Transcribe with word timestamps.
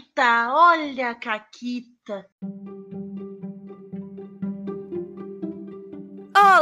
Caquita, 0.00 0.52
olha 0.54 1.10
a 1.10 1.14
Caquita. 1.14 2.26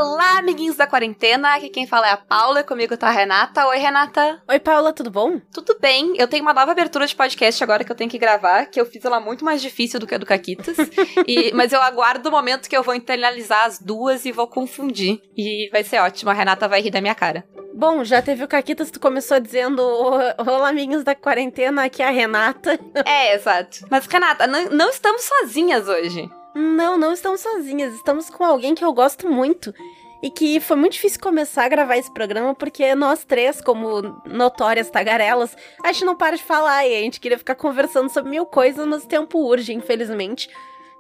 Olá, 0.01 0.39
amiguinhos 0.39 0.77
da 0.77 0.87
quarentena. 0.87 1.57
Aqui 1.57 1.69
quem 1.69 1.85
fala 1.85 2.07
é 2.07 2.13
a 2.13 2.17
Paula, 2.17 2.63
comigo 2.63 2.97
tá 2.97 3.09
a 3.09 3.11
Renata. 3.11 3.67
Oi, 3.67 3.79
Renata. 3.79 4.41
Oi, 4.47 4.61
Paula, 4.61 4.93
tudo 4.93 5.11
bom? 5.11 5.41
Tudo 5.53 5.77
bem. 5.81 6.15
Eu 6.17 6.29
tenho 6.29 6.45
uma 6.45 6.55
nova 6.55 6.71
abertura 6.71 7.05
de 7.05 7.17
podcast 7.17 7.65
agora 7.65 7.83
que 7.83 7.91
eu 7.91 7.97
tenho 7.97 8.09
que 8.09 8.17
gravar, 8.17 8.67
que 8.67 8.81
eu 8.81 8.87
fiz 8.87 9.05
ela 9.05 9.19
muito 9.19 9.45
mais 9.45 9.61
difícil 9.61 9.99
do 9.99 10.07
que 10.07 10.15
a 10.15 10.19
do 10.19 10.25
Caquitas. 10.25 10.77
e, 11.27 11.51
mas 11.53 11.73
eu 11.73 11.83
aguardo 11.83 12.29
o 12.29 12.31
momento 12.31 12.69
que 12.69 12.77
eu 12.77 12.83
vou 12.85 12.95
internalizar 12.95 13.65
as 13.65 13.81
duas 13.81 14.25
e 14.25 14.31
vou 14.31 14.47
confundir. 14.47 15.21
E 15.37 15.69
vai 15.73 15.83
ser 15.83 15.99
ótimo, 15.99 16.31
a 16.31 16.35
Renata 16.35 16.69
vai 16.69 16.81
rir 16.81 16.93
da 16.93 17.01
minha 17.01 17.15
cara. 17.17 17.45
Bom, 17.75 18.05
já 18.05 18.23
teve 18.23 18.45
o 18.45 18.49
Caquitas, 18.49 18.93
tu 18.93 19.01
começou 19.01 19.41
dizendo 19.41 19.83
Olá, 19.83 20.69
amiguinhos 20.69 21.03
da 21.03 21.17
quarentena, 21.17 21.85
aqui 21.85 22.05
é 22.05 22.07
a 22.07 22.11
Renata. 22.11 22.79
É, 23.05 23.35
exato. 23.35 23.85
Mas, 23.91 24.07
Renata, 24.07 24.47
não, 24.47 24.65
não 24.67 24.91
estamos 24.91 25.23
sozinhas 25.23 25.89
hoje. 25.89 26.31
Não, 26.55 26.99
não 26.99 27.13
estamos 27.13 27.41
sozinhas. 27.41 27.95
Estamos 27.95 28.31
com 28.31 28.45
alguém 28.45 28.75
que 28.75 28.85
eu 28.85 28.93
gosto 28.93 29.31
muito. 29.31 29.75
E 30.21 30.31
que 30.31 30.59
foi 30.59 30.77
muito 30.77 30.95
difícil 30.95 31.21
começar 31.21 31.65
a 31.65 31.69
gravar 31.69 31.97
esse 31.97 32.13
programa, 32.13 32.53
porque 32.53 32.93
nós 32.97 33.25
três, 33.25 33.61
como 33.61 34.21
notórias 34.27 34.91
tagarelas, 34.91 35.57
a 35.83 35.93
gente 35.93 36.05
não 36.05 36.17
para 36.17 36.37
de 36.37 36.43
falar 36.43 36.85
e 36.85 36.97
a 36.97 37.01
gente 37.03 37.21
queria 37.21 37.39
ficar 37.39 37.55
conversando 37.55 38.09
sobre 38.09 38.31
mil 38.31 38.45
coisas, 38.45 38.85
mas 38.85 39.05
o 39.05 39.09
tempo 39.09 39.39
urge, 39.39 39.73
infelizmente. 39.73 40.49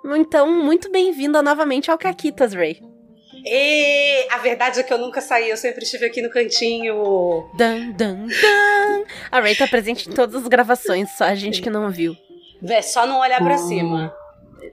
Então, 0.05 0.49
muito 0.63 0.89
bem-vinda 0.93 1.43
novamente 1.43 1.91
ao 1.91 1.99
Caquitas, 1.99 2.55
Ray. 2.55 2.81
E 3.45 4.29
a 4.31 4.39
verdade 4.39 4.81
é 4.81 4.83
que 4.83 4.93
eu 4.93 4.99
nunca 4.99 5.21
saí, 5.21 5.51
eu 5.51 5.57
sempre 5.57 5.85
estive 5.85 6.07
aqui 6.07 6.23
no 6.23 6.31
cantinho. 6.31 7.49
Dan, 7.55 7.91
dan, 7.91 8.27
dan. 8.27 9.05
A 9.31 9.41
Ray 9.41 9.57
tá 9.57 9.67
presente 9.67 10.09
em 10.09 10.13
todas 10.13 10.43
as 10.43 10.49
gravações, 10.49 11.11
só 11.17 11.25
a 11.25 11.35
gente 11.35 11.61
que 11.61 11.71
não 11.71 11.91
viu. 11.91 12.17
É 12.63 12.83
só 12.83 13.07
não 13.07 13.21
olhar 13.21 13.41
para 13.41 13.59
cima. 13.59 14.13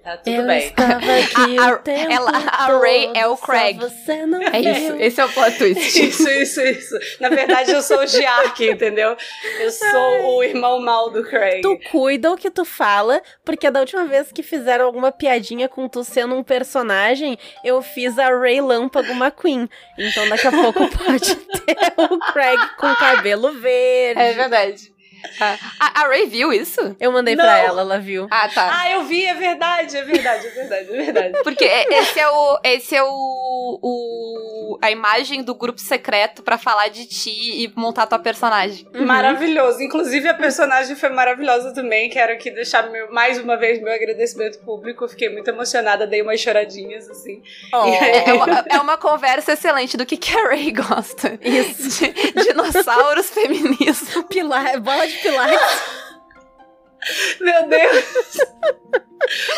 Tá 0.04 0.18
tudo 0.18 0.36
eu 0.36 0.46
bem. 0.46 0.60
Estava 0.68 0.96
aqui 1.18 1.58
A- 1.60 1.72
o 1.74 1.78
tempo 1.80 2.12
ela- 2.12 2.32
a 2.32 2.80
Ray 2.80 3.12
é 3.16 3.28
o 3.28 3.38
Craig. 3.38 3.78
Você 3.80 4.26
não 4.26 4.42
É 4.42 4.60
isso, 4.60 4.94
viu. 4.94 5.02
esse 5.02 5.22
é 5.22 5.26
o 5.26 5.30
plot 5.30 5.58
twist. 5.58 5.76
Isso, 6.06 6.30
isso, 6.30 6.62
isso. 6.62 6.96
Na 7.20 7.30
verdade, 7.30 7.72
eu 7.72 7.82
sou 7.82 8.00
o 8.00 8.08
Giark, 8.08 8.60
entendeu? 8.68 9.16
Eu 9.60 9.72
sou 9.72 10.36
o 10.38 10.44
irmão 10.44 10.80
mal 10.80 11.10
do 11.10 11.24
Craig. 11.24 11.62
Tu 11.62 11.80
cuida 11.92 12.32
o 12.32 12.38
que 12.38 12.50
tu 12.50 12.64
fala, 12.66 13.22
porque 13.44 13.70
da 13.70 13.80
última 13.80 14.06
vez 14.06 14.32
que 14.32 14.44
fizeram 14.44 14.86
alguma 14.86 15.12
piadinha 15.12 15.68
com 15.68 15.88
tu 15.88 16.04
sendo 16.04 16.36
um 16.36 16.44
personagem, 16.44 17.38
eu 17.64 17.82
fiz 17.82 18.18
a 18.20 18.30
Ray 18.30 18.62
Lâmpago 18.62 19.12
McQueen. 19.14 19.70
Então 19.98 20.28
daqui 20.30 20.48
a 20.48 20.52
pouco 20.52 20.88
pode 20.98 21.36
ter 21.36 21.94
o 21.98 22.20
Craig 22.32 22.60
com 22.78 22.94
cabelo 22.96 23.52
verde. 23.54 24.22
É 24.22 24.34
verdade. 24.34 24.95
A, 25.80 26.02
a 26.02 26.08
Ray 26.08 26.26
viu 26.28 26.52
isso? 26.54 26.96
Eu 27.00 27.12
mandei 27.12 27.36
Não. 27.36 27.44
pra 27.44 27.58
ela, 27.58 27.82
ela 27.82 28.00
viu. 28.00 28.28
Ah, 28.32 28.48
tá. 28.50 28.70
Ah, 28.82 28.92
eu 28.92 29.04
vi, 29.04 29.26
é 29.26 29.34
verdade, 29.34 29.98
é 29.98 30.04
verdade, 30.04 30.48
é 30.48 30.50
verdade, 30.52 30.90
é 30.90 30.96
verdade. 31.04 31.40
Porque 31.44 31.66
esse 31.66 32.20
é 32.20 32.28
o. 32.30 32.60
Esse 32.64 32.96
é 32.96 33.04
o. 33.04 33.80
o 33.82 34.80
a 34.82 34.92
imagem 34.92 35.44
do 35.44 35.56
grupo 35.56 35.80
secreto 35.80 36.44
pra 36.44 36.58
falar 36.58 36.90
de 36.90 37.06
ti 37.06 37.64
e 37.64 37.72
montar 37.76 38.06
tua 38.08 38.20
personagem. 38.20 38.88
Uhum. 38.94 39.06
Maravilhoso. 39.06 39.82
Inclusive, 39.82 40.28
a 40.28 40.34
personagem 40.34 40.96
foi 40.96 41.10
maravilhosa 41.10 41.74
também. 41.74 42.10
Quero 42.10 42.34
aqui 42.34 42.52
deixar 42.52 42.90
meu- 42.90 43.12
mais 43.12 43.38
uma 43.40 43.58
vez 43.58 43.82
meu 43.82 43.94
agradecimento 43.94 44.60
público. 44.60 45.08
Fiquei 45.08 45.30
muito 45.30 45.48
emocionada, 45.50 46.06
dei 46.06 46.22
umas 46.22 46.40
choradinhas, 46.40 47.10
assim. 47.10 47.42
Oh, 47.74 47.86
É 47.88 48.34
uma, 48.34 48.66
é 48.70 48.78
uma 48.80 48.98
conversa 48.98 49.54
excelente 49.54 49.98
do 49.98 50.06
que, 50.06 50.18
que 50.18 50.38
a 50.38 50.48
Ray 50.50 50.72
gosta. 50.72 51.38
Isso. 51.42 52.06
De 52.06 52.44
dinossauros, 52.44 53.30
feminismo. 53.30 54.24
Pilar, 54.24 54.80
bola 54.80 55.08
de 55.08 55.15
pilates. 55.18 55.60
Meu 57.40 57.68
Deus! 57.68 58.06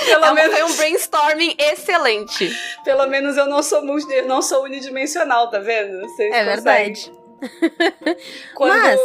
Pelo, 0.05 0.25
É 0.25 0.33
menos, 0.33 0.53
foi 0.57 0.63
um 0.63 0.75
brainstorming 0.75 1.55
excelente. 1.57 2.49
pelo 2.83 3.05
menos 3.07 3.35
eu 3.37 3.45
não 3.47 3.61
sou, 3.61 3.81
multi- 3.83 4.21
não 4.23 4.41
sou 4.41 4.63
unidimensional, 4.63 5.49
tá 5.49 5.59
vendo? 5.59 6.01
Vocês 6.01 6.33
É 6.33 6.43
conseguem. 6.55 6.93
verdade. 6.93 7.11
Quando. 8.55 8.71
Mas- 8.71 8.99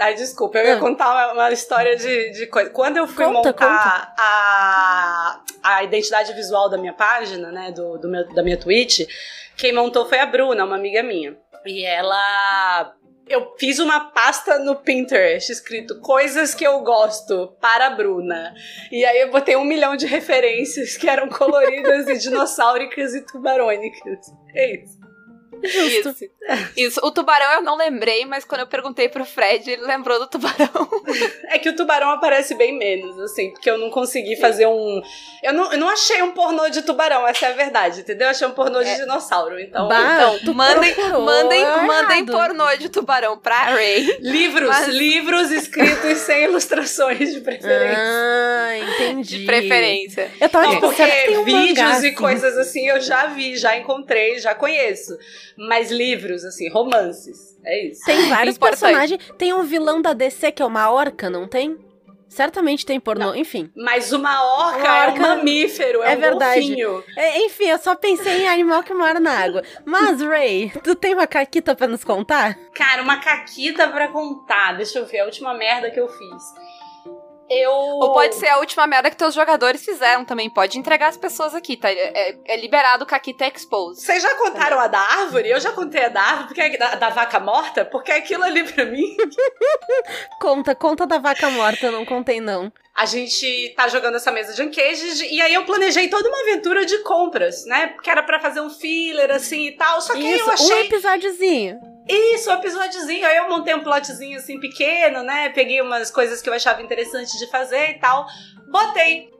Ai, 0.00 0.14
desculpa, 0.14 0.58
eu 0.58 0.66
ia 0.66 0.76
Ah. 0.76 0.80
contar 0.80 1.08
uma, 1.10 1.32
uma 1.32 1.50
história 1.52 1.96
de, 1.96 2.30
de 2.32 2.46
coisa. 2.48 2.70
Quando 2.70 2.96
eu 2.96 3.06
fui 3.06 3.24
Conta, 3.24 3.48
montar 3.48 4.14
A, 4.18 5.40
a 5.62 5.84
identidade 5.84 6.32
visual 6.32 6.68
da 6.68 6.76
minha 6.78 6.92
página, 6.94 7.50
né? 7.52 7.70
Do, 7.72 7.98
do 7.98 8.08
meu, 8.08 8.26
da 8.34 8.42
minha 8.42 8.56
Twitch, 8.58 9.00
quem 9.56 9.72
montou 9.72 10.06
foi 10.08 10.18
a 10.18 10.26
Bruna, 10.26 10.64
uma 10.64 10.76
amiga 10.76 11.02
minha. 11.02 11.36
E 11.64 11.84
ela. 11.84 12.92
Eu 13.28 13.54
fiz 13.58 13.80
uma 13.80 14.10
pasta 14.10 14.58
no 14.60 14.76
Pinterest 14.76 15.50
escrito 15.50 16.00
coisas 16.00 16.54
que 16.54 16.64
eu 16.64 16.80
gosto 16.80 17.48
para 17.60 17.88
a 17.88 17.90
Bruna. 17.90 18.54
E 18.92 19.04
aí 19.04 19.20
eu 19.20 19.32
botei 19.32 19.56
um 19.56 19.64
milhão 19.64 19.96
de 19.96 20.06
referências 20.06 20.96
que 20.96 21.08
eram 21.08 21.28
coloridas 21.28 22.06
e 22.06 22.18
dinossáuricas 22.22 23.14
e 23.14 23.26
tubarônicas. 23.26 24.32
É 24.54 24.76
isso. 24.76 24.95
Justo. 25.62 26.08
Isso. 26.10 26.24
Isso. 26.76 27.00
O 27.02 27.10
tubarão 27.10 27.52
eu 27.54 27.62
não 27.62 27.76
lembrei, 27.76 28.24
mas 28.24 28.44
quando 28.44 28.60
eu 28.62 28.66
perguntei 28.66 29.08
pro 29.08 29.24
Fred, 29.24 29.70
ele 29.70 29.82
lembrou 29.82 30.18
do 30.18 30.26
tubarão. 30.26 30.56
É 31.48 31.58
que 31.58 31.68
o 31.68 31.76
tubarão 31.76 32.10
aparece 32.10 32.54
bem 32.54 32.76
menos, 32.76 33.18
assim, 33.20 33.50
porque 33.50 33.70
eu 33.70 33.78
não 33.78 33.88
consegui 33.90 34.36
fazer 34.36 34.66
um. 34.66 35.00
Eu 35.42 35.52
não, 35.54 35.72
eu 35.72 35.78
não 35.78 35.88
achei 35.88 36.20
um 36.22 36.32
pornô 36.32 36.68
de 36.68 36.82
tubarão, 36.82 37.26
essa 37.26 37.46
é 37.46 37.50
a 37.50 37.54
verdade, 37.54 38.00
entendeu? 38.00 38.26
Eu 38.26 38.30
achei 38.32 38.46
um 38.46 38.50
pornô 38.50 38.82
de 38.82 38.94
dinossauro. 38.96 39.58
Então, 39.58 39.88
Bah, 39.88 40.14
Então, 40.16 40.38
tu 40.44 40.52
mandem, 40.54 40.94
mandem, 41.24 41.60
errado. 41.60 41.86
mandem 41.86 42.26
pornô 42.26 42.76
de 42.76 42.88
tubarão 42.88 43.38
pra 43.38 43.56
Ray. 43.56 44.18
livros, 44.20 44.68
Mas- 44.68 44.88
livros 44.88 45.50
escritos 45.52 46.18
sem 46.18 46.44
ilustrações 46.44 47.32
de 47.32 47.40
preferência. 47.40 47.96
Ah, 47.96 48.78
entendi. 48.78 49.38
De 49.38 49.46
preferência. 49.46 50.30
Eu 50.40 50.48
tava 50.48 50.66
Não, 50.66 50.74
tipo, 50.74 50.86
porque 50.88 51.36
um 51.38 51.44
vídeos 51.44 51.68
mangá, 51.78 51.88
e 51.90 51.92
assim? 51.92 52.14
coisas 52.14 52.58
assim 52.58 52.88
eu 52.88 53.00
já 53.00 53.26
vi, 53.28 53.56
já 53.56 53.76
encontrei, 53.76 54.38
já 54.38 54.54
conheço. 54.54 55.16
Mas 55.56 55.90
livros, 55.90 56.44
assim, 56.44 56.68
romances. 56.68 57.56
É 57.64 57.86
isso. 57.86 58.04
Tem 58.04 58.28
vários 58.28 58.58
personagens. 58.58 59.20
Tem 59.38 59.52
um 59.52 59.62
vilão 59.62 60.00
da 60.02 60.12
DC 60.12 60.52
que 60.52 60.62
é 60.62 60.66
uma 60.66 60.90
orca, 60.90 61.28
não 61.30 61.48
tem? 61.48 61.78
Certamente 62.28 62.84
tem 62.84 63.00
pornô, 63.00 63.34
enfim. 63.34 63.70
Mas 63.74 64.12
uma 64.12 64.44
orca, 64.58 64.78
Uma 64.80 64.96
é 64.98 65.06
orca- 65.08 65.18
um 65.24 65.28
mamífero, 65.36 66.02
é, 66.02 66.12
é 66.12 66.16
um 66.16 66.20
verdade. 66.20 66.60
golfinho. 66.60 67.04
É, 67.16 67.38
enfim, 67.46 67.64
eu 67.64 67.78
só 67.78 67.94
pensei 67.94 68.42
em 68.42 68.48
animal 68.48 68.82
que 68.82 68.92
mora 68.92 69.18
na 69.18 69.30
água. 69.32 69.62
Mas, 69.86 70.20
Ray, 70.20 70.70
tu 70.84 70.94
tem 70.94 71.14
uma 71.14 71.26
caquita 71.26 71.74
pra 71.74 71.86
nos 71.86 72.04
contar? 72.04 72.58
Cara, 72.74 73.00
uma 73.02 73.16
caquita 73.18 73.88
pra 73.88 74.08
contar. 74.08 74.72
Deixa 74.76 74.98
eu 74.98 75.06
ver, 75.06 75.20
a 75.20 75.24
última 75.24 75.54
merda 75.54 75.90
que 75.90 75.98
eu 76.00 76.08
fiz. 76.08 76.42
Eu. 77.48 77.70
Ou 77.72 78.12
pode 78.12 78.34
ser 78.34 78.48
a 78.48 78.58
última 78.58 78.86
merda 78.86 79.10
que 79.10 79.16
teus 79.16 79.34
jogadores 79.34 79.84
fizeram 79.84 80.24
também. 80.24 80.50
Pode 80.50 80.78
entregar 80.78 81.08
as 81.08 81.16
pessoas 81.16 81.54
aqui, 81.54 81.76
tá? 81.76 81.90
É, 81.90 81.94
é- 82.30 82.36
é 82.44 82.56
liberado 82.56 83.04
o 83.04 83.06
Caquita 83.06 83.46
Expose. 83.46 84.00
Vocês 84.04 84.22
já 84.22 84.34
contaram 84.36 84.78
a 84.80 84.86
da 84.88 84.98
árvore? 84.98 85.48
Eu 85.48 85.60
já 85.60 85.72
contei 85.72 86.04
a 86.04 86.08
da 86.08 86.20
árvore, 86.20 86.46
porque 86.48 86.60
é 86.60 86.76
da, 86.76 86.94
da 86.96 87.08
vaca 87.10 87.38
morta, 87.38 87.84
porque 87.84 88.10
aquilo 88.12 88.42
ali 88.44 88.64
pra 88.64 88.84
mim. 88.84 89.16
Conta, 90.40 90.74
conta 90.74 91.06
da 91.06 91.18
vaca 91.18 91.50
morta, 91.50 91.86
eu 91.86 91.92
não 91.92 92.04
contei 92.04 92.40
não. 92.40 92.72
A 92.94 93.04
gente 93.04 93.74
tá 93.76 93.88
jogando 93.88 94.16
essa 94.16 94.30
mesa 94.32 94.54
de 94.54 94.62
Uncages 94.62 95.20
e 95.20 95.40
aí 95.40 95.52
eu 95.52 95.64
planejei 95.64 96.08
toda 96.08 96.28
uma 96.28 96.40
aventura 96.40 96.84
de 96.86 96.98
compras, 97.02 97.64
né? 97.66 97.88
Porque 97.88 98.08
era 98.08 98.22
pra 98.22 98.40
fazer 98.40 98.60
um 98.60 98.70
filler 98.70 99.30
assim 99.30 99.66
e 99.66 99.72
tal. 99.72 100.00
Só 100.00 100.14
que 100.14 100.20
aí 100.26 100.34
Isso, 100.34 100.44
eu 100.48 100.52
achei. 100.52 100.74
um 100.74 100.80
episódiozinho. 100.86 101.78
Isso, 102.08 102.50
um 102.50 102.54
episódiozinho. 102.54 103.26
Aí 103.26 103.36
eu 103.36 103.48
montei 103.48 103.74
um 103.74 103.82
plotzinho 103.82 104.38
assim 104.38 104.60
pequeno, 104.60 105.22
né? 105.22 105.48
Peguei 105.50 105.80
umas 105.80 106.10
coisas 106.10 106.40
que 106.40 106.48
eu 106.48 106.54
achava 106.54 106.82
interessante 106.82 107.36
de 107.38 107.50
fazer 107.50 107.90
e 107.90 107.98
tal. 107.98 108.26
Botei. 108.70 109.30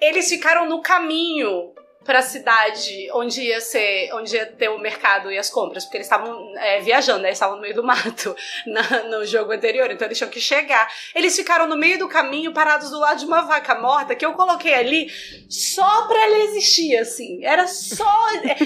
Eles 0.00 0.28
ficaram 0.28 0.68
no 0.68 0.82
caminho 0.82 1.72
pra 2.06 2.22
cidade 2.22 3.08
onde 3.12 3.42
ia 3.42 3.60
ser, 3.60 4.10
onde 4.14 4.36
ia 4.36 4.46
ter 4.46 4.68
o 4.68 4.78
mercado 4.78 5.30
e 5.30 5.36
as 5.36 5.50
compras, 5.50 5.84
porque 5.84 5.96
eles 5.98 6.06
estavam 6.06 6.52
é, 6.56 6.80
viajando, 6.80 7.18
né? 7.20 7.28
Eles 7.28 7.36
estavam 7.36 7.56
no 7.56 7.62
meio 7.62 7.74
do 7.74 7.82
mato 7.84 8.34
na- 8.66 9.02
no 9.10 9.26
jogo 9.26 9.52
anterior, 9.52 9.90
então 9.90 10.06
eles 10.06 10.16
tinham 10.16 10.30
que 10.30 10.40
chegar. 10.40 10.88
Eles 11.14 11.34
ficaram 11.36 11.66
no 11.66 11.76
meio 11.76 11.98
do 11.98 12.08
caminho, 12.08 12.52
parados 12.52 12.90
do 12.90 12.98
lado 13.00 13.18
de 13.18 13.26
uma 13.26 13.42
vaca 13.42 13.74
morta, 13.74 14.14
que 14.14 14.24
eu 14.24 14.32
coloquei 14.34 14.72
ali 14.74 15.10
só 15.48 16.06
pra 16.06 16.22
ela 16.22 16.38
existir, 16.44 16.96
assim. 16.96 17.44
Era 17.44 17.66
só. 17.66 18.06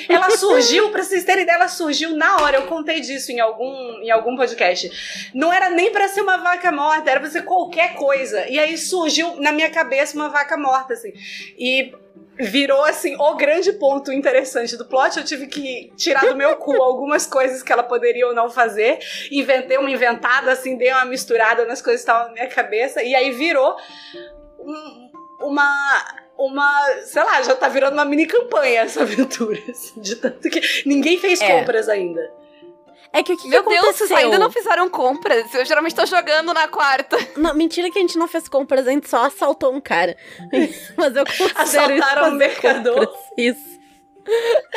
ela 0.08 0.30
surgiu, 0.36 0.90
pra 0.90 1.02
vocês 1.02 1.24
terem 1.24 1.42
ideia, 1.44 1.56
ela 1.56 1.68
surgiu 1.68 2.14
na 2.16 2.36
hora. 2.42 2.58
Eu 2.58 2.66
contei 2.66 3.00
disso 3.00 3.32
em 3.32 3.40
algum, 3.40 4.00
em 4.02 4.10
algum 4.10 4.36
podcast. 4.36 5.30
Não 5.34 5.52
era 5.52 5.70
nem 5.70 5.90
pra 5.90 6.08
ser 6.08 6.20
uma 6.20 6.36
vaca 6.36 6.70
morta, 6.70 7.10
era 7.10 7.20
pra 7.20 7.30
ser 7.30 7.42
qualquer 7.44 7.94
coisa. 7.94 8.46
E 8.48 8.58
aí 8.58 8.76
surgiu 8.76 9.36
na 9.36 9.52
minha 9.52 9.70
cabeça 9.70 10.14
uma 10.14 10.28
vaca 10.28 10.56
morta, 10.56 10.92
assim. 10.94 11.12
E 11.58 11.92
virou 12.40 12.82
assim 12.84 13.14
o 13.18 13.34
grande 13.36 13.72
ponto 13.74 14.12
interessante 14.12 14.76
do 14.76 14.84
plot. 14.86 15.18
Eu 15.18 15.24
tive 15.24 15.46
que 15.46 15.92
tirar 15.96 16.26
do 16.26 16.36
meu 16.36 16.56
cu 16.56 16.80
algumas 16.82 17.26
coisas 17.26 17.62
que 17.62 17.72
ela 17.72 17.82
poderia 17.82 18.26
ou 18.26 18.34
não 18.34 18.50
fazer. 18.50 18.98
Inventei 19.30 19.76
uma 19.78 19.90
inventada, 19.90 20.52
assim, 20.52 20.76
dei 20.76 20.90
uma 20.90 21.04
misturada 21.04 21.64
nas 21.64 21.80
coisas 21.82 22.02
que 22.04 22.10
estavam 22.10 22.28
na 22.28 22.34
minha 22.34 22.46
cabeça. 22.48 23.02
E 23.02 23.14
aí 23.14 23.30
virou 23.30 23.76
um- 24.58 25.10
uma. 25.42 26.20
Uma, 26.38 26.72
sei 27.04 27.22
lá, 27.22 27.42
já 27.42 27.54
tá 27.54 27.68
virando 27.68 27.92
uma 27.92 28.04
mini 28.06 28.24
campanha 28.24 28.80
essa 28.80 29.02
aventura, 29.02 29.60
assim, 29.68 30.00
de 30.00 30.16
tanto 30.16 30.48
que 30.48 30.62
ninguém 30.86 31.18
fez 31.18 31.38
É. 31.38 31.58
compras 31.58 31.86
ainda. 31.86 32.32
É 33.12 33.22
que 33.22 33.32
o 33.32 33.36
que, 33.36 33.48
Meu 33.48 33.64
que 33.64 33.70
Deus, 33.70 33.80
aconteceu? 33.84 34.06
vocês 34.06 34.24
ainda 34.24 34.38
não 34.38 34.50
fizeram 34.50 34.88
compras. 34.88 35.52
Eu 35.52 35.64
geralmente 35.64 35.94
tô 35.94 36.06
jogando 36.06 36.54
na 36.54 36.68
quarta. 36.68 37.16
Não, 37.36 37.54
mentira 37.54 37.90
que 37.90 37.98
a 37.98 38.02
gente 38.02 38.16
não 38.16 38.28
fez 38.28 38.48
compras, 38.48 38.86
a 38.86 38.90
gente 38.90 39.08
só 39.08 39.24
assaltou 39.24 39.74
um 39.74 39.80
cara. 39.80 40.16
Mas 40.96 41.16
eu 41.16 41.24
considero 41.26 41.48
isso 41.48 41.58
Assaltaram 41.60 42.22
fazer 42.22 42.34
um 42.34 42.36
mercador. 42.36 43.06
compras. 43.06 43.24
Isso. 43.36 43.80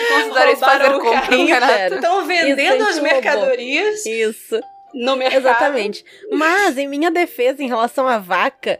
Considero 0.09 0.51
isso 0.51 0.59
fazer 0.59 0.95
o 0.95 0.99
compra. 0.99 1.95
Estão 1.95 2.25
vendendo 2.25 2.81
Isso, 2.81 2.89
as 2.89 2.99
mercadorias 2.99 4.05
Isso. 4.05 4.59
no 4.93 5.15
mercado. 5.15 5.39
Exatamente. 5.39 6.03
Mas, 6.31 6.77
em 6.77 6.87
minha 6.87 7.11
defesa, 7.11 7.61
em 7.61 7.67
relação 7.67 8.07
à 8.07 8.17
vaca, 8.17 8.79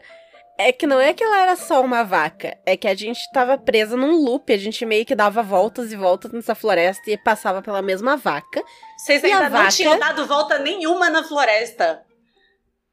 é 0.58 0.72
que 0.72 0.86
não 0.86 1.00
é 1.00 1.12
que 1.12 1.22
ela 1.22 1.40
era 1.40 1.56
só 1.56 1.80
uma 1.82 2.02
vaca. 2.02 2.56
É 2.64 2.76
que 2.76 2.88
a 2.88 2.94
gente 2.94 3.20
tava 3.32 3.58
presa 3.58 3.96
num 3.96 4.12
loop. 4.16 4.52
A 4.52 4.56
gente 4.56 4.84
meio 4.86 5.04
que 5.04 5.14
dava 5.14 5.42
voltas 5.42 5.92
e 5.92 5.96
voltas 5.96 6.32
nessa 6.32 6.54
floresta 6.54 7.10
e 7.10 7.16
passava 7.18 7.60
pela 7.60 7.82
mesma 7.82 8.16
vaca. 8.16 8.62
Vocês 8.96 9.22
E 9.22 9.26
a 9.32 9.36
ainda 9.36 9.50
não 9.50 9.58
vaca? 9.58 9.70
tinham 9.72 9.98
dado 9.98 10.26
volta 10.26 10.58
nenhuma 10.58 11.10
na 11.10 11.22
floresta. 11.24 12.02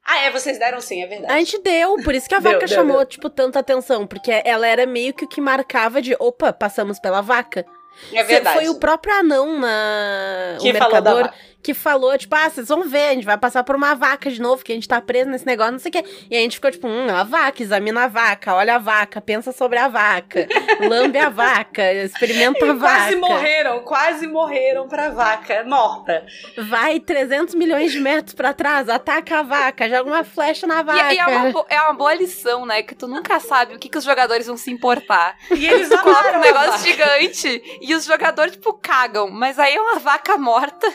Ah, 0.04 0.18
é, 0.24 0.30
vocês 0.30 0.58
deram 0.58 0.80
sim, 0.80 1.02
é 1.02 1.06
verdade. 1.06 1.32
A 1.32 1.38
gente 1.38 1.58
deu, 1.62 1.96
por 2.02 2.12
isso 2.14 2.28
que 2.28 2.34
a 2.34 2.40
Deu, 2.40 2.52
vaca 2.52 2.66
deu, 2.66 2.76
chamou, 2.76 2.96
deu. 2.98 3.06
tipo, 3.06 3.30
tanta 3.30 3.60
atenção. 3.60 4.04
Porque 4.06 4.42
ela 4.44 4.66
era 4.66 4.84
meio 4.84 5.14
que 5.14 5.24
o 5.24 5.28
que 5.28 5.40
marcava 5.40 6.02
de, 6.02 6.16
opa, 6.18 6.52
passamos 6.52 6.98
pela 6.98 7.20
vaca. 7.20 7.64
é 8.12 8.24
verdade. 8.24 8.56
Foi 8.58 8.68
o 8.68 8.80
próprio 8.80 9.14
anão 9.14 9.60
na... 9.60 10.56
que 10.60 10.72
o 10.72 10.74
falou 10.74 11.00
da 11.00 11.14
mercador 11.14 11.22
vaca. 11.24 11.34
Que 11.62 11.72
falou, 11.74 12.16
tipo, 12.18 12.34
ah, 12.34 12.50
vocês 12.50 12.68
vão 12.68 12.82
ver, 12.88 13.08
a 13.10 13.14
gente 13.14 13.24
vai 13.24 13.38
passar 13.38 13.62
por 13.62 13.76
uma 13.76 13.94
vaca 13.94 14.30
de 14.30 14.40
novo, 14.40 14.64
que 14.64 14.72
a 14.72 14.74
gente 14.74 14.88
tá 14.88 15.00
preso 15.00 15.30
nesse 15.30 15.46
negócio, 15.46 15.72
não 15.72 15.78
sei 15.78 15.90
o 15.90 15.92
quê. 15.92 16.04
E 16.30 16.36
a 16.36 16.40
gente 16.40 16.56
ficou 16.56 16.70
tipo, 16.70 16.88
hum, 16.88 17.08
a 17.08 17.22
vaca, 17.22 17.62
examina 17.62 18.04
a 18.04 18.08
vaca, 18.08 18.54
olha 18.54 18.74
a 18.74 18.78
vaca, 18.78 19.20
pensa 19.20 19.52
sobre 19.52 19.78
a 19.78 19.86
vaca, 19.88 20.48
lambe 20.88 21.18
a 21.18 21.28
vaca, 21.28 21.92
experimenta 21.92 22.68
a 22.70 22.72
vaca. 22.74 22.96
Quase 22.96 23.16
morreram, 23.16 23.78
quase 23.80 24.26
morreram 24.26 24.88
pra 24.88 25.10
vaca 25.10 25.62
morta. 25.64 26.26
Vai 26.68 26.98
300 26.98 27.54
milhões 27.54 27.92
de 27.92 28.00
metros 28.00 28.34
pra 28.34 28.52
trás, 28.52 28.88
ataca 28.88 29.38
a 29.38 29.42
vaca, 29.42 29.88
joga 29.88 30.10
uma 30.10 30.24
flecha 30.24 30.66
na 30.66 30.80
E, 30.80 30.84
vaca. 30.84 31.14
e 31.14 31.18
é, 31.18 31.26
uma, 31.26 31.50
bo- 31.52 31.66
é 31.68 31.80
uma 31.80 31.92
boa 31.94 32.14
lição, 32.14 32.66
né? 32.66 32.82
Que 32.82 32.94
tu 32.94 33.06
nunca 33.06 33.38
sabe 33.38 33.74
o 33.74 33.78
que, 33.78 33.88
que 33.88 33.98
os 33.98 34.04
jogadores 34.04 34.46
vão 34.46 34.56
se 34.56 34.70
importar. 34.70 35.36
E 35.50 35.66
eles 35.66 35.90
amaram 35.92 36.38
um 36.38 36.42
negócio 36.42 36.84
gigante 36.90 37.62
e 37.80 37.94
os 37.94 38.04
jogadores, 38.04 38.52
tipo, 38.52 38.72
cagam. 38.74 39.30
Mas 39.30 39.58
aí 39.58 39.74
é 39.74 39.80
uma 39.80 39.98
vaca 40.00 40.36
morta. 40.36 40.92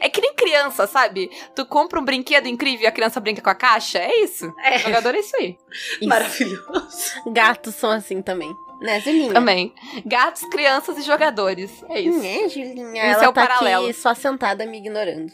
É 0.00 0.08
que 0.08 0.20
nem 0.20 0.34
criança, 0.34 0.86
sabe? 0.86 1.30
Tu 1.54 1.64
compra 1.66 2.00
um 2.00 2.04
brinquedo 2.04 2.46
incrível 2.46 2.84
e 2.84 2.86
a 2.86 2.92
criança 2.92 3.20
brinca 3.20 3.42
com 3.42 3.50
a 3.50 3.54
caixa. 3.54 3.98
É 3.98 4.22
isso. 4.22 4.52
É, 4.62 4.78
Jogador 4.78 5.14
é 5.14 5.18
isso 5.20 5.36
aí. 5.36 5.58
Isso. 6.00 6.08
maravilhoso. 6.08 7.22
Gatos 7.32 7.74
são 7.74 7.90
assim 7.90 8.22
também. 8.22 8.54
Né, 8.80 9.00
Julinha? 9.00 9.32
Também. 9.32 9.72
Gatos, 10.04 10.42
crianças 10.50 10.98
e 10.98 11.02
jogadores. 11.02 11.70
É 11.88 12.00
isso. 12.00 12.18
Né, 12.18 12.48
Julinha? 12.48 13.02
Esse 13.02 13.14
Ela 13.14 13.24
é 13.24 13.28
o 13.28 13.32
tá 13.32 13.46
paralelo. 13.46 13.84
aqui 13.84 13.94
só 13.94 14.14
sentada 14.14 14.66
me 14.66 14.78
ignorando. 14.78 15.32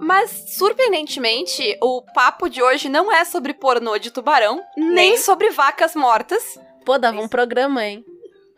Mas, 0.00 0.56
surpreendentemente, 0.56 1.76
o 1.80 2.02
papo 2.02 2.48
de 2.48 2.60
hoje 2.62 2.88
não 2.88 3.12
é 3.12 3.24
sobre 3.24 3.54
pornô 3.54 3.96
de 3.98 4.10
tubarão, 4.10 4.60
nem, 4.76 4.90
Nem. 4.90 5.16
sobre 5.16 5.50
vacas 5.50 5.94
mortas. 5.94 6.58
Pô, 6.84 6.98
dava 6.98 7.20
um 7.20 7.28
programa, 7.28 7.84
hein? 7.84 8.04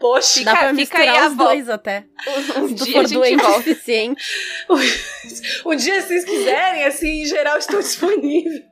Poxa, 0.00 0.42
Dá 0.42 0.56
pra 0.56 0.74
fica 0.74 0.98
misturar 0.98 1.30
os 1.30 1.36
dois 1.36 1.68
até. 1.68 2.06
Um 2.56 2.68
Se 2.68 2.74
tu 2.74 2.84
dia 2.84 2.92
for 2.94 2.98
a 3.00 3.02
gente 3.06 3.14
doente 3.18 3.42
volta. 3.42 3.58
suficiente. 3.58 4.24
um 5.66 5.76
dia 5.76 6.00
se 6.00 6.08
vocês 6.08 6.24
quiserem, 6.24 6.84
assim, 6.84 7.22
em 7.22 7.26
geral, 7.26 7.58
estou 7.58 7.80
disponível. 7.80 8.62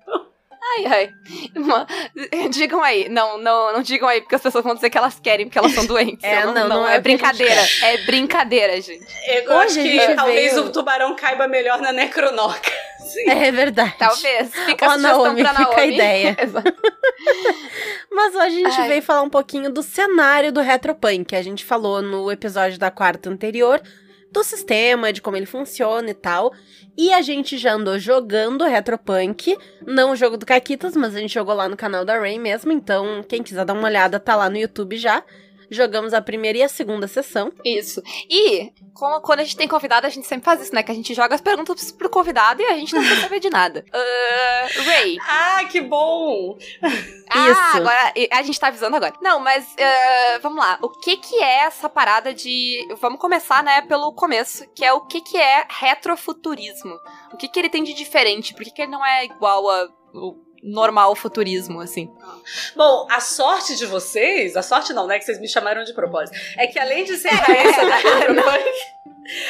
Ai, 0.76 0.86
ai. 0.86 1.14
Uma- 1.56 1.86
Digam 2.50 2.82
aí. 2.82 3.08
Não, 3.08 3.38
não, 3.38 3.72
não 3.72 3.82
digam 3.82 4.08
aí, 4.08 4.20
porque 4.20 4.34
as 4.34 4.42
pessoas 4.42 4.62
vão 4.64 4.74
dizer 4.74 4.90
que 4.90 4.98
elas 4.98 5.18
querem, 5.18 5.46
porque 5.46 5.58
elas 5.58 5.72
são 5.72 5.84
doentes. 5.86 6.22
É, 6.24 6.42
Eu 6.42 6.52
não, 6.52 6.68
não 6.68 6.86
é 6.88 6.96
é 6.96 6.98
o 6.98 7.02
que 7.02 7.08
a 7.08 7.12
gente 7.12 7.18
brincadeira. 7.18 7.62
É 7.82 7.96
brincadeira, 8.04 8.80
gente. 8.80 9.06
Eu 9.26 9.52
Hoje 9.56 9.80
acho 9.80 10.08
que 10.08 10.14
talvez 10.14 10.52
veio- 10.54 10.66
o 10.66 10.70
tubarão 10.70 11.14
caiba 11.16 11.46
melhor 11.48 11.80
na 11.80 11.92
necronoca. 11.92 12.70
Sim. 13.08 13.30
É 13.30 13.50
verdade. 13.50 13.94
Talvez. 13.98 14.54
Fica 14.66 14.86
a 14.86 14.98
Naomi, 14.98 15.40
pra 15.42 15.54
fica 15.54 15.62
a 15.62 15.74
Naomi. 15.76 15.94
ideia. 15.94 16.36
Mas 18.10 18.34
hoje 18.34 18.46
a 18.46 18.50
gente 18.50 18.80
Ai. 18.80 18.88
veio 18.88 19.02
falar 19.02 19.22
um 19.22 19.30
pouquinho 19.30 19.70
do 19.72 19.82
cenário 19.82 20.52
do 20.52 20.60
Retropunk. 20.60 21.34
A 21.34 21.42
gente 21.42 21.64
falou 21.64 22.02
no 22.02 22.30
episódio 22.30 22.78
da 22.78 22.90
quarta 22.90 23.30
anterior 23.30 23.80
do 24.30 24.44
sistema, 24.44 25.12
de 25.12 25.22
como 25.22 25.36
ele 25.36 25.46
funciona 25.46 26.10
e 26.10 26.14
tal. 26.14 26.52
E 26.96 27.12
a 27.12 27.22
gente 27.22 27.56
já 27.56 27.74
andou 27.74 27.98
jogando 27.98 28.64
Retropunk, 28.64 29.56
não 29.86 30.12
o 30.12 30.16
jogo 30.16 30.36
do 30.36 30.44
Caquitas, 30.44 30.96
mas 30.96 31.14
a 31.14 31.20
gente 31.20 31.34
jogou 31.34 31.54
lá 31.54 31.68
no 31.68 31.76
canal 31.76 32.04
da 32.04 32.18
Rain 32.18 32.38
mesmo. 32.38 32.72
Então, 32.72 33.24
quem 33.26 33.42
quiser 33.42 33.64
dar 33.64 33.72
uma 33.72 33.88
olhada, 33.88 34.18
tá 34.18 34.34
lá 34.34 34.50
no 34.50 34.56
YouTube 34.56 34.96
já. 34.96 35.22
Jogamos 35.70 36.14
a 36.14 36.20
primeira 36.20 36.58
e 36.58 36.62
a 36.62 36.68
segunda 36.68 37.06
sessão. 37.06 37.52
Isso. 37.64 38.02
E, 38.30 38.72
como, 38.94 39.20
quando 39.20 39.40
a 39.40 39.44
gente 39.44 39.56
tem 39.56 39.68
convidado, 39.68 40.06
a 40.06 40.10
gente 40.10 40.26
sempre 40.26 40.44
faz 40.44 40.62
isso, 40.62 40.74
né? 40.74 40.82
Que 40.82 40.90
a 40.90 40.94
gente 40.94 41.14
joga 41.14 41.34
as 41.34 41.40
perguntas 41.40 41.92
pro 41.92 42.08
convidado 42.08 42.62
e 42.62 42.64
a 42.64 42.76
gente 42.76 42.94
não 42.94 43.02
quer 43.02 43.20
saber 43.20 43.40
de 43.40 43.50
nada. 43.50 43.84
Ah, 43.92 44.66
Ray. 44.84 45.18
Ah, 45.20 45.64
que 45.70 45.80
bom! 45.80 46.56
Ah, 47.30 47.48
Isso. 47.50 47.76
agora 47.76 48.12
a 48.30 48.42
gente 48.42 48.58
tá 48.58 48.68
avisando 48.68 48.96
agora. 48.96 49.14
Não, 49.20 49.38
mas 49.40 49.74
ah, 49.78 50.38
vamos 50.42 50.58
lá. 50.58 50.78
O 50.82 50.88
que 50.88 51.16
que 51.16 51.36
é 51.36 51.64
essa 51.64 51.88
parada 51.88 52.32
de. 52.32 52.86
Vamos 53.00 53.20
começar, 53.20 53.62
né, 53.62 53.82
pelo 53.82 54.12
começo, 54.12 54.64
que 54.74 54.84
é 54.84 54.92
o 54.92 55.02
que 55.02 55.20
que 55.20 55.36
é 55.36 55.66
retrofuturismo. 55.68 56.98
O 57.32 57.36
que 57.36 57.48
que 57.48 57.58
ele 57.58 57.68
tem 57.68 57.84
de 57.84 57.92
diferente? 57.92 58.54
Por 58.54 58.64
que, 58.64 58.70
que 58.70 58.82
ele 58.82 58.90
não 58.90 59.04
é 59.04 59.24
igual 59.24 59.68
a 59.68 59.88
o 60.14 60.47
normal 60.62 61.14
futurismo, 61.14 61.80
assim? 61.80 62.10
Bom, 62.76 63.06
a 63.10 63.20
sorte 63.20 63.76
de 63.76 63.86
vocês, 63.86 64.56
a 64.56 64.62
sorte 64.62 64.92
não, 64.92 65.06
né? 65.06 65.18
Que 65.18 65.24
vocês 65.24 65.40
me 65.40 65.48
chamaram 65.48 65.84
de 65.84 65.92
propósito. 65.94 66.36
É 66.56 66.66
que 66.66 66.78
além 66.78 67.04
de 67.04 67.16
ser 67.16 67.28
a 67.28 67.36
Raíssa 67.36 67.86
da 67.86 67.96
Retropunk, 67.96 68.70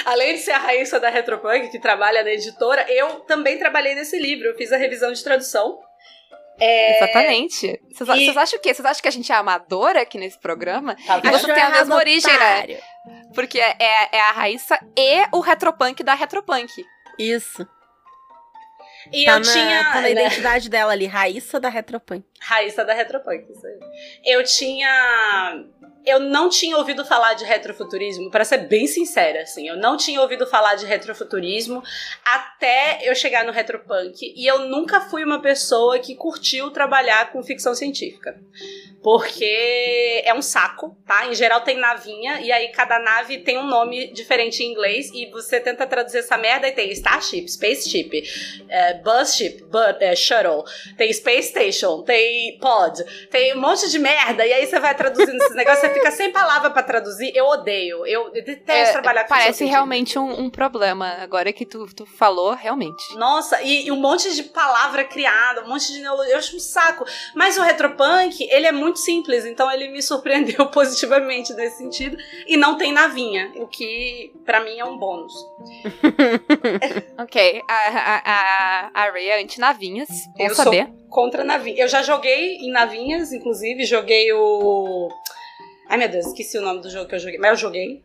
além 0.04 0.34
de 0.34 0.40
ser 0.40 0.50
a 0.52 0.58
Raíssa 0.58 1.00
da 1.00 1.08
Retropunk, 1.08 1.68
que 1.70 1.78
trabalha 1.78 2.22
na 2.22 2.30
editora, 2.30 2.84
eu 2.90 3.20
também 3.20 3.58
trabalhei 3.58 3.94
nesse 3.94 4.18
livro. 4.18 4.48
Eu 4.48 4.56
fiz 4.56 4.72
a 4.72 4.76
revisão 4.76 5.12
de 5.12 5.22
tradução. 5.22 5.78
É, 6.60 6.96
Exatamente. 6.96 7.80
Vocês 7.94 8.34
e- 8.34 8.38
acham 8.38 8.58
o 8.58 8.62
quê? 8.62 8.74
Vocês 8.74 8.84
acham 8.84 9.00
que 9.02 9.06
a 9.08 9.12
gente 9.12 9.30
é 9.30 9.34
amadora 9.36 10.00
aqui 10.02 10.18
nesse 10.18 10.38
programa? 10.40 10.96
Tá 11.06 11.18
E 11.18 11.20
vendo? 11.22 11.38
você 11.38 11.52
tem 11.54 11.62
a 11.62 11.70
mesma 11.70 11.94
origem, 11.94 12.36
né? 12.36 12.66
Porque 13.32 13.60
é, 13.60 13.76
é 13.78 14.20
a 14.20 14.32
Raíssa 14.32 14.76
e 14.96 15.24
o 15.32 15.38
retropunk 15.40 16.02
da 16.02 16.14
retropunk. 16.14 16.84
Isso. 17.16 17.64
E 19.12 19.24
tá 19.24 19.32
eu 19.32 19.40
na, 19.40 19.52
tinha. 19.52 19.84
tá 19.92 20.00
na 20.00 20.10
identidade 20.10 20.68
dela 20.68 20.92
ali, 20.92 21.06
Raíssa 21.06 21.58
da 21.60 21.68
Retropunk. 21.68 22.24
Raíssa 22.40 22.84
da 22.84 22.92
Retropunk, 22.92 23.50
isso 23.50 23.66
aí. 23.66 23.78
Eu 24.24 24.44
tinha. 24.44 25.64
Eu 26.08 26.20
não 26.20 26.48
tinha 26.48 26.76
ouvido 26.76 27.04
falar 27.04 27.34
de 27.34 27.44
retrofuturismo, 27.44 28.30
para 28.30 28.44
ser 28.44 28.58
bem 28.58 28.86
sincera, 28.86 29.42
assim. 29.42 29.68
Eu 29.68 29.76
não 29.76 29.96
tinha 29.96 30.20
ouvido 30.20 30.46
falar 30.46 30.74
de 30.74 30.86
retrofuturismo 30.86 31.82
até 32.24 33.00
eu 33.02 33.14
chegar 33.14 33.44
no 33.44 33.52
retropunk. 33.52 34.32
E 34.36 34.46
eu 34.46 34.60
nunca 34.68 35.00
fui 35.00 35.24
uma 35.24 35.40
pessoa 35.40 35.98
que 35.98 36.14
curtiu 36.14 36.70
trabalhar 36.70 37.32
com 37.32 37.42
ficção 37.42 37.74
científica. 37.74 38.38
Porque 39.02 40.22
é 40.24 40.34
um 40.34 40.42
saco, 40.42 40.96
tá? 41.06 41.26
Em 41.26 41.34
geral 41.34 41.60
tem 41.60 41.78
navinha, 41.78 42.40
e 42.40 42.50
aí 42.50 42.68
cada 42.68 42.98
nave 42.98 43.38
tem 43.38 43.56
um 43.56 43.66
nome 43.66 44.12
diferente 44.12 44.62
em 44.62 44.72
inglês, 44.72 45.10
e 45.14 45.30
você 45.30 45.60
tenta 45.60 45.86
traduzir 45.86 46.18
essa 46.18 46.36
merda 46.36 46.66
e 46.66 46.72
tem 46.72 46.90
Starship, 46.90 47.48
Spaceship, 47.48 48.10
é, 48.68 48.94
Busship, 48.94 49.62
bu 49.64 49.78
é, 50.00 50.16
Shuttle, 50.16 50.64
tem 50.96 51.12
Space 51.12 51.50
Station, 51.50 52.02
tem 52.02 52.58
Pod, 52.58 53.04
tem 53.30 53.56
um 53.56 53.60
monte 53.60 53.88
de 53.88 53.98
merda, 54.00 54.44
e 54.44 54.52
aí 54.52 54.66
você 54.66 54.80
vai 54.80 54.94
traduzindo 54.94 55.36
esses 55.36 55.54
negócios, 55.56 55.80
você 55.80 55.97
fica 55.98 56.10
sem 56.10 56.32
palavra 56.32 56.70
pra 56.70 56.82
traduzir. 56.82 57.32
Eu 57.34 57.46
odeio, 57.46 58.06
eu 58.06 58.30
detesto 58.32 58.70
É, 58.70 58.92
trabalhar 58.92 59.22
com 59.24 59.28
parece 59.28 59.64
realmente 59.64 60.18
um, 60.18 60.40
um 60.40 60.50
problema. 60.50 61.16
Agora 61.20 61.52
que 61.52 61.64
tu, 61.66 61.86
tu 61.94 62.06
falou, 62.06 62.54
realmente. 62.54 63.14
Nossa, 63.16 63.60
e, 63.62 63.86
e 63.86 63.92
um 63.92 63.96
monte 64.00 64.34
de 64.34 64.42
palavra 64.44 65.04
criada, 65.04 65.62
um 65.64 65.68
monte 65.68 65.92
de 65.92 66.00
neologia, 66.00 66.32
eu 66.34 66.38
acho 66.38 66.56
um 66.56 66.60
saco. 66.60 67.04
Mas 67.34 67.56
o 67.58 67.62
Retropunk, 67.62 68.42
ele 68.50 68.66
é 68.66 68.72
muito 68.72 68.98
simples, 68.98 69.44
então 69.44 69.70
ele 69.70 69.88
me 69.88 70.02
surpreendeu 70.02 70.66
positivamente 70.70 71.52
nesse 71.54 71.78
sentido. 71.78 72.16
E 72.46 72.56
não 72.56 72.76
tem 72.76 72.92
navinha, 72.92 73.52
o 73.56 73.66
que 73.66 74.32
pra 74.44 74.60
mim 74.60 74.78
é 74.78 74.84
um 74.84 74.96
bônus. 74.98 75.32
Ok, 77.18 77.62
a, 77.68 77.74
a, 77.74 78.22
a, 78.24 78.90
a 78.94 79.10
Ray 79.10 79.28
é 79.28 79.42
anti-navinhas. 79.42 80.08
Bom 80.36 80.44
Eu 80.44 80.54
sou- 80.54 80.64
saber. 80.64 80.88
Contra 81.08 81.42
navinha. 81.42 81.82
Eu 81.82 81.88
já 81.88 82.02
joguei 82.02 82.56
em 82.58 82.70
navinhas, 82.70 83.32
inclusive, 83.32 83.84
joguei 83.84 84.32
o. 84.32 85.08
Ai 85.88 85.96
meu 85.98 86.08
Deus, 86.08 86.26
esqueci 86.26 86.58
o 86.58 86.62
nome 86.62 86.80
do 86.80 86.90
jogo 86.90 87.08
que 87.08 87.14
eu 87.14 87.18
joguei, 87.18 87.38
mas 87.38 87.50
eu 87.50 87.56
joguei. 87.56 88.02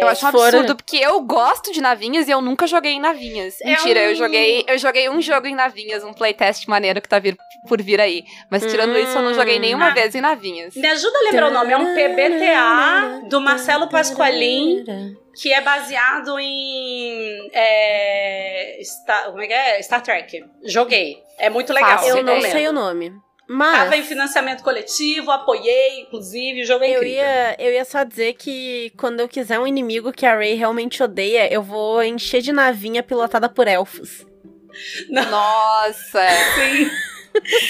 Eu 0.00 0.08
acho 0.08 0.26
um 0.26 0.32
fora- 0.32 0.48
absurdo, 0.48 0.74
porque 0.76 0.96
eu 0.96 1.20
gosto 1.20 1.70
de 1.72 1.80
navinhas 1.80 2.26
e 2.26 2.32
eu 2.32 2.40
nunca 2.40 2.66
joguei 2.66 2.92
em 2.94 3.00
navinhas. 3.00 3.60
É 3.60 3.66
Mentira, 3.70 4.00
um- 4.00 4.02
eu 4.04 4.14
joguei 4.16 4.64
eu 4.66 4.76
joguei 4.78 5.08
um 5.08 5.22
jogo 5.22 5.46
em 5.46 5.54
navinhas, 5.54 6.02
um 6.02 6.12
playtest 6.12 6.66
maneiro 6.66 7.00
que 7.00 7.08
tá 7.08 7.20
vir, 7.20 7.36
por 7.68 7.80
vir 7.80 8.00
aí. 8.00 8.24
Mas 8.50 8.66
tirando 8.66 8.98
isso, 8.98 9.16
eu 9.16 9.22
não 9.22 9.32
joguei 9.32 9.60
nenhuma 9.60 9.88
Ah. 9.90 9.94
vez 9.94 10.14
em 10.16 10.20
navinhas. 10.20 10.74
Me 10.74 10.86
ajuda 10.88 11.16
a 11.16 11.22
lembrar 11.22 11.48
o 11.48 11.52
nome, 11.52 11.72
é 11.72 11.76
um 11.76 11.94
PBTA 11.94 13.22
do 13.28 13.40
Marcelo 13.40 13.88
Pasqualin. 13.88 14.84
que 15.40 15.52
é 15.52 15.60
baseado 15.60 16.38
em. 16.40 17.48
É, 17.54 18.78
Star, 18.82 19.26
como 19.26 19.40
é 19.42 19.46
que 19.46 19.52
é? 19.52 19.80
Star 19.82 20.02
Trek. 20.02 20.44
Joguei. 20.64 21.22
É 21.38 21.48
muito 21.48 21.72
legal. 21.72 21.90
Fácil. 21.90 22.16
Eu 22.16 22.22
não 22.24 22.34
Recomendo. 22.34 22.52
sei 22.52 22.68
o 22.68 22.72
nome. 22.72 23.12
Mas 23.48 23.78
Tava 23.78 23.96
em 23.96 24.02
financiamento 24.04 24.62
coletivo, 24.62 25.30
apoiei, 25.30 26.00
inclusive, 26.00 26.62
o 26.62 26.64
jogo 26.64 26.84
é 26.84 26.88
eu 26.90 26.96
incrível. 26.98 27.16
ia, 27.16 27.56
eu 27.58 27.72
ia 27.72 27.84
só 27.84 28.02
dizer 28.04 28.34
que 28.34 28.90
quando 28.96 29.20
eu 29.20 29.28
quiser 29.28 29.58
um 29.58 29.66
inimigo 29.66 30.12
que 30.12 30.24
a 30.24 30.36
Rey 30.36 30.54
realmente 30.54 31.02
odeia, 31.02 31.52
eu 31.52 31.62
vou 31.62 32.02
encher 32.02 32.40
de 32.40 32.52
navinha 32.52 33.02
pilotada 33.02 33.48
por 33.48 33.66
elfos. 33.68 34.24
Nossa! 35.10 36.26
Sim. 36.54 36.90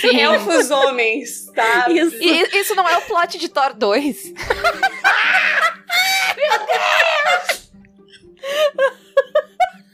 Sim. 0.01 0.21
Elfos 0.21 0.71
homens, 0.71 1.47
tá? 1.55 1.87
Isso. 1.89 2.17
E 2.21 2.59
isso 2.59 2.75
não 2.75 2.89
é 2.89 2.97
o 2.99 3.03
plot 3.03 3.39
de 3.39 3.49
Thor 3.49 3.73
2. 3.75 4.33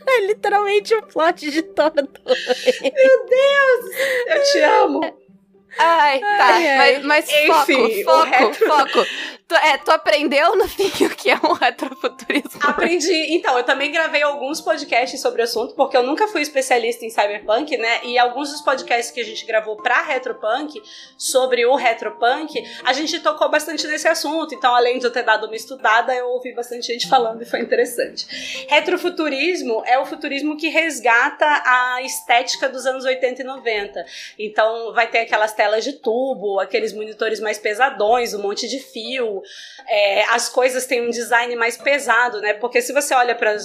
É 0.06 0.26
literalmente 0.26 0.94
o 0.94 1.02
plot 1.02 1.50
de 1.50 1.62
Thor 1.62 1.92
2. 1.92 2.08
Eu 4.26 4.42
te 4.42 4.58
amo. 4.62 5.00
Ai, 5.78 6.20
tá. 6.20 6.46
Ai. 6.46 6.76
Mas, 6.76 7.04
mas 7.04 7.30
foco, 7.46 8.04
foco, 8.04 8.54
foco. 8.54 9.06
Tu, 9.48 9.54
é, 9.54 9.78
tu 9.78 9.90
aprendeu 9.90 10.54
no 10.56 10.68
fim 10.68 11.06
o 11.06 11.08
que 11.08 11.30
é 11.30 11.36
um 11.36 11.54
retrofuturismo? 11.54 12.60
Aprendi. 12.60 13.34
Então, 13.34 13.56
eu 13.56 13.64
também 13.64 13.90
gravei 13.90 14.20
alguns 14.20 14.60
podcasts 14.60 15.22
sobre 15.22 15.40
o 15.40 15.44
assunto, 15.44 15.74
porque 15.74 15.96
eu 15.96 16.02
nunca 16.02 16.28
fui 16.28 16.42
especialista 16.42 17.06
em 17.06 17.08
cyberpunk, 17.08 17.74
né? 17.78 18.00
E 18.04 18.18
alguns 18.18 18.50
dos 18.50 18.60
podcasts 18.60 19.10
que 19.10 19.18
a 19.18 19.24
gente 19.24 19.46
gravou 19.46 19.76
pra 19.76 20.02
Retropunk, 20.02 20.82
sobre 21.16 21.64
o 21.64 21.76
Retropunk, 21.76 22.62
a 22.84 22.92
gente 22.92 23.20
tocou 23.20 23.48
bastante 23.48 23.86
nesse 23.86 24.06
assunto. 24.06 24.54
Então, 24.54 24.74
além 24.74 24.98
de 24.98 25.06
eu 25.06 25.10
ter 25.10 25.22
dado 25.22 25.46
uma 25.46 25.56
estudada, 25.56 26.14
eu 26.14 26.28
ouvi 26.28 26.52
bastante 26.52 26.86
gente 26.86 27.08
falando 27.08 27.40
e 27.40 27.46
foi 27.46 27.60
interessante. 27.60 28.66
Retrofuturismo 28.68 29.82
é 29.86 29.98
o 29.98 30.04
futurismo 30.04 30.58
que 30.58 30.68
resgata 30.68 31.46
a 31.64 32.02
estética 32.02 32.68
dos 32.68 32.84
anos 32.84 33.06
80 33.06 33.40
e 33.40 33.44
90. 33.46 34.04
Então, 34.38 34.92
vai 34.92 35.06
ter 35.06 35.20
aquelas 35.20 35.54
telas 35.54 35.84
de 35.84 35.94
tubo, 35.94 36.60
aqueles 36.60 36.92
monitores 36.92 37.40
mais 37.40 37.58
pesadões, 37.58 38.34
um 38.34 38.42
monte 38.42 38.68
de 38.68 38.78
fio. 38.78 39.37
É, 39.88 40.24
as 40.24 40.48
coisas 40.48 40.86
têm 40.86 41.06
um 41.06 41.10
design 41.10 41.54
mais 41.56 41.76
pesado, 41.76 42.40
né? 42.40 42.54
Porque 42.54 42.80
se 42.82 42.92
você 42.92 43.14
olha 43.14 43.34
para 43.34 43.56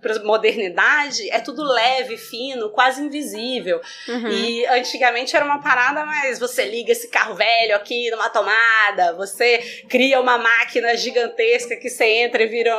para 0.00 0.22
modernidade, 0.22 1.28
é 1.30 1.40
tudo 1.40 1.62
leve, 1.62 2.16
fino, 2.16 2.70
quase 2.70 3.02
invisível. 3.02 3.80
Uhum. 4.08 4.28
E 4.28 4.66
antigamente 4.66 5.34
era 5.34 5.44
uma 5.44 5.60
parada, 5.60 6.04
mas 6.04 6.38
você 6.38 6.64
liga 6.64 6.92
esse 6.92 7.08
carro 7.08 7.34
velho 7.34 7.74
aqui 7.74 8.10
numa 8.10 8.30
tomada, 8.30 9.14
você 9.16 9.58
cria 9.88 10.20
uma 10.20 10.38
máquina 10.38 10.96
gigantesca 10.96 11.76
que 11.76 11.90
você 11.90 12.04
entra 12.04 12.42
e 12.42 12.46
vira. 12.46 12.74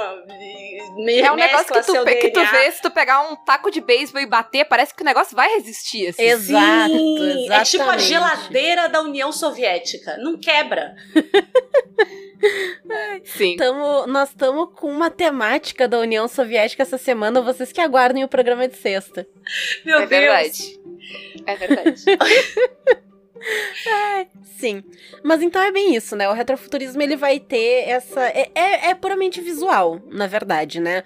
E 0.97 1.21
É 1.21 1.31
um 1.31 1.35
negócio 1.35 1.73
que 1.73 1.81
tu, 1.81 2.05
que 2.05 2.31
tu 2.31 2.51
vê, 2.51 2.71
se 2.71 2.81
tu 2.81 2.91
pegar 2.91 3.29
um 3.29 3.35
taco 3.35 3.69
de 3.69 3.81
beisebol 3.81 4.21
e 4.21 4.25
bater, 4.25 4.65
parece 4.65 4.93
que 4.93 5.01
o 5.01 5.05
negócio 5.05 5.35
vai 5.35 5.49
resistir. 5.55 6.07
Assim. 6.07 6.23
Exato, 6.23 6.93
Sim, 6.93 7.51
É 7.51 7.63
tipo 7.63 7.83
a 7.83 7.97
geladeira 7.97 8.89
da 8.89 9.01
União 9.01 9.31
Soviética. 9.31 10.17
Não 10.17 10.37
quebra. 10.37 10.95
Sim. 13.25 13.57
Tamo, 13.57 14.07
nós 14.07 14.29
estamos 14.29 14.69
com 14.75 14.89
uma 14.89 15.09
temática 15.09 15.87
da 15.87 15.99
União 15.99 16.27
Soviética 16.27 16.83
essa 16.83 16.97
semana, 16.97 17.41
vocês 17.41 17.71
que 17.71 17.81
aguardem 17.81 18.23
o 18.23 18.29
programa 18.29 18.67
de 18.67 18.77
sexta. 18.77 19.27
Meu 19.85 19.99
é 19.99 20.05
Deus. 20.05 20.09
verdade. 20.09 20.79
É 21.45 21.55
verdade. 21.55 22.03
Sim. 24.57 24.83
Mas 25.23 25.41
então 25.41 25.61
é 25.61 25.71
bem 25.71 25.95
isso, 25.95 26.15
né? 26.15 26.29
O 26.29 26.33
retrofuturismo 26.33 27.01
ele 27.01 27.15
vai 27.15 27.39
ter 27.39 27.87
essa. 27.89 28.21
É, 28.27 28.49
é, 28.53 28.89
é 28.89 28.95
puramente 28.95 29.41
visual, 29.41 30.01
na 30.07 30.27
verdade, 30.27 30.79
né? 30.79 31.03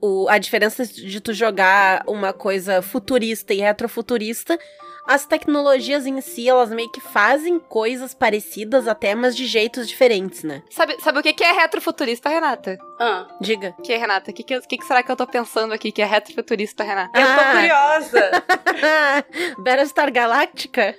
O, 0.00 0.28
a 0.28 0.38
diferença 0.38 0.84
de 0.84 1.20
tu 1.20 1.32
jogar 1.32 2.02
uma 2.06 2.32
coisa 2.32 2.82
futurista 2.82 3.54
e 3.54 3.58
retrofuturista, 3.60 4.58
as 5.06 5.24
tecnologias 5.26 6.06
em 6.06 6.20
si, 6.20 6.46
elas 6.48 6.68
meio 6.70 6.90
que 6.90 7.00
fazem 7.00 7.58
coisas 7.58 8.12
parecidas 8.14 8.86
até, 8.86 9.14
mas 9.14 9.34
de 9.36 9.46
jeitos 9.46 9.88
diferentes, 9.88 10.42
né? 10.42 10.62
sabe, 10.70 10.96
sabe 11.00 11.18
o 11.18 11.22
que 11.22 11.42
é 11.44 11.52
retrofuturista, 11.52 12.28
Renata? 12.28 12.78
Ah, 13.00 13.26
Diga. 13.40 13.74
O 13.78 13.82
que, 13.82 13.96
Renata? 13.96 14.30
O 14.30 14.34
que, 14.34 14.42
que, 14.42 14.60
que 14.60 14.84
será 14.84 15.02
que 15.02 15.10
eu 15.10 15.16
tô 15.16 15.26
pensando 15.26 15.72
aqui 15.72 15.90
que 15.92 16.02
é 16.02 16.06
retrofuturista, 16.06 16.84
Renata? 16.84 17.18
eu 17.18 17.24
tô 17.26 17.32
Ah. 17.32 17.52
curiosa. 17.54 18.30
Battlestar 19.62 20.12
Galactica? 20.12 20.94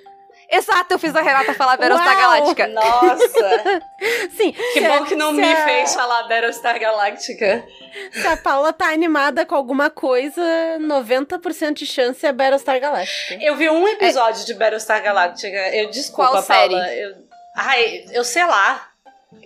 Exato, 0.50 0.94
eu 0.94 0.98
fiz 0.98 1.14
a 1.14 1.20
Renata 1.20 1.52
falar 1.54 1.76
Battlestar! 1.76 2.16
Galáctica. 2.16 2.66
Nossa. 2.68 3.82
Sim. 4.36 4.52
Que 4.52 4.80
bom 4.80 5.04
que 5.04 5.14
não 5.16 5.32
me 5.32 5.42
a- 5.44 5.64
fez 5.64 5.94
falar 5.94 6.22
Battlestar 6.28 6.78
Galactica. 6.78 7.64
Se 8.12 8.26
a 8.26 8.36
Paula 8.36 8.72
tá 8.72 8.88
animada 8.92 9.44
com 9.44 9.54
alguma 9.54 9.90
coisa, 9.90 10.40
90% 10.80 11.72
de 11.74 11.86
chance 11.86 12.24
é 12.24 12.32
Battlestar 12.32 12.78
Galactica. 12.80 13.42
Eu 13.42 13.56
vi 13.56 13.68
um 13.70 13.86
episódio 13.88 14.44
de 14.46 14.54
Battlestar 14.54 15.02
Galactica. 15.02 15.56
Eu 15.74 15.90
desculpa, 15.90 16.30
Qual 16.32 16.42
Paula. 16.42 16.84
série? 16.84 17.00
Eu... 17.02 17.14
Ai, 17.56 18.04
eu 18.12 18.22
sei 18.24 18.44
lá. 18.44 18.88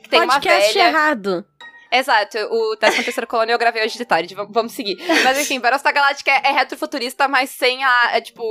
Que 0.02 0.08
tem 0.08 0.20
uma 0.22 0.34
Podcast 0.34 0.74
velha. 0.74 0.88
errado. 0.88 1.44
Exato, 1.92 2.38
o 2.50 2.76
13 2.76 3.02
terceiro 3.02 3.26
colônia 3.26 3.52
eu 3.52 3.58
gravei 3.58 3.84
hoje 3.84 3.96
de 3.98 4.04
tarde, 4.04 4.34
vamos, 4.34 4.52
vamos 4.52 4.72
seguir. 4.72 4.96
Mas 5.24 5.38
enfim, 5.38 5.58
Battlestar 5.58 5.92
Galactica 5.94 6.30
é, 6.30 6.40
é 6.48 6.52
retrofuturista, 6.52 7.26
mas 7.28 7.50
sem 7.50 7.82
a. 7.82 8.10
É 8.12 8.20
tipo. 8.20 8.42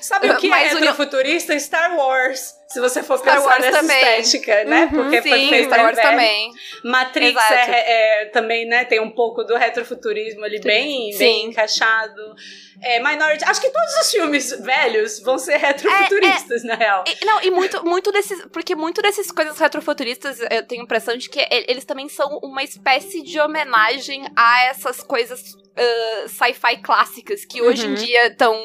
Sabe 0.00 0.30
o 0.30 0.36
que 0.36 0.46
é 0.46 0.50
Mas 0.50 0.72
o- 0.72 0.76
retrofuturista? 0.78 1.58
Star 1.58 1.96
Wars. 1.96 2.55
Se 2.68 2.80
você 2.80 3.02
for 3.02 3.18
Star 3.18 3.36
pensar 3.36 3.46
Wars 3.48 3.60
nessa 3.64 3.78
também. 3.80 4.20
estética, 4.20 4.64
né? 4.64 4.82
Uhum, 4.84 4.88
Porque 4.90 5.22
foi 5.22 5.38
Sim, 5.38 5.48
feito 5.48 5.66
Star 5.66 5.84
Wars 5.84 5.96
velho. 5.96 6.08
também. 6.10 6.50
Matrix 6.84 7.30
Exato. 7.30 7.70
é, 7.70 8.22
é- 8.22 8.24
também, 8.26 8.66
né? 8.66 8.84
Tem 8.84 9.00
um 9.00 9.10
pouco 9.10 9.44
do 9.44 9.56
retrofuturismo 9.56 10.44
ali 10.44 10.60
bem, 10.60 11.12
Sim. 11.12 11.18
bem 11.18 11.46
encaixado. 11.46 12.34
É, 12.82 12.98
Minority. 13.00 13.44
Acho 13.44 13.60
que 13.60 13.70
todos 13.70 13.94
os 14.02 14.10
filmes 14.10 14.50
velhos 14.60 15.20
vão 15.20 15.38
ser 15.38 15.56
retrofuturistas, 15.56 16.64
na 16.64 16.74
real. 16.74 17.04
E, 17.06 17.24
não, 17.24 17.42
e 17.42 17.50
muito, 17.50 17.84
muito 17.84 18.10
desses. 18.12 18.44
Porque 18.52 18.74
muito 18.74 19.00
desses 19.00 19.30
coisas 19.30 19.56
retrofuturistas, 19.58 20.40
eu 20.50 20.62
tenho 20.66 20.82
a 20.82 20.84
impressão 20.84 21.16
de 21.16 21.30
que 21.30 21.46
eles 21.50 21.84
também 21.84 22.08
são 22.08 22.38
uma 22.42 22.62
espécie 22.62 23.22
de 23.22 23.38
homenagem 23.40 24.26
a 24.36 24.64
essas 24.64 25.00
coisas 25.02 25.54
ah, 25.76 26.28
sci-fi 26.28 26.78
clássicas 26.82 27.44
que 27.44 27.60
hoje 27.62 27.86
em 27.86 27.90
Uhum. 27.90 27.94
dia 27.94 28.26
estão 28.28 28.56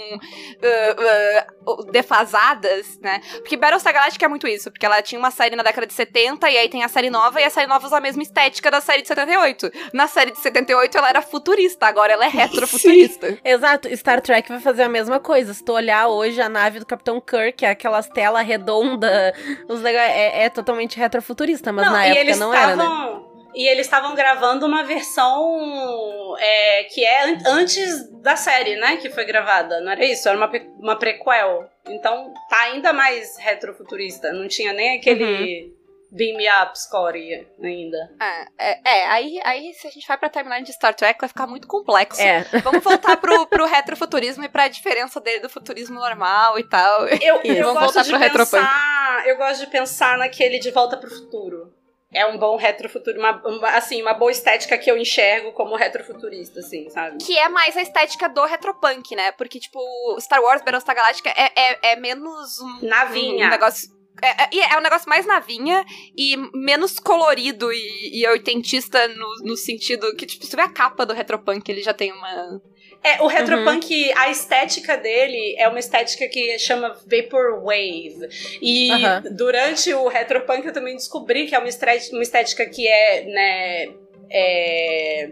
defasadas, 1.92 3.00
né? 3.02 3.22
Porque 3.38 3.58
Battlestar 3.58 3.94
Galactica 3.94 4.26
é 4.26 4.30
muito 4.30 4.48
isso, 4.48 4.72
porque 4.72 4.86
ela 4.86 5.02
tinha 5.02 5.20
uma 5.20 5.32
série 5.32 5.56
na 5.56 5.64
década 5.64 5.86
de 5.88 5.94
70 5.94 6.50
e 6.50 6.58
aí 6.58 6.70
tem 6.70 6.84
a 6.84 6.88
série 6.88 7.10
nova 7.10 7.40
e 7.40 7.44
a 7.44 7.50
série 7.50 7.68
nova 7.68 7.86
usa 7.86 7.98
a 7.98 8.02
mesma 8.02 8.24
estética 8.24 8.72
da 8.72 8.82
série 8.82 9.02
de 9.02 9.08
78. 9.08 9.72
Na 9.94 10.08
série 10.08 10.32
de 10.32 10.40
78 10.40 10.98
ela 10.98 11.10
era 11.10 11.22
futurista, 11.22 11.86
agora 11.86 12.14
ela 12.14 12.26
é 12.26 12.30
retrofuturista. 12.30 13.38
Exato, 13.44 13.96
Star 13.96 14.22
Trek 14.22 14.50
vai 14.50 14.60
fazer 14.60 14.84
a 14.84 14.90
mesma 14.90 15.20
coisa. 15.20 15.54
Se 15.54 15.64
tu 15.64 15.74
olhar 15.74 16.08
hoje 16.08 16.42
a 16.42 16.50
nave 16.50 16.80
do 16.80 16.86
Capitão 16.86 17.20
Kirk, 17.22 17.66
é 17.66 17.70
aquelas 17.70 18.08
telas 18.08 18.46
redondas, 18.46 19.34
os 19.68 19.84
é, 19.84 20.44
é 20.44 20.50
totalmente 20.50 20.98
retrofuturista, 20.98 21.72
mas 21.72 21.92
na 21.92 22.08
e 22.08 22.18
época 22.18 22.38
não 22.38 22.54
era, 22.54 22.76
né? 22.76 23.22
E 23.54 23.68
eles 23.68 23.86
estavam 23.86 24.16
gravando 24.16 24.66
uma 24.66 24.84
versão 24.84 26.36
é, 26.40 26.84
que 26.86 27.04
é 27.06 27.26
an- 27.32 27.38
antes 27.48 28.10
da 28.22 28.36
série, 28.36 28.76
né? 28.78 28.98
Que 28.98 29.10
foi 29.10 29.26
gravada. 29.26 29.82
Não 29.82 29.92
era 29.92 30.06
isso? 30.06 30.28
Era 30.28 30.38
uma, 30.38 30.48
pe- 30.50 30.70
uma 30.80 30.96
prequel. 30.98 31.70
Então 31.90 32.34
tá 32.50 32.62
ainda 32.62 32.94
mais 32.94 33.38
retrofuturista. 33.38 34.32
Não 34.34 34.48
tinha 34.48 34.72
nem 34.74 34.98
aquele 34.98 35.24
Uhum. 35.66 35.82
Beam 36.14 36.38
Me 36.38 36.46
Up 36.62 36.78
score 36.78 37.48
ainda. 37.64 37.98
É, 38.22 38.72
é, 38.72 38.80
é, 39.00 39.06
aí, 39.08 39.40
aí 39.46 39.74
se 39.74 39.88
a 39.88 39.90
gente 39.92 40.06
vai 40.08 40.18
pra 40.18 40.30
timeline 40.30 40.66
de 40.66 40.74
Star 40.74 40.94
Trek 40.94 41.18
vai 41.20 41.30
ficar 41.30 41.48
muito 41.48 41.68
complexo. 41.68 42.22
É. 42.22 42.44
Vamos 42.64 42.84
voltar 42.84 43.16
pro, 43.18 43.48
pro 43.48 43.66
retrofuturismo 43.66 44.44
e 44.44 44.50
pra 44.50 44.68
diferença 44.68 45.22
dele 45.22 45.40
do 45.40 45.50
futurismo 45.50 45.96
normal 46.00 46.60
e 46.60 46.64
tal. 46.64 47.08
Eu, 47.08 47.42
eu 47.44 47.64
Vamos 47.66 47.80
gosto 47.82 47.94
voltar 47.94 48.02
de 48.04 48.10
pro 48.10 48.20
retropunk. 48.20 48.52
pensar. 48.52 49.24
Eu 49.28 49.38
gosto 49.38 49.60
de 49.62 49.68
pensar 49.72 50.18
naquele 50.18 50.60
de 50.60 50.70
volta 50.72 50.98
pro 50.98 51.10
futuro. 51.10 51.74
É 52.14 52.26
um 52.26 52.38
bom 52.38 52.58
retrofuturo, 52.58 53.18
uma, 53.18 53.42
uma- 53.48 53.70
assim, 53.70 54.02
uma 54.02 54.14
boa 54.14 54.32
estética 54.32 54.78
que 54.78 54.92
eu 54.92 54.98
enxergo 54.98 55.54
como 55.54 55.76
retrofuturista, 55.78 56.60
assim, 56.60 56.90
sabe? 56.90 57.24
Que 57.24 57.38
é 57.38 57.48
mais 57.48 57.78
a 57.78 57.82
estética 57.82 58.28
do 58.28 58.44
retropunk, 58.46 59.16
né? 59.16 59.32
Porque, 59.32 59.60
tipo, 59.60 59.80
Star 60.20 60.42
Wars 60.42 60.62
Battlestar 60.62 60.94
Galactica 60.96 61.30
é, 61.30 61.52
é, 61.56 61.92
é 61.94 61.96
menos 61.96 62.60
um, 62.60 62.80
Navinha. 62.86 63.48
um 63.48 63.50
negócio. 63.50 63.90
É, 64.22 64.44
é, 64.60 64.74
é 64.74 64.78
um 64.78 64.82
negócio 64.82 65.08
mais 65.10 65.26
navinha 65.26 65.86
e 66.16 66.36
menos 66.54 67.00
colorido 67.00 67.72
e, 67.72 68.20
e 68.22 68.28
oitentista 68.28 69.08
no, 69.08 69.28
no 69.46 69.56
sentido 69.58 70.14
que, 70.18 70.26
tipo, 70.26 70.44
se 70.44 70.52
tu 70.52 70.58
vê 70.58 70.64
a 70.64 70.70
capa 70.70 71.06
do 71.06 71.14
retropunk, 71.14 71.68
ele 71.72 71.82
já 71.82 71.94
tem 71.94 72.12
uma. 72.12 72.62
É, 73.04 73.22
o 73.24 73.28
retropunk, 73.28 74.12
a 74.16 74.30
estética 74.30 74.96
dele 74.96 75.56
é 75.58 75.68
uma 75.68 75.80
estética 75.80 76.28
que 76.28 76.60
chama 76.60 76.96
Vaporwave. 77.06 78.30
E 78.62 78.92
Aham. 78.92 79.24
durante 79.32 79.92
o 79.94 80.08
retropunk 80.08 80.68
eu 80.68 80.74
também 80.74 80.96
descobri 80.96 81.48
que 81.48 81.56
é 81.56 81.60
uma 81.60 81.68
estética, 81.68 82.16
uma 82.16 82.22
estética 82.22 82.66
que 82.68 82.88
é, 82.88 83.24
né, 83.26 83.88
é, 84.30 85.32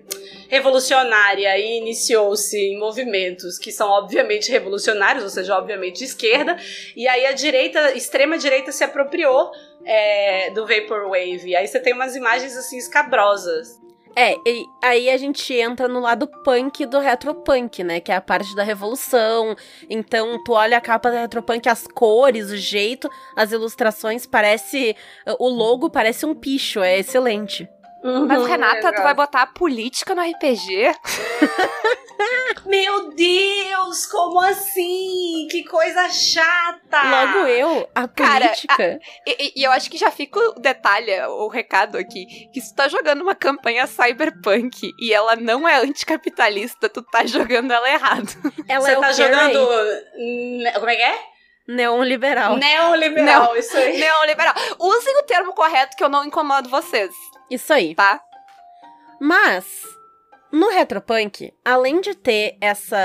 revolucionária 0.49 1.57
e 1.57 1.77
iniciou-se 1.77 2.57
em 2.57 2.77
movimentos 2.77 3.59
que 3.59 3.71
são 3.71 3.87
obviamente 3.87 4.51
revolucionários, 4.51 5.23
ou 5.23 5.29
seja, 5.29 5.55
obviamente 5.55 5.99
de 5.99 6.05
esquerda, 6.05 6.57
e 6.95 7.07
aí 7.07 7.27
a 7.27 7.31
direita, 7.31 7.95
extrema 7.95 8.37
direita 8.37 8.71
se 8.71 8.83
apropriou 8.83 9.51
é, 9.85 10.49
do 10.51 10.65
Vaporwave. 10.67 11.55
Aí 11.55 11.67
você 11.67 11.79
tem 11.79 11.93
umas 11.93 12.15
imagens 12.15 12.57
assim 12.57 12.77
escabrosas. 12.77 13.79
É, 14.15 14.35
e 14.45 14.65
aí 14.83 15.09
a 15.09 15.17
gente 15.17 15.53
entra 15.53 15.87
no 15.87 15.99
lado 15.99 16.27
punk 16.43 16.85
do 16.85 16.99
retropunk, 16.99 17.83
né? 17.83 17.99
Que 17.99 18.11
é 18.11 18.15
a 18.15 18.21
parte 18.21 18.55
da 18.55 18.63
revolução. 18.63 19.55
Então, 19.89 20.41
tu 20.43 20.53
olha 20.53 20.77
a 20.77 20.81
capa 20.81 21.09
da 21.09 21.21
retropunk, 21.21 21.69
as 21.69 21.87
cores, 21.87 22.49
o 22.49 22.57
jeito, 22.57 23.09
as 23.35 23.51
ilustrações, 23.51 24.25
parece. 24.25 24.95
O 25.39 25.47
logo 25.47 25.89
parece 25.89 26.25
um 26.25 26.35
picho, 26.35 26.81
é 26.81 26.99
excelente. 26.99 27.67
Mas, 28.01 28.39
Uhum, 28.39 28.45
Renata, 28.45 28.93
tu 28.93 29.01
vai 29.03 29.13
botar 29.13 29.41
a 29.41 29.47
política 29.47 30.15
no 30.15 30.21
RPG? 30.21 30.91
Meu 32.65 33.09
Deus, 33.13 34.05
como 34.07 34.39
assim? 34.41 35.47
Que 35.49 35.63
coisa 35.63 36.09
chata! 36.09 37.01
Logo 37.03 37.47
eu, 37.47 37.89
a 37.95 38.07
Cara, 38.07 38.45
política. 38.47 38.99
E, 39.25 39.43
e- 39.47 39.53
e 39.57 39.63
eu 39.63 39.71
acho 39.71 39.89
que 39.89 39.97
já 39.97 40.11
fica 40.11 40.39
o 40.39 40.53
detalhe, 40.59 41.11
o 41.27 41.47
recado 41.47 41.97
aqui, 41.97 42.25
que 42.53 42.61
se 42.61 42.73
tu 42.73 42.75
tá 42.77 42.87
jogando 42.87 43.21
uma 43.21 43.35
campanha 43.35 43.87
cyberpunk 43.87 44.91
e 44.99 45.13
ela 45.13 45.35
não 45.35 45.67
é 45.67 45.75
anticapitalista, 45.81 46.89
tu 46.89 47.01
tá 47.01 47.25
jogando 47.25 47.71
ela 47.71 47.89
errado. 47.89 48.29
ela 48.67 48.81
Você 48.85 48.91
é 48.91 48.99
tá 48.99 49.11
jogando. 49.11 49.67
Como 50.75 50.89
é 50.89 50.95
que 50.95 51.01
é? 51.01 51.19
Neoliberal. 51.67 52.57
Neoliberal, 52.57 53.55
isso 53.55 53.77
aí. 53.77 53.99
Neoliberal. 53.99 54.55
O 54.79 54.91
termo 55.39 55.53
correto 55.53 55.95
que 55.95 56.03
eu 56.03 56.09
não 56.09 56.25
incomodo 56.25 56.69
vocês, 56.69 57.13
Isso 57.49 57.71
aí. 57.71 57.95
tá? 57.95 58.21
Mas, 59.19 59.65
no 60.51 60.69
Retropunk, 60.69 61.53
além 61.63 62.01
de 62.01 62.13
ter 62.15 62.57
essa. 62.59 62.97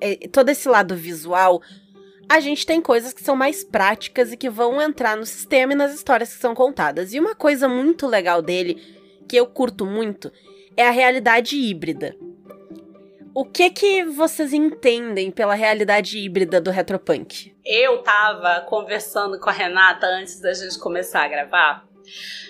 eh, 0.00 0.28
todo 0.32 0.48
esse 0.48 0.68
lado 0.68 0.96
visual, 0.96 1.60
a 2.28 2.40
gente 2.40 2.66
tem 2.66 2.80
coisas 2.80 3.12
que 3.12 3.22
são 3.22 3.36
mais 3.36 3.62
práticas 3.64 4.32
e 4.32 4.36
que 4.36 4.50
vão 4.50 4.80
entrar 4.80 5.16
no 5.16 5.26
sistema 5.26 5.72
e 5.72 5.76
nas 5.76 5.94
histórias 5.94 6.32
que 6.34 6.40
são 6.40 6.54
contadas. 6.54 7.12
E 7.12 7.20
uma 7.20 7.34
coisa 7.34 7.68
muito 7.68 8.06
legal 8.06 8.42
dele, 8.42 8.82
que 9.28 9.36
eu 9.36 9.46
curto 9.46 9.84
muito, 9.86 10.32
é 10.76 10.86
a 10.86 10.90
realidade 10.90 11.56
híbrida. 11.56 12.16
O 13.34 13.46
que 13.46 13.70
que 13.70 14.04
vocês 14.04 14.52
entendem 14.52 15.30
pela 15.30 15.54
realidade 15.54 16.18
híbrida 16.18 16.60
do 16.60 16.70
Retropunk? 16.70 17.54
Eu 17.64 18.02
tava 18.02 18.60
conversando 18.68 19.40
com 19.40 19.48
a 19.48 19.52
Renata 19.52 20.06
antes 20.06 20.38
da 20.38 20.52
gente 20.52 20.78
começar 20.78 21.24
a 21.24 21.28
gravar. 21.28 21.88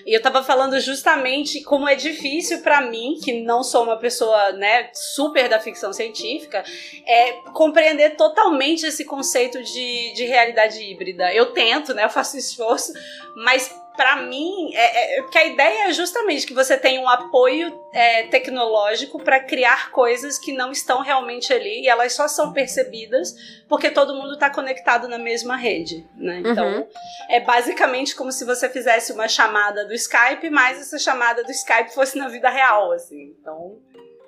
E 0.04 0.12
eu 0.12 0.20
tava 0.20 0.42
falando 0.42 0.80
justamente 0.80 1.62
como 1.62 1.88
é 1.88 1.94
difícil 1.94 2.62
pra 2.62 2.80
mim, 2.80 3.16
que 3.22 3.44
não 3.44 3.62
sou 3.62 3.84
uma 3.84 3.96
pessoa, 3.96 4.52
né, 4.52 4.90
super 4.92 5.48
da 5.48 5.60
ficção 5.60 5.92
científica, 5.92 6.64
é 7.06 7.32
compreender 7.52 8.16
totalmente 8.16 8.84
esse 8.84 9.04
conceito 9.04 9.62
de, 9.62 10.12
de 10.14 10.24
realidade 10.24 10.82
híbrida. 10.82 11.32
Eu 11.32 11.52
tento, 11.52 11.94
né, 11.94 12.04
eu 12.04 12.10
faço 12.10 12.36
esforço, 12.36 12.92
mas 13.36 13.72
pra 13.96 14.16
mim, 14.16 14.74
é, 14.74 15.18
é, 15.18 15.22
porque 15.22 15.38
a 15.38 15.44
ideia 15.44 15.88
é 15.88 15.92
justamente 15.92 16.46
que 16.46 16.54
você 16.54 16.76
tem 16.78 16.98
um 16.98 17.08
apoio 17.08 17.78
é, 17.92 18.24
tecnológico 18.28 19.22
pra 19.22 19.40
criar 19.40 19.90
coisas 19.90 20.38
que 20.38 20.52
não 20.52 20.72
estão 20.72 21.02
realmente 21.02 21.52
ali 21.52 21.82
e 21.82 21.88
elas 21.88 22.12
só 22.14 22.26
são 22.26 22.52
percebidas 22.52 23.34
porque 23.68 23.90
todo 23.90 24.14
mundo 24.14 24.38
tá 24.38 24.48
conectado 24.50 25.08
na 25.08 25.18
mesma 25.18 25.56
rede, 25.56 26.06
né? 26.16 26.42
Então, 26.44 26.66
Uhum. 26.66 26.86
é 27.28 27.40
basicamente 27.40 28.14
como 28.16 28.32
se 28.32 28.44
você 28.44 28.68
fizesse 28.68 29.12
uma 29.12 29.28
chamada 29.28 29.84
do 29.86 29.92
Skype, 29.94 30.48
mas 30.50 30.80
essa 30.80 30.98
chamada 30.98 31.42
do 31.44 31.50
Skype 31.50 31.94
fosse 31.94 32.16
na 32.18 32.28
vida 32.28 32.48
real, 32.48 32.92
assim. 32.92 33.34
Então, 33.40 33.78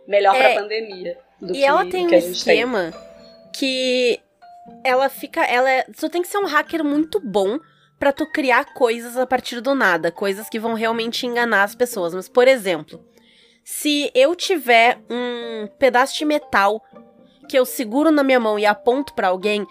melhor 0.06 0.34
É. 0.36 0.52
pra 0.52 0.62
pandemia. 0.62 1.18
Do 1.40 1.52
E 1.54 1.58
que, 1.58 1.64
ela 1.64 1.84
tem 1.90 2.04
um 2.06 2.08
que 2.08 2.14
a 2.14 2.20
gente 2.20 2.44
tem. 2.44 2.54
esquema 2.58 2.92
que 3.52 4.20
ela 4.82 5.08
fica. 5.08 5.42
Ela 5.44 5.70
é, 5.70 5.84
tu 5.98 6.08
tem 6.08 6.22
que 6.22 6.28
ser 6.28 6.38
um 6.38 6.46
hacker 6.46 6.82
muito 6.84 7.20
bom 7.20 7.58
pra 8.04 8.12
tu 8.12 8.26
criar 8.26 8.66
coisas 8.74 9.16
a 9.16 9.26
partir 9.26 9.62
do 9.62 9.74
nada, 9.74 10.12
coisas 10.12 10.46
que 10.50 10.60
vão 10.60 10.74
realmente 10.74 11.26
enganar 11.26 11.62
as 11.62 11.74
pessoas. 11.74 12.14
Mas, 12.14 12.28
por 12.28 12.46
exemplo, 12.46 13.02
se 13.64 14.10
eu 14.14 14.36
tiver 14.36 14.98
um 15.08 15.66
pedaço 15.78 16.14
de 16.18 16.26
metal 16.26 16.84
que 17.48 17.58
eu 17.58 17.64
seguro 17.64 18.10
na 18.10 18.22
minha 18.22 18.38
mão 18.38 18.58
e 18.58 18.66
aponto 18.66 19.14
pra 19.14 19.28
alguém, 19.28 19.66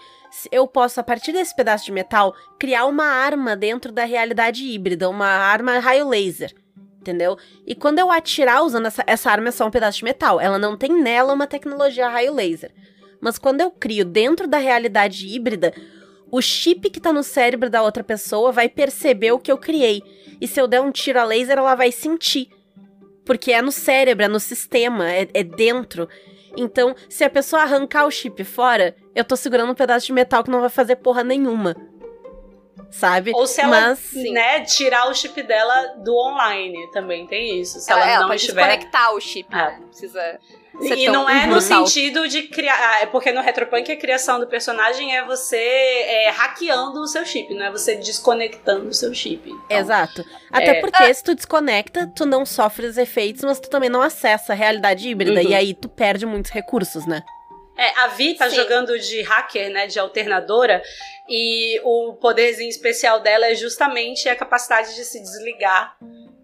eu 0.50 0.66
posso, 0.66 0.98
a 0.98 1.04
partir 1.04 1.30
desse 1.30 1.54
pedaço 1.54 1.84
de 1.84 1.92
metal, 1.92 2.34
criar 2.58 2.86
uma 2.86 3.04
arma 3.04 3.54
dentro 3.54 3.92
da 3.92 4.04
realidade 4.04 4.64
híbrida, 4.66 5.08
uma 5.08 5.28
arma 5.28 5.78
raio 5.78 6.08
laser. 6.08 6.52
Entendeu? 6.98 7.38
E 7.64 7.72
quando 7.72 8.00
eu 8.00 8.10
atirar 8.10 8.64
usando 8.64 8.86
essa, 8.86 9.04
essa 9.06 9.30
arma 9.30 9.50
é 9.50 9.52
só 9.52 9.64
um 9.64 9.70
pedaço 9.70 9.98
de 9.98 10.04
metal. 10.04 10.40
Ela 10.40 10.58
não 10.58 10.76
tem 10.76 10.92
nela 11.00 11.32
uma 11.32 11.46
tecnologia 11.46 12.08
raio 12.08 12.34
laser. 12.34 12.74
Mas 13.20 13.38
quando 13.38 13.60
eu 13.60 13.70
crio 13.70 14.04
dentro 14.04 14.48
da 14.48 14.58
realidade 14.58 15.28
híbrida, 15.28 15.72
o 16.36 16.42
chip 16.42 16.90
que 16.90 16.98
tá 16.98 17.12
no 17.12 17.22
cérebro 17.22 17.70
da 17.70 17.80
outra 17.80 18.02
pessoa 18.02 18.50
vai 18.50 18.68
perceber 18.68 19.30
o 19.30 19.38
que 19.38 19.52
eu 19.52 19.56
criei. 19.56 20.02
E 20.40 20.48
se 20.48 20.60
eu 20.60 20.66
der 20.66 20.80
um 20.80 20.90
tiro 20.90 21.20
a 21.20 21.24
laser, 21.24 21.58
ela 21.58 21.76
vai 21.76 21.92
sentir. 21.92 22.48
Porque 23.24 23.52
é 23.52 23.62
no 23.62 23.70
cérebro, 23.70 24.24
é 24.24 24.26
no 24.26 24.40
sistema, 24.40 25.08
é, 25.08 25.28
é 25.32 25.44
dentro. 25.44 26.08
Então, 26.56 26.96
se 27.08 27.22
a 27.22 27.30
pessoa 27.30 27.62
arrancar 27.62 28.04
o 28.04 28.10
chip 28.10 28.42
fora, 28.42 28.96
eu 29.14 29.24
tô 29.24 29.36
segurando 29.36 29.70
um 29.70 29.76
pedaço 29.76 30.06
de 30.06 30.12
metal 30.12 30.42
que 30.42 30.50
não 30.50 30.60
vai 30.60 30.70
fazer 30.70 30.96
porra 30.96 31.22
nenhuma. 31.22 31.76
Sabe? 32.90 33.32
Ou 33.34 33.46
se 33.46 33.60
ela, 33.60 33.70
Mas, 33.88 34.12
né, 34.12 34.60
tirar 34.60 35.08
o 35.08 35.14
chip 35.14 35.42
dela 35.42 35.94
do 35.98 36.14
online, 36.14 36.90
também 36.92 37.26
tem 37.26 37.60
isso. 37.60 37.80
Se 37.80 37.90
ela, 37.90 38.00
ela, 38.02 38.10
ela 38.10 38.20
não 38.22 38.28
pode 38.28 38.40
estiver... 38.40 38.62
desconectar 38.66 39.14
o 39.14 39.20
chip, 39.20 39.48
É. 39.52 39.56
né? 39.56 39.76
Não 39.80 39.88
precisa 39.88 40.40
ser 40.80 40.96
E 40.96 41.04
tão 41.04 41.12
não 41.14 41.30
é 41.30 41.46
no 41.46 41.60
sentido 41.60 42.28
de 42.28 42.42
criar. 42.42 42.74
ah, 42.76 43.02
É 43.02 43.06
porque 43.06 43.30
no 43.32 43.40
Retropunk 43.40 43.90
a 43.92 43.96
criação 43.96 44.40
do 44.40 44.46
personagem 44.48 45.16
é 45.16 45.24
você 45.24 45.56
é, 45.56 46.30
hackeando 46.30 47.00
o 47.00 47.06
seu 47.06 47.24
chip, 47.24 47.54
não 47.54 47.66
é 47.66 47.70
você 47.70 47.94
desconectando 47.94 48.88
o 48.88 48.94
seu 48.94 49.14
chip. 49.14 49.48
Então, 49.48 49.78
Exato. 49.78 50.24
Até 50.50 50.78
é. 50.78 50.80
porque 50.80 51.14
se 51.14 51.22
tu 51.22 51.34
desconecta, 51.34 52.10
tu 52.14 52.26
não 52.26 52.44
sofre 52.44 52.86
os 52.86 52.98
efeitos, 52.98 53.44
mas 53.44 53.60
tu 53.60 53.70
também 53.70 53.88
não 53.88 54.02
acessa 54.02 54.52
a 54.52 54.56
realidade 54.56 55.08
híbrida. 55.08 55.40
Uhum. 55.40 55.48
E 55.48 55.54
aí 55.54 55.74
tu 55.74 55.88
perde 55.88 56.26
muitos 56.26 56.50
recursos, 56.50 57.06
né? 57.06 57.22
É, 57.76 57.98
a 58.00 58.06
Vi 58.08 58.34
tá 58.34 58.48
Sim. 58.48 58.56
jogando 58.56 58.98
de 58.98 59.22
hacker, 59.22 59.70
né, 59.70 59.86
de 59.86 59.98
alternadora, 59.98 60.82
e 61.28 61.80
o 61.82 62.14
poderzinho 62.14 62.68
especial 62.68 63.20
dela 63.20 63.46
é 63.46 63.54
justamente 63.54 64.28
a 64.28 64.36
capacidade 64.36 64.94
de 64.94 65.04
se 65.04 65.20
desligar 65.20 65.96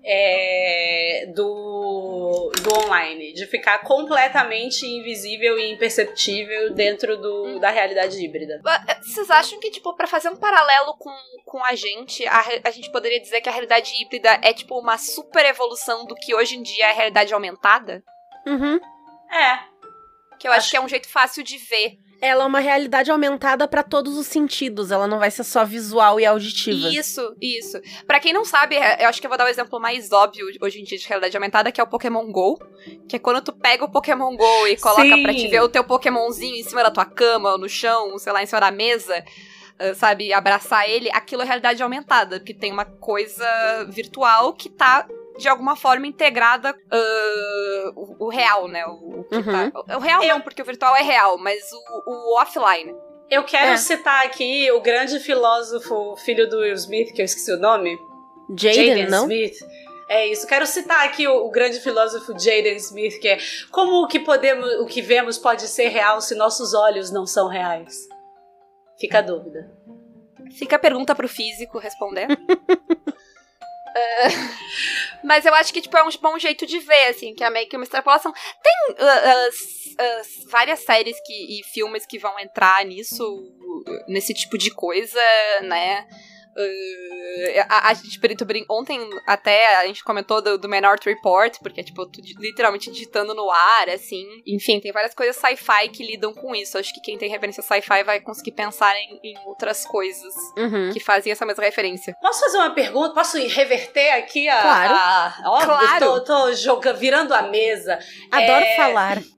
é, 0.05 1.27
do, 1.35 2.51
do 2.63 2.79
online, 2.85 3.33
de 3.33 3.47
ficar 3.47 3.79
completamente 3.81 4.87
invisível 4.87 5.59
e 5.59 5.73
imperceptível 5.73 6.73
dentro 6.73 7.17
do, 7.17 7.59
da 7.59 7.71
realidade 7.71 8.23
híbrida. 8.23 8.61
Vocês 9.03 9.31
acham 9.31 9.61
que, 9.61 9.71
tipo, 9.71 9.95
pra 9.95 10.07
fazer 10.07 10.31
um 10.31 10.37
paralelo 10.37 10.97
com, 10.99 11.15
com 11.45 11.65
a 11.65 11.75
gente, 11.75 12.27
a, 12.27 12.43
a 12.65 12.71
gente 12.71 12.91
poderia 12.91 13.21
dizer 13.21 13.41
que 13.41 13.49
a 13.49 13.53
realidade 13.53 13.93
híbrida 14.01 14.41
é, 14.43 14.53
tipo, 14.53 14.79
uma 14.79 14.99
super 14.99 15.45
evolução 15.45 16.05
do 16.07 16.15
que 16.15 16.35
hoje 16.35 16.57
em 16.57 16.63
dia 16.63 16.87
é 16.87 16.91
a 16.91 16.95
realidade 16.95 17.35
aumentada? 17.35 18.03
Uhum. 18.47 18.81
É, 19.31 19.70
Que 20.41 20.49
eu 20.49 20.53
acho, 20.53 20.61
Acho- 20.63 20.71
que 20.71 20.77
é 20.77 20.81
um 20.81 20.89
jeito 20.89 21.09
fácil 21.09 21.45
de 21.45 21.59
ver. 21.59 21.99
Ela 22.23 22.45
é 22.45 22.47
uma 22.47 22.61
realidade 22.61 23.11
aumentada 23.11 23.67
pra 23.69 23.83
todos 23.83 24.17
os 24.19 24.27
sentidos. 24.27 24.91
Ela 24.91 25.07
não 25.07 25.19
vai 25.19 25.31
ser 25.31 25.43
só 25.45 25.65
visual 25.65 26.21
e 26.21 26.27
auditiva. 26.27 26.89
Isso, 26.93 27.35
isso. 27.41 27.81
Pra 28.07 28.21
quem 28.21 28.33
não 28.33 28.45
sabe, 28.45 28.77
é- 28.77 29.05
eu 29.05 29.09
acho 29.09 29.21
que 29.21 29.27
eu 29.27 29.31
vou 29.31 29.39
dar 29.39 29.45
o 29.47 29.49
exemplo 29.49 29.81
mais 29.81 30.13
óbvio 30.13 30.47
hoje 30.61 30.81
em 30.81 30.85
dia 30.85 30.99
de 30.99 31.07
realidade 31.09 31.35
aumentada, 31.37 31.71
que 31.73 31.81
é 31.81 31.85
o 31.85 31.87
Pokémon 31.87 32.31
GO. 32.31 32.59
Que 33.09 33.17
é 33.17 33.19
quando 33.19 33.41
tu 33.43 33.53
pega 33.55 33.85
o 33.85 33.91
Pokémon 33.91 34.37
GO 34.37 34.67
e 34.67 34.77
coloca 34.77 35.03
Sim. 35.03 35.23
pra 35.23 35.33
te 35.35 35.49
ver 35.49 35.63
o 35.63 35.69
teu 35.69 35.83
Pokémonzinho 35.85 36.57
em 36.57 36.63
cima 36.65 36.83
da 36.83 36.91
tua 36.91 37.07
cama, 37.07 37.53
ou 37.53 37.59
no 37.59 37.69
chão, 37.69 38.19
sei 38.19 38.33
lá, 38.33 38.43
em 38.43 38.47
cima 38.47 38.61
da 38.61 38.71
mesa. 38.71 39.25
ah, 39.79 39.95
Sabe, 39.95 40.31
abraçar 40.31 40.87
ele, 40.91 41.09
aquilo 41.11 41.41
é 41.41 41.45
realidade 41.47 41.83
aumentada, 41.83 42.39
porque 42.39 42.53
tem 42.53 42.71
uma 42.71 42.85
coisa 42.85 43.47
virtual 43.89 44.53
que 44.53 44.69
tá 44.69 45.07
de 45.41 45.49
alguma 45.49 45.75
forma 45.75 46.07
integrada 46.07 46.75
ah, 46.91 47.93
o, 47.97 48.27
o 48.27 48.29
real, 48.29 48.69
né? 48.69 48.85
O, 48.87 49.21
o 49.21 49.25
que 49.25 49.37
Uhum. 49.37 49.71
tá- 49.71 49.97
o 49.97 50.01
real 50.01 50.23
Eu- 50.23 50.29
não, 50.35 50.41
porque 50.41 50.63
o 50.63 50.65
virtual 50.65 50.95
é 50.97 51.03
real, 51.03 51.39
mas 51.39 51.61
o, 51.73 52.11
o 52.35 52.41
offline. 52.41 52.95
eu 53.31 53.43
quero 53.45 53.73
É. 53.73 53.77
citar 53.77 54.25
aqui 54.27 54.71
o 54.73 54.81
grande 54.81 55.19
filósofo, 55.21 56.17
filho 56.17 56.49
do 56.49 56.59
Will 56.59 56.75
Smith, 56.75 57.13
que 57.13 57.21
eu 57.23 57.25
esqueci 57.25 57.53
o 57.53 57.59
nome. 57.59 57.99
Jaden, 58.57 59.09
não? 59.09 59.23
Smith. 59.23 59.57
É 60.09 60.27
isso. 60.27 60.45
Quero 60.47 60.67
citar 60.67 61.05
aqui 61.07 61.29
o, 61.29 61.47
o 61.47 61.51
grande 61.51 61.79
filósofo 61.79 62.33
Jaden 62.37 62.75
Smith, 62.77 63.21
que 63.21 63.29
é 63.29 63.39
como 63.71 64.03
o 64.03 64.09
que 64.09 64.19
podemos, 64.19 64.69
o 64.81 64.87
que 64.87 65.01
vemos 65.01 65.39
pode 65.39 65.69
ser 65.69 65.87
real 65.89 66.21
se 66.21 66.35
nossos 66.35 66.75
olhos 66.75 67.13
não 67.13 67.25
são 67.27 67.47
reais. 67.47 68.09
Fica 68.99 69.19
a 69.19 69.23
dúvida. 69.23 69.71
Fica 70.59 70.75
a 70.75 70.79
pergunta 70.81 71.15
pro 71.15 71.29
físico 71.29 71.79
responder. 71.79 72.27
Mas 75.23 75.45
eu 75.45 75.55
acho 75.55 75.73
que, 75.73 75.81
tipo, 75.81 75.97
é 75.97 76.03
um 76.05 76.11
bom 76.21 76.39
jeito 76.39 76.67
de 76.67 76.79
ver, 76.79 77.07
assim, 77.09 77.35
que 77.35 77.45
é 77.45 77.51
meio 77.51 77.69
que 77.69 77.77
uma 77.77 77.83
extrapolação. 77.85 78.33
Tem 78.63 78.97
s- 79.49 79.97
várias 80.49 80.81
séries 80.81 81.17
que, 81.25 81.61
e 81.61 81.63
filmes 81.65 82.07
que 82.07 82.19
vão 82.19 82.39
entrar 82.39 82.85
nisso, 82.85 83.43
nesse 84.09 84.33
tipo 84.35 84.57
de 84.57 84.71
coisa, 84.71 85.21
né? 85.63 86.07
Uh, 86.57 87.61
a, 87.69 87.91
a, 87.91 87.95
gente 87.95 88.19
ontem 88.69 88.99
até 89.27 89.81
a 89.81 89.87
gente 89.87 90.03
comentou 90.03 90.43
do, 90.43 90.59
do 90.59 90.69
Minority 90.69 91.09
Report, 91.09 91.57
porque 91.63 91.81
é 91.81 91.85
tipo, 91.85 92.05
tu, 92.07 92.21
literalmente 92.39 92.91
digitando 92.91 93.35
no 93.35 93.51
ar, 93.51 93.89
assim. 93.89 94.27
Enfim, 94.47 94.81
tem 94.81 94.91
várias 94.93 95.15
coisas 95.15 95.37
sci-fi 95.37 95.89
que 95.89 96.05
lidam 96.05 96.33
com 96.35 96.55
isso. 96.55 96.77
Acho 96.77 96.93
que 96.93 97.01
quem 97.01 97.17
tem 97.17 97.31
referência 97.31 97.63
sci-fi 97.63 98.03
vai 98.03 98.21
conseguir 98.21 98.53
pensar 98.53 98.95
em, 98.97 99.21
em 99.23 99.39
outras 99.47 99.85
coisas 99.87 100.35
uhum. 100.57 100.91
que 100.93 100.99
fazem 101.01 101.31
essa 101.33 101.47
mesma 101.47 101.63
referência. 101.65 102.15
Posso 102.21 102.41
fazer 102.41 102.59
uma 102.59 102.75
pergunta? 102.75 103.15
Posso 103.15 103.39
reverter 103.39 104.11
aqui 104.15 104.49
a. 104.49 104.61
Claro. 104.61 104.95
A, 104.95 105.65
claro. 105.65 106.07
Tô, 106.07 106.25
tô 106.25 106.53
jogando, 106.55 106.99
virando 106.99 107.33
a 107.33 107.43
mesa. 107.43 107.99
Adoro 108.31 108.65
é... 108.65 108.77
falar. 108.77 109.23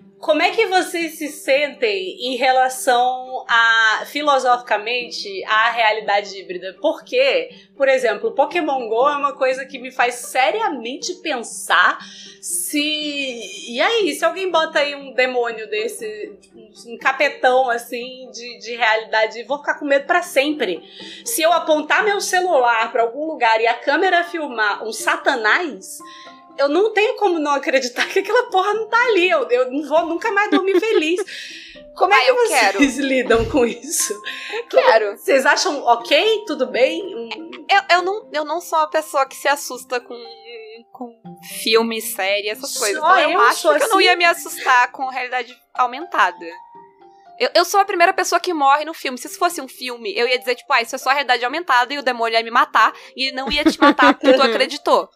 Como 0.20 0.42
é 0.42 0.50
que 0.50 0.66
vocês 0.66 1.14
se 1.14 1.28
sentem 1.28 2.14
em 2.20 2.36
relação 2.36 3.42
a, 3.48 4.02
filosoficamente, 4.04 5.42
à 5.46 5.70
realidade 5.70 6.38
híbrida? 6.38 6.76
Porque, 6.78 7.50
por 7.74 7.88
exemplo, 7.88 8.32
Pokémon 8.32 8.86
GO 8.86 9.08
é 9.08 9.16
uma 9.16 9.32
coisa 9.32 9.64
que 9.64 9.78
me 9.78 9.90
faz 9.90 10.16
seriamente 10.16 11.14
pensar 11.22 11.98
se. 12.42 12.78
E 12.78 13.80
aí, 13.80 14.14
se 14.14 14.22
alguém 14.22 14.50
bota 14.50 14.80
aí 14.80 14.94
um 14.94 15.14
demônio 15.14 15.68
desse, 15.70 16.38
um 16.86 16.98
capetão 16.98 17.70
assim 17.70 18.30
de, 18.30 18.58
de 18.58 18.76
realidade, 18.76 19.42
vou 19.44 19.56
ficar 19.56 19.78
com 19.78 19.86
medo 19.86 20.06
para 20.06 20.22
sempre. 20.22 20.82
Se 21.24 21.40
eu 21.40 21.50
apontar 21.50 22.04
meu 22.04 22.20
celular 22.20 22.92
para 22.92 23.04
algum 23.04 23.24
lugar 23.24 23.58
e 23.58 23.66
a 23.66 23.74
câmera 23.74 24.22
filmar 24.24 24.84
um 24.84 24.92
satanás 24.92 25.98
eu 26.60 26.68
não 26.68 26.92
tenho 26.92 27.16
como 27.16 27.38
não 27.38 27.52
acreditar 27.52 28.06
que 28.06 28.18
aquela 28.18 28.50
porra 28.50 28.74
não 28.74 28.86
tá 28.86 29.02
ali. 29.06 29.30
Eu, 29.30 29.48
eu 29.48 29.72
não 29.72 29.88
vou 29.88 30.06
nunca 30.06 30.30
mais 30.30 30.50
dormir 30.50 30.78
feliz. 30.78 31.20
Como 31.96 32.14
é 32.14 32.16
ah, 32.16 32.24
que 32.24 32.32
vocês 32.32 32.60
quero. 32.60 32.78
lidam 33.06 33.44
com 33.50 33.66
isso? 33.66 34.18
Quero. 34.70 35.16
Vocês 35.16 35.44
acham 35.44 35.82
ok? 35.84 36.44
Tudo 36.46 36.66
bem? 36.66 37.28
Eu, 37.68 37.96
eu, 37.96 38.02
não, 38.02 38.30
eu 38.32 38.44
não 38.44 38.60
sou 38.60 38.78
uma 38.78 38.88
pessoa 38.88 39.26
que 39.26 39.34
se 39.34 39.48
assusta 39.48 40.00
com, 40.00 40.16
com 40.92 41.20
filme, 41.62 42.00
série, 42.00 42.48
essas 42.48 42.76
coisas. 42.76 42.98
Só 42.98 43.18
então 43.18 43.30
eu, 43.30 43.38
eu 43.38 43.40
acho 43.40 43.68
que 43.68 43.74
assim... 43.74 43.84
eu 43.84 43.88
não 43.90 44.00
ia 44.00 44.10
assim. 44.10 44.18
me 44.18 44.24
assustar 44.24 44.92
com 44.92 45.08
realidade 45.08 45.54
aumentada. 45.74 46.46
Eu, 47.38 47.50
eu 47.54 47.64
sou 47.64 47.80
a 47.80 47.84
primeira 47.84 48.12
pessoa 48.12 48.38
que 48.38 48.52
morre 48.54 48.84
no 48.84 48.94
filme. 48.94 49.18
Se 49.18 49.26
isso 49.26 49.38
fosse 49.38 49.60
um 49.60 49.68
filme, 49.68 50.14
eu 50.16 50.28
ia 50.28 50.38
dizer, 50.38 50.54
tipo, 50.54 50.72
ah, 50.72 50.82
isso 50.82 50.94
é 50.94 50.98
só 50.98 51.10
realidade 51.10 51.44
aumentada 51.44 51.92
e 51.92 51.98
o 51.98 52.02
demônio 52.02 52.36
ia 52.36 52.44
me 52.44 52.50
matar 52.50 52.92
e 53.16 53.32
não 53.32 53.50
ia 53.50 53.64
te 53.64 53.80
matar 53.80 54.14
porque 54.14 54.34
tu 54.34 54.42
acreditou. 54.44 55.08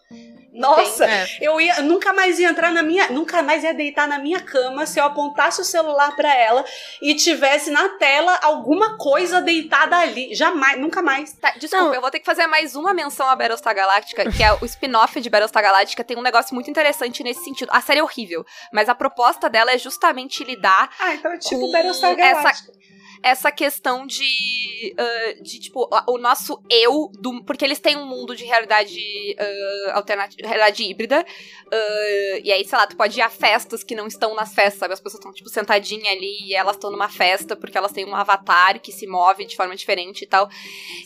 Nossa, 0.55 1.05
é. 1.05 1.27
eu 1.41 1.59
ia 1.59 1.81
nunca 1.81 2.13
mais 2.13 2.39
ia 2.39 2.49
entrar 2.49 2.71
na 2.71 2.81
minha, 2.81 3.09
nunca 3.09 3.41
mais 3.43 3.63
ia 3.63 3.73
deitar 3.73 4.07
na 4.07 4.17
minha 4.17 4.39
cama 4.39 4.85
se 4.85 4.99
eu 4.99 5.05
apontasse 5.05 5.61
o 5.61 5.65
celular 5.65 6.15
para 6.15 6.33
ela 6.33 6.63
e 7.01 7.13
tivesse 7.15 7.69
na 7.71 7.89
tela 7.89 8.39
alguma 8.41 8.97
coisa 8.97 9.41
deitada 9.41 9.97
ali. 9.97 10.33
Jamais, 10.33 10.79
nunca 10.79 11.01
mais. 11.01 11.33
Tá, 11.33 11.51
desculpa, 11.57 11.85
Não. 11.85 11.93
eu 11.93 12.01
vou 12.01 12.09
ter 12.09 12.19
que 12.19 12.25
fazer 12.25 12.47
mais 12.47 12.75
uma 12.75 12.93
menção 12.93 13.27
a 13.27 13.35
Battlestar 13.35 13.75
Galactica, 13.75 14.31
que 14.31 14.43
é 14.43 14.53
o 14.53 14.65
spin-off 14.65 15.19
de 15.19 15.29
Battlestar 15.29 15.63
Galactica, 15.63 16.03
tem 16.03 16.17
um 16.17 16.21
negócio 16.21 16.53
muito 16.53 16.69
interessante 16.69 17.23
nesse 17.23 17.43
sentido. 17.43 17.69
A 17.71 17.81
série 17.81 17.99
é 17.99 18.03
horrível, 18.03 18.45
mas 18.71 18.89
a 18.89 18.95
proposta 18.95 19.49
dela 19.49 19.71
é 19.71 19.77
justamente 19.77 20.43
lidar 20.43 20.89
Ah, 20.99 21.13
então 21.13 21.31
é 21.31 21.37
tipo 21.37 21.71
Battlestar 21.71 22.15
Galactica. 22.15 22.49
Essa 22.49 22.84
essa 23.25 23.51
questão 23.51 24.05
de, 24.05 24.93
uh, 24.93 25.41
de 25.41 25.59
tipo, 25.59 25.89
o 26.07 26.17
nosso 26.19 26.61
eu, 26.69 27.09
do, 27.19 27.43
porque 27.43 27.65
eles 27.65 27.79
têm 27.79 27.97
um 27.97 28.05
mundo 28.05 28.35
de 28.35 28.45
realidade 28.45 28.95
uh, 28.95 29.91
alternativa, 29.93 30.47
realidade 30.47 30.83
híbrida, 30.83 31.21
uh, 31.21 32.39
e 32.43 32.51
aí, 32.51 32.63
sei 32.63 32.77
lá, 32.77 32.85
tu 32.85 32.95
pode 32.95 33.17
ir 33.17 33.23
a 33.23 33.29
festas 33.29 33.83
que 33.83 33.95
não 33.95 34.05
estão 34.05 34.35
nas 34.35 34.53
festas, 34.53 34.79
sabe? 34.79 34.93
As 34.93 34.99
pessoas 34.99 35.19
estão, 35.19 35.33
tipo, 35.33 35.49
sentadinhas 35.49 36.07
ali 36.07 36.49
e 36.49 36.53
elas 36.53 36.75
estão 36.75 36.91
numa 36.91 37.09
festa 37.09 37.55
porque 37.55 37.75
elas 37.75 37.91
têm 37.91 38.05
um 38.05 38.15
avatar 38.15 38.79
que 38.79 38.91
se 38.91 39.07
move 39.07 39.43
de 39.43 39.55
forma 39.55 39.75
diferente 39.75 40.21
e 40.21 40.27
tal. 40.27 40.47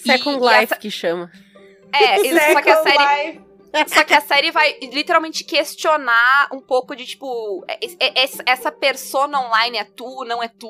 Second 0.06 0.44
e, 0.44 0.46
Life, 0.46 0.60
e 0.60 0.64
essa... 0.64 0.76
que 0.76 0.92
chama. 0.92 1.32
É, 1.94 2.20
isso, 2.28 2.52
só 2.52 2.62
que 2.62 2.70
a 2.70 2.84
série... 2.84 3.28
Life. 3.28 3.49
Só 3.88 4.04
que 4.04 4.14
a 4.14 4.22
série 4.22 4.52
vai 4.52 4.80
literalmente 4.82 5.44
questionar 5.44 6.48
um 6.52 6.60
pouco 6.60 6.96
de 6.96 7.06
tipo, 7.06 7.64
essa 8.46 8.72
persona 8.72 9.40
online 9.40 9.78
é 9.78 9.84
tu, 9.84 10.26
não 10.26 10.42
é 10.42 10.48
tu, 10.48 10.70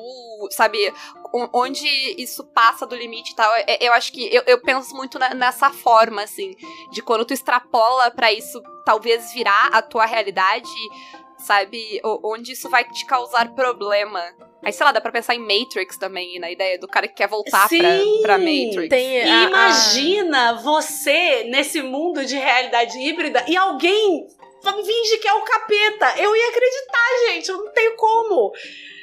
sabe? 0.50 0.92
Onde 1.52 1.86
isso 2.18 2.44
passa 2.44 2.86
do 2.86 2.94
limite 2.94 3.32
e 3.32 3.36
tal. 3.36 3.50
Eu 3.80 3.92
acho 3.92 4.12
que 4.12 4.34
eu, 4.34 4.42
eu 4.46 4.60
penso 4.60 4.94
muito 4.94 5.18
nessa 5.18 5.70
forma, 5.70 6.22
assim, 6.22 6.54
de 6.90 7.02
quando 7.02 7.24
tu 7.24 7.32
extrapola 7.32 8.10
para 8.10 8.32
isso 8.32 8.60
talvez 8.84 9.32
virar 9.32 9.68
a 9.72 9.80
tua 9.80 10.04
realidade, 10.04 10.70
sabe? 11.38 12.00
Onde 12.04 12.52
isso 12.52 12.68
vai 12.68 12.84
te 12.84 13.06
causar 13.06 13.54
problema. 13.54 14.20
Aí, 14.62 14.72
sei 14.72 14.84
lá, 14.84 14.92
dá 14.92 15.00
pra 15.00 15.10
pensar 15.10 15.34
em 15.34 15.38
Matrix 15.38 15.96
também, 15.96 16.38
na 16.38 16.50
ideia 16.50 16.78
do 16.78 16.86
cara 16.86 17.08
que 17.08 17.14
quer 17.14 17.28
voltar 17.28 17.66
Sim, 17.68 17.78
pra, 17.78 17.98
pra 18.22 18.38
Matrix. 18.38 18.88
Tem 18.88 19.22
a, 19.22 19.44
imagina 19.44 20.50
a... 20.50 20.52
você 20.54 21.44
nesse 21.44 21.80
mundo 21.80 22.24
de 22.24 22.36
realidade 22.36 22.98
híbrida 22.98 23.42
e 23.48 23.56
alguém 23.56 24.26
finge 24.84 25.18
que 25.18 25.28
é 25.28 25.32
o 25.32 25.42
capeta. 25.42 26.14
Eu 26.18 26.36
ia 26.36 26.48
acreditar, 26.48 27.28
gente. 27.28 27.48
Eu 27.48 27.58
não 27.58 27.72
tenho 27.72 27.96
como. 27.96 28.52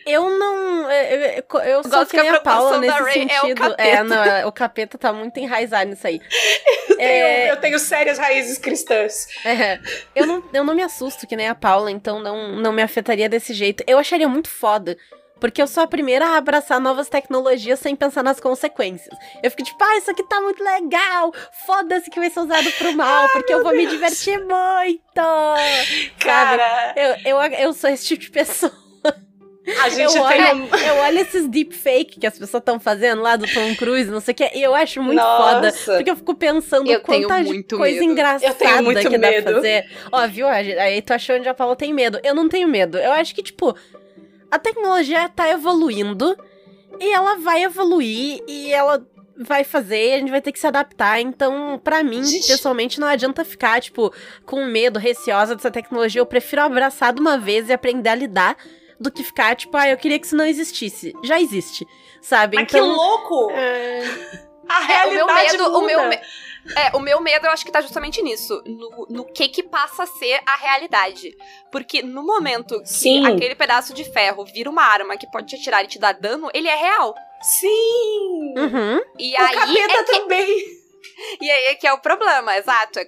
Eu 0.06 0.30
não. 0.30 0.90
Eu, 0.90 1.20
eu, 1.20 1.62
eu 1.62 1.84
sou 1.84 2.06
que 2.06 2.18
nem 2.18 2.30
a 2.30 2.40
Paula 2.40 2.78
nesse 2.78 3.12
sentido. 3.12 3.76
É, 3.78 3.90
é, 3.90 4.04
não, 4.04 4.24
é, 4.24 4.46
o 4.46 4.52
capeta 4.52 4.98
tá 4.98 5.12
muito 5.12 5.38
enraizado 5.38 5.90
nisso 5.90 6.08
aí. 6.08 6.22
eu, 6.90 6.96
tenho, 6.96 7.10
é, 7.10 7.52
eu 7.52 7.58
tenho 7.58 7.78
sérias 7.78 8.18
raízes 8.18 8.58
cristãs. 8.58 9.28
É, 9.44 9.80
eu, 10.16 10.26
não, 10.26 10.44
eu 10.54 10.64
não 10.64 10.74
me 10.74 10.82
assusto 10.82 11.28
que 11.28 11.36
nem 11.36 11.50
a 11.50 11.56
Paula, 11.56 11.92
então 11.92 12.22
não, 12.22 12.56
não 12.56 12.72
me 12.72 12.82
afetaria 12.82 13.28
desse 13.28 13.54
jeito. 13.54 13.84
Eu 13.86 13.98
acharia 13.98 14.30
muito 14.30 14.50
foda 14.50 14.98
porque 15.40 15.62
eu 15.62 15.68
sou 15.68 15.84
a 15.84 15.88
primeira 15.88 16.26
a 16.26 16.38
abraçar 16.38 16.80
novas 16.80 17.10
tecnologias 17.10 17.80
sem 17.80 17.96
pensar 17.96 18.24
nas 18.24 18.40
consequências. 18.40 19.16
Eu 19.42 19.52
fico 19.52 19.64
tipo, 19.64 19.84
ah, 19.84 19.98
isso 19.98 20.12
aqui 20.12 20.24
tá 20.24 20.42
muito 20.42 20.64
legal. 20.64 21.34
Foda-se 21.66 22.10
que 22.10 22.20
vai 22.20 22.30
ser 22.30 22.40
usado 22.40 22.72
pro 22.74 22.94
mal, 22.98 23.26
Ai, 23.26 23.30
porque 23.34 23.54
eu 23.54 23.64
vou 23.64 23.72
Deus. 23.72 23.84
me 23.84 23.90
divertir 23.90 24.40
muito. 24.40 25.02
Cara, 26.20 26.94
eu, 26.96 27.38
eu, 27.38 27.42
eu 27.54 27.74
sou 27.74 27.90
esse 27.90 28.06
tipo 28.06 28.22
de 28.24 28.32
pessoa. 28.32 28.74
A 29.84 29.90
gente 29.90 30.16
eu, 30.16 30.26
tem 30.26 30.42
olho, 30.46 30.64
um... 30.64 30.76
eu 30.78 30.96
olho 31.04 31.20
esses 31.20 31.46
deepfake 31.46 32.22
que 32.22 32.26
as 32.26 32.40
pessoas 32.40 32.62
estão 32.62 32.80
fazendo 32.80 33.22
lá 33.22 33.36
do 33.36 33.46
Tom 33.54 33.76
Cruise, 33.76 34.10
não 34.10 34.22
sei 34.22 34.32
o 34.32 34.36
que, 34.36 34.50
e 34.56 34.64
eu 34.64 34.74
acho 34.74 35.04
muito 35.04 35.20
Nossa. 35.20 35.72
foda. 35.72 35.98
Porque 35.98 36.10
eu 36.10 36.16
fico 36.16 36.34
pensando 36.36 36.90
eu 36.90 37.02
quanta 37.02 37.28
coisa 37.28 38.00
medo. 38.00 38.04
engraçada 38.04 38.46
eu 38.48 38.54
tenho 38.54 38.84
muito 38.84 39.02
que 39.02 39.18
medo. 39.18 39.22
dá 39.22 39.42
pra 39.44 39.54
fazer. 39.56 39.90
Ó, 40.10 40.26
viu? 40.28 40.48
Aí 40.48 41.02
tu 41.02 41.12
achou 41.12 41.36
onde 41.36 41.50
a 41.50 41.54
Paula 41.54 41.76
tem 41.76 41.94
medo. 41.94 42.18
Eu 42.24 42.34
não 42.34 42.48
tenho 42.48 42.68
medo. 42.68 42.98
Eu 42.98 43.12
acho 43.12 43.36
que, 43.36 43.44
tipo, 43.44 43.76
a 44.52 44.60
tecnologia 44.60 45.30
tá 45.30 45.50
evoluindo 45.50 46.38
e 47.00 47.12
ela 47.12 47.36
vai 47.38 47.64
evoluir 47.64 48.42
e 48.48 48.72
ela 48.72 49.06
vai 49.40 49.64
fazer, 49.64 50.14
a 50.14 50.20
gente 50.20 50.32
vai 50.32 50.42
ter 50.42 50.52
que 50.52 50.60
se 50.60 50.68
adaptar. 50.68 51.20
Então, 51.22 51.80
para 51.84 52.04
mim, 52.04 52.24
gente. 52.24 52.48
pessoalmente, 52.48 53.00
não 53.00 53.08
adianta 53.08 53.46
ficar, 53.46 53.80
tipo, 53.82 54.12
com 54.46 54.66
medo, 54.66 54.98
receosa 54.98 55.56
dessa 55.56 55.70
tecnologia. 55.70 56.22
Eu 56.22 56.26
prefiro 56.26 56.62
abraçar 56.62 57.14
de 57.14 57.22
uma 57.22 57.38
vez 57.38 57.70
e 57.70 57.74
aprender 57.74 58.10
a 58.10 58.16
lidar 58.16 58.58
do 59.00 59.12
que 59.12 59.24
ficar, 59.24 59.56
tipo, 59.56 59.78
ah, 59.78 59.88
eu 59.88 59.98
queria 59.98 60.18
que 60.18 60.26
isso 60.26 60.36
não 60.36 60.46
existisse. 60.46 61.14
Já 61.24 61.40
existe, 61.40 61.88
sabe? 62.20 62.56
Mas 62.56 62.68
então, 62.68 62.90
que 62.90 62.96
louco! 62.96 63.52
É... 63.52 64.48
A 64.68 64.80
realidade 64.82 65.22
é, 65.22 65.24
o 65.24 65.28
meu 65.28 65.36
medo, 65.36 65.64
muda. 65.64 65.78
o 65.78 65.86
meu 65.86 66.10
me... 66.10 66.20
É, 66.76 66.96
o 66.96 67.00
meu 67.00 67.22
medo 67.22 67.46
eu 67.46 67.52
acho 67.52 67.66
que 67.66 67.72
tá 67.72 67.82
justamente 67.82 68.22
nisso. 68.22 68.62
No, 68.66 69.08
no 69.10 69.26
que 69.26 69.48
que 69.48 69.64
passa 69.64 70.04
a 70.04 70.08
ser 70.08 70.42
a 70.46 70.56
realidade. 70.56 71.36
Porque 71.72 72.02
no 72.02 72.26
momento 72.26 72.82
que 72.82 72.90
Sim. 72.90 73.26
aquele 73.26 73.56
pedaço 73.56 73.94
de 73.94 74.04
ferro 74.04 74.46
vira 74.46 74.70
uma 74.70 74.84
arma 74.84 75.18
que 75.18 75.30
pode 75.32 75.48
te 75.48 75.56
atirar 75.56 75.84
e 75.84 75.88
te 75.88 76.00
dar 76.00 76.14
dano, 76.14 76.50
ele 76.54 76.68
é 76.68 76.76
real. 76.76 77.16
Sim! 77.42 78.54
Uhum. 78.58 79.02
E 79.18 79.34
o 79.34 79.42
aí 79.42 79.56
capeta 79.56 80.16
é 80.16 80.20
que... 80.22 80.87
E 81.40 81.52
aí 81.52 81.66
é 81.66 81.76
que 81.76 81.86
é 81.86 81.94
o 81.94 82.00
problema, 82.00 82.56
exato. 82.58 83.00
É, 83.00 83.06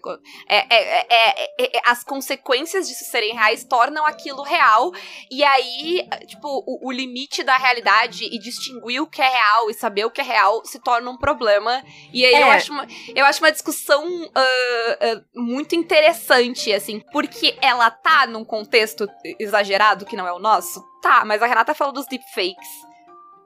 é, 0.47 0.67
é, 0.69 1.45
é, 1.57 1.81
as 1.85 2.03
consequências 2.03 2.88
disso 2.88 3.05
serem 3.05 3.33
reais 3.33 3.63
tornam 3.63 4.05
aquilo 4.05 4.43
real. 4.43 4.91
E 5.31 5.43
aí, 5.43 6.07
tipo, 6.27 6.47
o, 6.47 6.88
o, 6.88 6.91
limite 6.91 7.43
da 7.43 7.57
realidade 7.57 8.25
e 8.25 8.38
distinguir 8.38 9.01
o 9.01 9.07
que 9.07 9.21
é 9.21 9.27
real 9.27 9.69
e 9.69 9.73
saber 9.73 10.05
o 10.05 10.12
que 10.12 10.21
é 10.21 10.23
real 10.23 10.63
se 10.63 10.79
torna 10.79 11.09
um 11.09 11.17
problema. 11.17 11.83
E 12.13 12.25
aí 12.25 12.39
eu, 12.41 12.51
acho 12.51 12.71
uma, 12.71 12.88
eu 13.15 13.25
acho 13.25 13.43
uma 13.43 13.51
discussão 13.51 14.05
uh, 14.05 14.27
uh, 14.27 15.25
muito 15.35 15.75
interessante, 15.75 16.71
assim, 16.71 16.99
porque 17.12 17.57
ela 17.62 17.89
tá 17.89 18.27
num 18.27 18.45
contexto 18.45 19.07
exagerado 19.39 20.05
que 20.05 20.15
não 20.15 20.27
é 20.27 20.33
o 20.33 20.39
nosso. 20.39 20.83
Tá, 21.01 21.23
mas 21.25 21.41
a 21.41 21.47
Renata 21.47 21.73
falou 21.73 21.93
dos 21.93 22.05
deepfakes. 22.07 22.88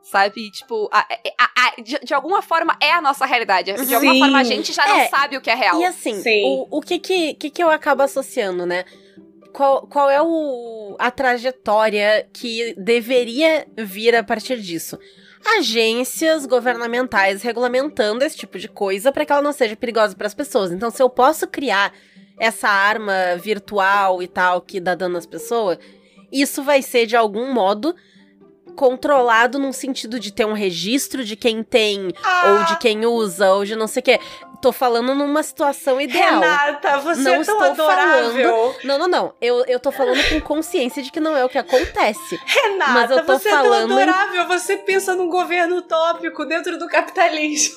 Sabe? 0.03 0.51
Tipo, 0.51 0.89
a, 0.91 0.99
a, 0.99 1.51
a, 1.55 1.81
de, 1.81 1.97
de, 2.03 2.13
alguma 2.13 2.41
forma 2.41 2.77
é 2.81 2.91
a 2.91 3.01
nossa 3.01 3.25
realidade. 3.25 3.71
De 3.71 3.85
Sim. 3.85 3.95
alguma 3.95 4.15
forma 4.17 4.37
a 4.37 4.43
gente 4.43 4.73
já 4.73 4.85
não 4.85 4.97
é, 4.97 5.07
sabe 5.07 5.37
o 5.37 5.41
que 5.41 5.49
é 5.49 5.55
real. 5.55 5.79
E 5.79 5.85
assim, 5.85 6.21
o, 6.43 6.77
o 6.77 6.81
que, 6.81 6.99
que, 6.99 7.33
que, 7.35 7.49
que 7.49 7.63
eu 7.63 7.69
acabo 7.69 8.03
associando, 8.03 8.65
né? 8.65 8.83
Qual, 9.53 9.87
qual 9.87 10.09
é 10.09 10.21
o, 10.21 10.95
a 10.99 11.09
trajetória 11.09 12.27
que 12.33 12.75
deveria 12.77 13.65
vir 13.77 14.13
a 14.15 14.23
partir 14.23 14.59
disso? 14.59 14.99
Agências 15.57 16.45
governamentais 16.45 17.41
regulamentando 17.41 18.25
esse 18.25 18.35
tipo 18.35 18.59
de 18.59 18.67
coisa 18.67 19.11
para 19.11 19.25
que 19.25 19.31
ela 19.31 19.41
não 19.41 19.53
seja 19.53 19.75
perigosa 19.75 20.15
para 20.15 20.27
as 20.27 20.33
pessoas. 20.33 20.71
Então, 20.71 20.91
se 20.91 21.01
eu 21.01 21.09
posso 21.09 21.47
criar 21.47 21.93
essa 22.37 22.67
arma 22.67 23.37
virtual 23.37 24.21
e 24.21 24.27
tal 24.27 24.59
que 24.59 24.79
dá 24.79 24.95
dano 24.95 25.17
às 25.17 25.25
pessoas, 25.25 25.77
isso 26.31 26.63
vai 26.63 26.81
ser 26.81 27.05
de 27.05 27.15
algum 27.15 27.53
modo 27.53 27.95
controlado 28.75 29.57
num 29.59 29.71
sentido 29.71 30.19
de 30.19 30.31
ter 30.31 30.45
um 30.45 30.53
registro 30.53 31.23
de 31.23 31.35
quem 31.35 31.63
tem, 31.63 32.13
Ah, 32.23 32.51
ou 32.51 32.63
de 32.65 32.77
quem 32.79 33.05
usa, 33.05 33.51
ou 33.53 33.63
de 33.65 33.75
não 33.75 33.87
sei 33.87 34.01
o 34.01 34.03
quê. 34.03 34.19
Tô 34.61 34.71
falando 34.71 35.13
numa 35.13 35.43
situação 35.43 35.99
ideal. 35.99 36.39
Renata, 36.39 36.97
você 36.99 37.21
Não 37.21 37.33
é 37.33 37.43
tão 37.43 37.61
adorável. 37.61 38.75
Não, 38.83 38.97
não, 38.97 39.07
não. 39.09 39.33
Eu, 39.41 39.65
eu 39.65 39.77
tô 39.77 39.91
falando 39.91 40.23
com 40.29 40.39
consciência 40.39 41.03
de 41.03 41.11
que 41.11 41.19
não 41.19 41.35
é 41.35 41.43
o 41.43 41.49
que 41.49 41.57
acontece. 41.57 42.39
Renata, 42.45 42.91
Mas 42.91 43.11
eu 43.11 43.25
tô 43.25 43.37
você 43.39 43.49
falando 43.49 43.99
é 43.99 44.05
tão 44.05 44.13
adorável. 44.13 44.47
Você 44.47 44.77
pensa 44.77 45.15
num 45.15 45.27
governo 45.29 45.77
utópico 45.77 46.45
dentro 46.45 46.79
do 46.79 46.87
capitalismo. 46.87 47.75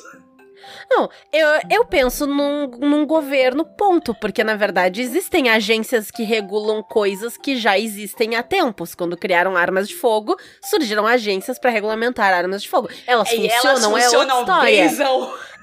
Não, 0.90 1.08
eu, 1.32 1.46
eu 1.70 1.84
penso 1.84 2.26
num, 2.26 2.66
num 2.68 3.06
governo, 3.06 3.64
ponto. 3.64 4.14
Porque, 4.14 4.42
na 4.44 4.54
verdade, 4.56 5.00
existem 5.02 5.48
agências 5.48 6.10
que 6.10 6.22
regulam 6.22 6.82
coisas 6.82 7.36
que 7.36 7.56
já 7.56 7.78
existem 7.78 8.34
há 8.36 8.42
tempos. 8.42 8.94
Quando 8.94 9.16
criaram 9.16 9.56
armas 9.56 9.88
de 9.88 9.94
fogo, 9.94 10.36
surgiram 10.64 11.06
agências 11.06 11.58
pra 11.58 11.70
regulamentar 11.70 12.32
armas 12.32 12.62
de 12.62 12.68
fogo. 12.68 12.88
Elas 13.06 13.30
e 13.32 13.36
funcionam, 13.36 13.58
elas 13.62 13.82
é 13.84 13.88
outra 13.88 14.02
funcionam 14.04 14.40
história. 14.40 14.84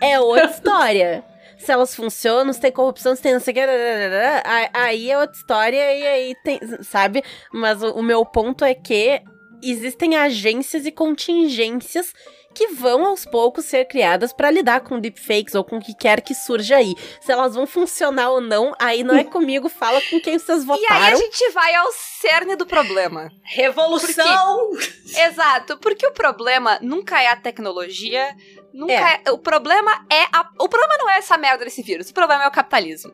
É 0.01 0.19
outra 0.19 0.45
história. 0.51 1.23
Se 1.57 1.71
elas 1.71 1.95
funcionam, 1.95 2.51
se 2.51 2.59
tem 2.59 2.71
corrupção, 2.73 3.15
se 3.15 3.21
tem 3.21 3.31
não 3.33 3.39
sei 3.39 3.51
o 3.51 3.55
que, 3.55 3.61
aí- 3.61 4.69
aí 4.73 5.11
é 5.11 5.17
outra 5.17 5.35
história 5.37 5.95
e 5.97 6.05
aí 6.07 6.35
tem, 6.43 6.59
sabe? 6.81 7.23
Mas 7.53 7.81
o, 7.81 7.91
o 7.91 8.03
meu 8.03 8.25
ponto 8.25 8.65
é 8.65 8.73
que 8.73 9.21
existem 9.61 10.17
agências 10.17 10.85
e 10.85 10.91
contingências 10.91 12.13
que 12.53 12.67
vão 12.67 13.05
aos 13.05 13.25
poucos 13.25 13.65
ser 13.65 13.85
criadas 13.85 14.31
pra 14.31 14.51
lidar 14.51 14.81
com 14.81 14.99
deepfakes 14.99 15.55
ou 15.55 15.63
com 15.63 15.77
o 15.77 15.81
que 15.81 15.93
quer 15.95 16.21
que 16.21 16.33
surja 16.35 16.77
aí. 16.77 16.93
Se 17.21 17.31
elas 17.31 17.55
vão 17.55 17.65
funcionar 17.65 18.29
ou 18.29 18.39
não, 18.41 18.73
aí 18.79 19.03
não 19.03 19.15
é 19.15 19.23
comigo, 19.23 19.67
fala 19.69 19.99
com 20.09 20.19
quem 20.21 20.37
vocês 20.37 20.63
E 20.63 20.71
aí 20.71 20.71
a 20.71 20.93
votaram. 20.93 21.17
gente 21.17 21.49
vai 21.51 21.73
ao 21.75 21.87
cerne 21.91 22.55
do 22.55 22.65
problema. 22.65 23.31
Revolução. 23.43 24.71
Exato, 25.27 25.77
porque 25.77 26.05
o 26.07 26.11
problema 26.11 26.77
nunca 26.81 27.21
é 27.21 27.27
a 27.27 27.35
tecnologia, 27.35 28.35
nunca 28.73 28.93
é. 28.93 29.31
o 29.31 29.37
problema 29.37 29.91
é 30.11 30.23
a, 30.31 30.49
o 30.59 30.67
problema 30.69 30.95
não 30.99 31.09
é 31.09 31.17
essa 31.17 31.37
merda 31.37 31.63
desse 31.65 31.81
vírus, 31.81 32.09
o 32.09 32.13
problema 32.13 32.43
é 32.43 32.47
o 32.47 32.51
capitalismo. 32.51 33.13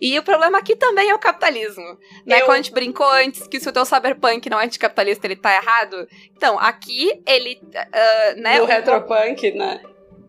E 0.00 0.18
o 0.18 0.22
problema 0.22 0.58
aqui 0.58 0.74
também 0.76 1.08
é 1.10 1.14
o 1.14 1.18
capitalismo. 1.18 1.98
Né? 2.26 2.40
Eu- 2.40 2.46
Quando 2.46 2.52
a 2.54 2.56
gente 2.56 2.72
brincou 2.72 3.08
antes 3.10 3.46
que 3.46 3.60
se 3.60 3.68
o 3.68 3.72
teu 3.72 3.84
cyberpunk 3.84 4.48
não 4.50 4.60
é 4.60 4.64
anticapitalista, 4.64 5.26
ele 5.26 5.36
tá 5.36 5.54
errado. 5.54 6.06
Então, 6.36 6.58
aqui 6.58 7.22
ele, 7.26 7.60
ah, 7.92 8.34
né, 8.36 8.60
o- 8.60 8.64
retropunk, 8.76 9.52
né? 9.52 9.80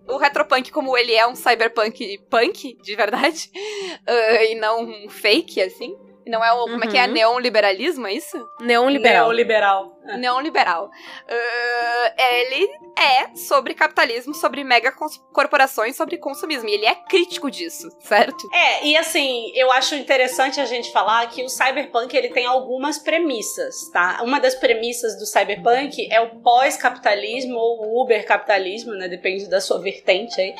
o 0.08 0.18
retropunk, 0.18 0.72
como 0.72 0.98
ele 0.98 1.14
é 1.14 1.26
um 1.28 1.36
cyberpunk 1.36 2.20
punk, 2.30 2.78
de 2.82 2.96
verdade, 2.96 3.50
ah, 4.08 4.44
e 4.44 4.56
não 4.56 4.84
um 4.84 5.10
fake, 5.10 5.62
assim. 5.62 5.96
Não 6.28 6.44
é 6.44 6.52
o. 6.54 6.66
Como 6.66 6.84
é 6.84 6.88
que 6.88 6.98
é? 6.98 7.06
Uhum. 7.06 7.14
Neoliberalismo, 7.14 8.08
é 8.08 8.14
isso? 8.14 8.38
Neon 8.62 8.90
liberal. 8.90 9.28
Neoliberal. 9.28 9.95
Não 10.18 10.40
liberal. 10.40 10.90
Ah, 11.28 12.14
ele 12.18 12.70
é 12.98 13.36
sobre 13.36 13.74
capitalismo, 13.74 14.34
sobre 14.34 14.64
mega 14.64 14.92
corporações, 15.34 15.96
sobre 15.96 16.18
consumismo. 16.18 16.70
E 16.70 16.74
ele 16.74 16.86
é 16.86 16.96
crítico 16.96 17.52
disso, 17.52 17.90
certo? 18.00 18.48
É, 18.54 18.86
e 18.86 18.98
assim, 18.98 19.52
eu 19.56 19.72
acho 19.72 19.96
interessante 19.96 20.60
a 20.60 20.66
gente 20.66 20.92
falar 20.92 21.28
que 21.30 21.44
o 21.44 21.50
cyberpunk 21.50 22.16
ele 22.16 22.30
tem 22.30 22.46
algumas 22.46 22.98
premissas, 22.98 23.90
tá? 23.92 24.22
Uma 24.24 24.40
das 24.40 24.56
premissas 24.56 25.18
do 25.18 25.26
cyberpunk 25.26 26.08
é 26.12 26.22
o 26.22 26.42
pós-capitalismo 26.42 27.58
ou 27.58 27.86
o 27.86 28.04
uber-capitalismo, 28.04 28.94
né? 28.94 29.08
Depende 29.08 29.50
da 29.50 29.60
sua 29.60 29.80
vertente 29.80 30.40
aí. 30.40 30.56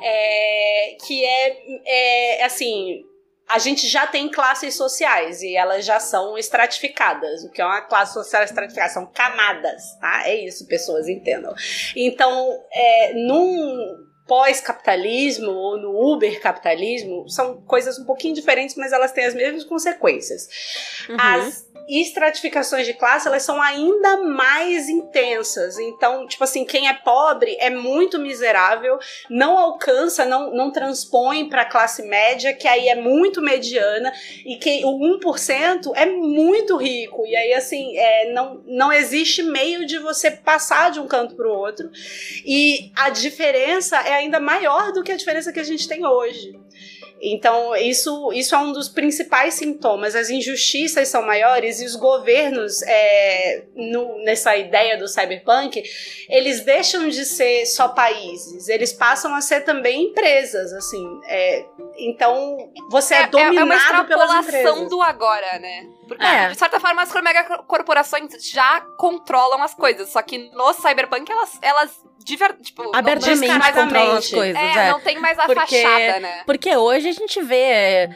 É, 0.00 0.96
que 1.06 1.24
é, 1.24 1.56
é, 1.86 2.44
assim. 2.44 3.04
A 3.48 3.58
gente 3.58 3.86
já 3.88 4.06
tem 4.06 4.30
classes 4.30 4.74
sociais 4.76 5.42
e 5.42 5.56
elas 5.56 5.84
já 5.84 5.98
são 5.98 6.36
estratificadas. 6.36 7.44
O 7.44 7.50
que 7.50 7.60
é 7.60 7.64
uma 7.64 7.80
classe 7.80 8.14
social 8.14 8.42
estratificada? 8.42 8.92
São 8.92 9.06
camadas, 9.06 9.96
tá? 10.00 10.28
É 10.28 10.34
isso, 10.44 10.66
pessoas 10.66 11.08
entendam. 11.08 11.54
Então, 11.96 12.62
é, 12.72 13.14
num 13.14 14.08
pós-capitalismo 14.28 15.50
ou 15.50 15.78
no 15.78 16.12
uber-capitalismo 16.12 17.26
são 17.28 17.62
coisas 17.62 17.98
um 17.98 18.04
pouquinho 18.04 18.34
diferentes, 18.34 18.76
mas 18.76 18.92
elas 18.92 19.10
têm 19.10 19.24
as 19.24 19.34
mesmas 19.34 19.64
consequências. 19.64 20.46
Uhum. 21.08 21.16
As 21.18 21.67
estratificações 21.88 22.86
de 22.86 22.94
classe, 22.94 23.26
elas 23.26 23.42
são 23.42 23.60
ainda 23.60 24.18
mais 24.18 24.88
intensas. 24.88 25.78
Então, 25.78 26.26
tipo 26.26 26.44
assim, 26.44 26.64
quem 26.64 26.88
é 26.88 26.94
pobre 26.94 27.56
é 27.60 27.70
muito 27.70 28.18
miserável, 28.18 28.98
não 29.30 29.58
alcança, 29.58 30.24
não, 30.24 30.54
não 30.54 30.70
transpõe 30.70 31.48
para 31.48 31.62
a 31.62 31.64
classe 31.64 32.02
média, 32.02 32.52
que 32.52 32.68
aí 32.68 32.88
é 32.88 32.94
muito 32.94 33.40
mediana, 33.40 34.12
e 34.44 34.56
que 34.56 34.84
o 34.84 34.98
1% 35.18 35.92
é 35.94 36.06
muito 36.06 36.76
rico. 36.76 37.26
E 37.26 37.34
aí, 37.34 37.54
assim, 37.54 37.96
é, 37.96 38.32
não, 38.32 38.62
não 38.66 38.92
existe 38.92 39.42
meio 39.42 39.86
de 39.86 39.98
você 39.98 40.30
passar 40.30 40.90
de 40.90 41.00
um 41.00 41.06
canto 41.06 41.34
para 41.34 41.48
o 41.48 41.56
outro. 41.56 41.90
E 42.44 42.92
a 42.94 43.10
diferença 43.10 43.96
é 43.98 44.14
ainda 44.14 44.38
maior 44.40 44.92
do 44.92 45.02
que 45.02 45.12
a 45.12 45.16
diferença 45.16 45.52
que 45.52 45.60
a 45.60 45.64
gente 45.64 45.88
tem 45.88 46.06
hoje. 46.06 46.58
Então, 47.20 47.74
isso, 47.76 48.32
isso 48.32 48.54
é 48.54 48.58
um 48.58 48.72
dos 48.72 48.88
principais 48.88 49.54
sintomas. 49.54 50.14
As 50.14 50.30
injustiças 50.30 51.08
são 51.08 51.22
maiores 51.22 51.80
e 51.80 51.84
os 51.84 51.96
governos, 51.96 52.80
é, 52.82 53.64
no- 53.74 54.22
nessa 54.24 54.56
ideia 54.56 54.96
do 54.96 55.08
cyberpunk, 55.08 55.82
eles 56.28 56.60
deixam 56.64 57.08
de 57.08 57.24
ser 57.24 57.66
só 57.66 57.88
países, 57.88 58.68
eles 58.68 58.92
passam 58.92 59.34
a 59.34 59.40
ser 59.40 59.62
também 59.62 60.10
empresas, 60.10 60.72
assim. 60.72 61.04
é, 61.26 61.64
então, 61.98 62.70
você 62.90 63.14
é, 63.14 63.18
é, 63.18 63.22
é 63.22 63.26
dominado 63.26 63.64
uma 63.64 64.04
pelas 64.04 64.30
extrapolação 64.30 64.42
empresas. 64.76 64.88
do 64.90 65.02
agora, 65.02 65.58
né? 65.58 65.86
Porque, 66.06 66.24
É. 66.24 66.48
de 66.48 66.56
certa 66.58 66.78
forma, 66.80 67.02
as 67.02 67.12
mega 67.22 67.44
corporações 67.66 68.30
já 68.50 68.80
controlam 68.96 69.62
as 69.62 69.74
coisas. 69.74 70.08
Só 70.10 70.22
que 70.22 70.38
no 70.52 70.72
cyberpunk, 70.72 71.30
elas, 71.30 71.58
elas 71.60 71.90
de 72.28 72.36
ver- 72.36 72.56
tipo, 72.62 72.82
não- 72.84 72.94
Abertamente 72.94 73.40
descaradamente. 73.40 73.82
controlam 73.84 74.16
as 74.18 74.30
coisas, 74.30 74.56
é, 74.62 74.86
é. 74.88 74.90
não 74.92 75.00
tem 75.00 75.18
mais 75.18 75.38
a 75.38 75.46
Porque- 75.46 75.82
fachada, 75.82 76.20
né? 76.20 76.42
Porque 76.46 76.76
hoje 76.76 77.08
a 77.08 77.12
gente 77.12 77.42
vê 77.42 77.56
é, 77.56 78.10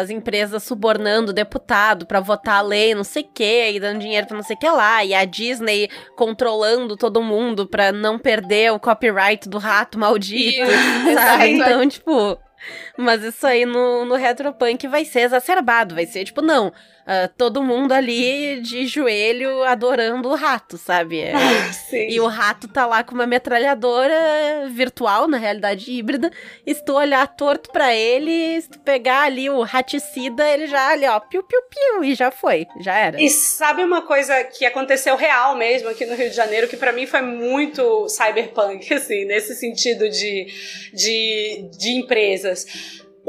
as 0.00 0.10
empresas 0.10 0.62
subornando 0.62 1.32
deputado 1.32 2.06
pra 2.06 2.20
votar 2.20 2.56
a 2.56 2.62
lei, 2.62 2.94
não 2.94 3.04
sei 3.04 3.22
o 3.22 3.28
quê, 3.32 3.70
e 3.74 3.78
dando 3.80 4.00
dinheiro 4.00 4.26
pra 4.26 4.36
não 4.36 4.42
sei 4.42 4.56
o 4.56 4.58
que 4.58 4.68
lá, 4.68 5.04
e 5.04 5.14
a 5.14 5.24
Disney 5.24 5.88
controlando 6.16 6.96
todo 6.96 7.22
mundo 7.22 7.66
pra 7.66 7.92
não 7.92 8.18
perder 8.18 8.72
o 8.72 8.80
copyright 8.80 9.48
do 9.48 9.58
rato 9.58 9.98
maldito, 9.98 10.62
Isso, 10.62 11.14
sabe? 11.14 11.50
exato. 11.52 11.70
Então, 11.70 11.88
tipo. 11.88 12.38
Mas 12.98 13.22
isso 13.22 13.46
aí 13.46 13.64
no, 13.64 14.04
no 14.04 14.16
Retropunk 14.16 14.88
vai 14.88 15.04
ser 15.04 15.20
exacerbado, 15.20 15.94
vai 15.94 16.04
ser 16.04 16.24
tipo, 16.24 16.42
não, 16.42 16.72
ah, 17.10 17.26
todo 17.38 17.62
mundo 17.62 17.92
ali 17.92 18.60
de 18.60 18.86
joelho 18.86 19.62
adorando 19.62 20.28
o 20.28 20.34
rato, 20.34 20.76
sabe? 20.76 21.20
É, 21.20 21.32
Sim. 21.72 22.06
e 22.06 22.20
o 22.20 22.26
rato 22.26 22.68
tá 22.68 22.84
lá 22.84 23.02
com 23.02 23.14
uma 23.14 23.26
metralhadora 23.26 24.68
virtual, 24.68 25.26
na 25.26 25.38
realidade 25.38 25.90
híbrida. 25.90 26.30
E 26.66 26.74
se 26.74 26.84
tu 26.84 26.92
olhar 26.92 27.26
torto 27.26 27.72
pra 27.72 27.94
ele, 27.94 28.60
se 28.60 28.68
tu 28.68 28.78
pegar 28.80 29.22
ali 29.22 29.48
o 29.48 29.62
raticida, 29.62 30.46
ele 30.50 30.66
já 30.66 30.90
ali, 30.90 31.06
ó, 31.06 31.18
piu, 31.18 31.42
piu, 31.42 31.62
piu, 31.62 32.04
e 32.04 32.14
já 32.14 32.30
foi, 32.30 32.66
já 32.78 32.94
era. 32.94 33.18
E 33.18 33.30
sabe 33.30 33.82
uma 33.82 34.02
coisa 34.02 34.44
que 34.44 34.66
aconteceu 34.66 35.16
real 35.16 35.56
mesmo 35.56 35.88
aqui 35.88 36.04
no 36.04 36.14
Rio 36.14 36.28
de 36.28 36.36
Janeiro, 36.36 36.68
que 36.68 36.76
pra 36.76 36.92
mim 36.92 37.06
foi 37.06 37.22
muito 37.22 38.06
cyberpunk, 38.10 38.84
assim, 38.92 39.24
nesse 39.24 39.54
sentido 39.54 40.10
de, 40.10 40.46
de, 40.92 41.70
de 41.72 41.92
empresas. 41.92 42.66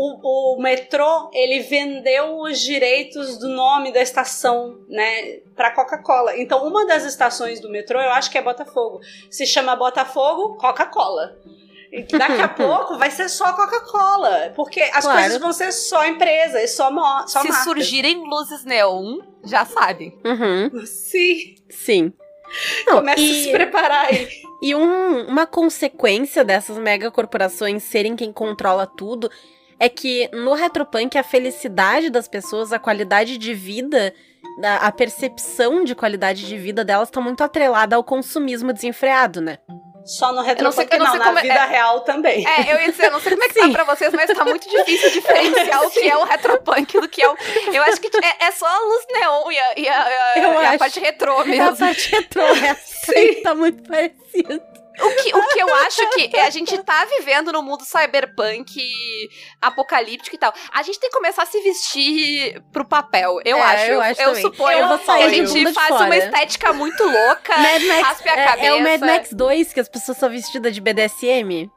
O, 0.02 0.56
o 0.56 0.62
metrô, 0.62 1.30
ele 1.34 1.60
vendeu 1.60 2.40
os 2.40 2.58
direitos 2.62 3.38
do 3.38 3.50
nome 3.50 3.92
da 3.92 4.02
estação, 4.02 4.80
né, 4.88 5.40
pra 5.58 5.72
Coca-Cola. 5.72 6.38
Então, 6.40 6.66
uma 6.66 6.86
das 6.86 7.04
estações 7.04 7.60
do 7.60 7.70
metrô, 7.70 8.00
eu 8.00 8.12
acho 8.12 8.32
que 8.32 8.38
é 8.38 8.42
Botafogo, 8.42 9.02
se 9.30 9.46
chama 9.46 9.76
Botafogo 9.76 10.56
Coca-Cola. 10.56 11.38
E 11.92 12.04
Daqui 12.04 12.40
a 12.42 12.48
pouco 12.48 12.98
vai 12.98 13.12
ser 13.12 13.28
só 13.28 13.52
Coca-Cola, 13.52 14.54
porque 14.56 14.80
as 14.80 15.04
Claro. 15.04 15.20
coisas 15.20 15.38
vão 15.38 15.52
ser 15.52 15.74
só 15.74 16.06
empresa, 16.06 16.62
e 16.64 16.68
só, 16.70 16.90
mo 16.90 17.02
só 17.28 17.42
Se 17.42 17.50
marcas. 17.50 17.64
surgirem 17.66 18.24
luzes 18.26 18.64
neon, 18.64 19.18
já 19.44 19.66
sabem. 19.66 20.18
Uhum, 20.24 20.86
Sim. 20.86 21.56
sim. 21.70 22.14
Não, 22.88 22.96
Começa 23.00 23.20
a 23.20 23.24
e, 23.24 23.44
se 23.44 23.52
preparar 23.52 24.06
aí. 24.06 24.30
e 24.62 24.74
um- 24.74 25.28
uma 25.28 25.46
consequência 25.46 26.44
dessas 26.46 26.78
megacorporações 26.78 27.84
serem 27.84 28.16
quem 28.16 28.32
controla 28.32 28.88
tudo 28.88 29.30
é 29.80 29.88
que 29.90 30.30
no 30.34 30.54
Retropunk 30.54 31.18
a 31.18 31.24
felicidade 31.24 32.10
das 32.10 32.28
pessoas, 32.28 32.72
a 32.74 32.80
qualidade 32.80 33.38
de 33.38 33.54
vida, 33.54 34.14
a 34.82 34.92
percepção 34.92 35.84
de 35.84 35.96
qualidade 35.96 36.46
de 36.48 36.58
vida 36.58 36.84
delas 36.84 37.10
tá 37.10 37.22
muito 37.22 37.44
atrelada 37.44 37.96
ao 37.96 38.04
consumismo 38.04 38.74
desenfreado, 38.74 39.40
né? 39.42 39.58
Só 40.06 40.30
no 40.30 40.38
não 40.38 40.44
sei- 40.44 40.50
retropunk, 40.86 40.92
eu 40.94 40.98
não 41.00 41.06
não, 41.06 41.12
sei 41.12 41.20
na 41.20 41.26
como 41.26 41.40
é- 41.40 41.42
vida 41.44 41.54
é- 41.54 41.66
real 41.68 42.00
também. 42.02 42.48
É, 42.48 42.74
eu 42.74 42.82
ia 42.82 42.90
dizer, 42.90 43.06
eu 43.08 43.12
não 43.12 43.20
sei 43.20 43.32
como 43.34 43.44
é 43.44 43.48
que 43.48 43.54
Sim. 43.54 43.72
tá 43.72 43.84
pra 43.84 43.96
vocês, 43.96 44.12
mas 44.14 44.32
tá 44.32 44.44
muito 44.46 44.68
difícil 44.68 45.12
diferenciar 45.12 45.84
o 45.86 45.92
que 45.92 46.10
é 46.10 46.18
o 46.18 46.24
retropunk 46.26 47.00
do 47.00 47.08
que 47.08 47.22
é 47.22 47.30
o. 47.30 47.36
Eu 47.72 47.84
acho 47.84 48.02
que 48.02 48.10
é, 48.18 48.46
é 48.46 48.52
só 48.52 48.66
a 48.66 48.80
luz 48.80 49.06
neon 49.14 49.52
e 49.52 49.60
a, 49.60 49.74
e 49.78 49.88
a- 49.90 50.10
e 50.38 50.40
a- 50.40 50.64
e 50.72 50.76
a 50.76 50.80
parte 50.80 51.00
retrô 51.00 51.40
É 51.40 51.42
a 51.42 51.46
mesmo. 51.46 51.78
parte 51.78 52.10
retrô, 52.12 52.42
essa 52.44 53.12
aí 53.16 53.36
tá 53.44 53.54
muito 53.54 53.84
parecida. 53.88 54.69
O 55.02 55.16
que, 55.16 55.36
o 55.36 55.48
que 55.50 55.60
eu 55.62 55.74
acho 55.76 56.10
que 56.12 56.38
a 56.38 56.50
gente 56.50 56.78
tá 56.84 57.06
vivendo 57.06 57.52
no 57.52 57.62
mundo 57.64 57.84
cyberpunk 57.86 58.80
apocalíptico 59.62 60.36
e 60.36 60.40
tal. 60.40 60.54
A 60.74 60.84
gente 60.84 61.00
tem 61.00 61.10
que 61.10 61.16
começar 61.16 61.44
a 61.44 61.46
se 61.46 61.60
vestir 61.62 62.62
pro 62.72 62.86
papel. 62.88 63.40
Eu 63.46 63.58
É, 63.58 63.62
acho. 63.62 63.86
eu 63.92 64.02
acho 64.02 64.22
eu 64.22 64.28
também. 64.30 64.42
suponho 64.42 64.78
Eu 64.80 64.88
vou 64.88 65.00
que 65.00 65.06
sair 65.06 65.24
a 65.24 65.30
gente 65.30 65.74
faz 65.74 65.90
uma 66.02 66.18
estética 66.18 66.74
muito 66.74 67.04
louca. 67.04 67.58
Mad 67.58 67.82
Max, 67.84 68.02
raspe 68.02 68.30
a 68.30 68.34
é, 68.34 68.66
é 68.68 68.74
o 68.74 68.78
Mad 68.82 69.00
cabeça. 69.00 69.06
Max 69.06 69.30
2 69.34 69.74
que 69.74 69.80
as 69.80 69.90
pessoas 69.90 70.18
são 70.18 70.30
vestidas 70.30 70.74
de 70.74 70.82
BDSM. 70.82 71.70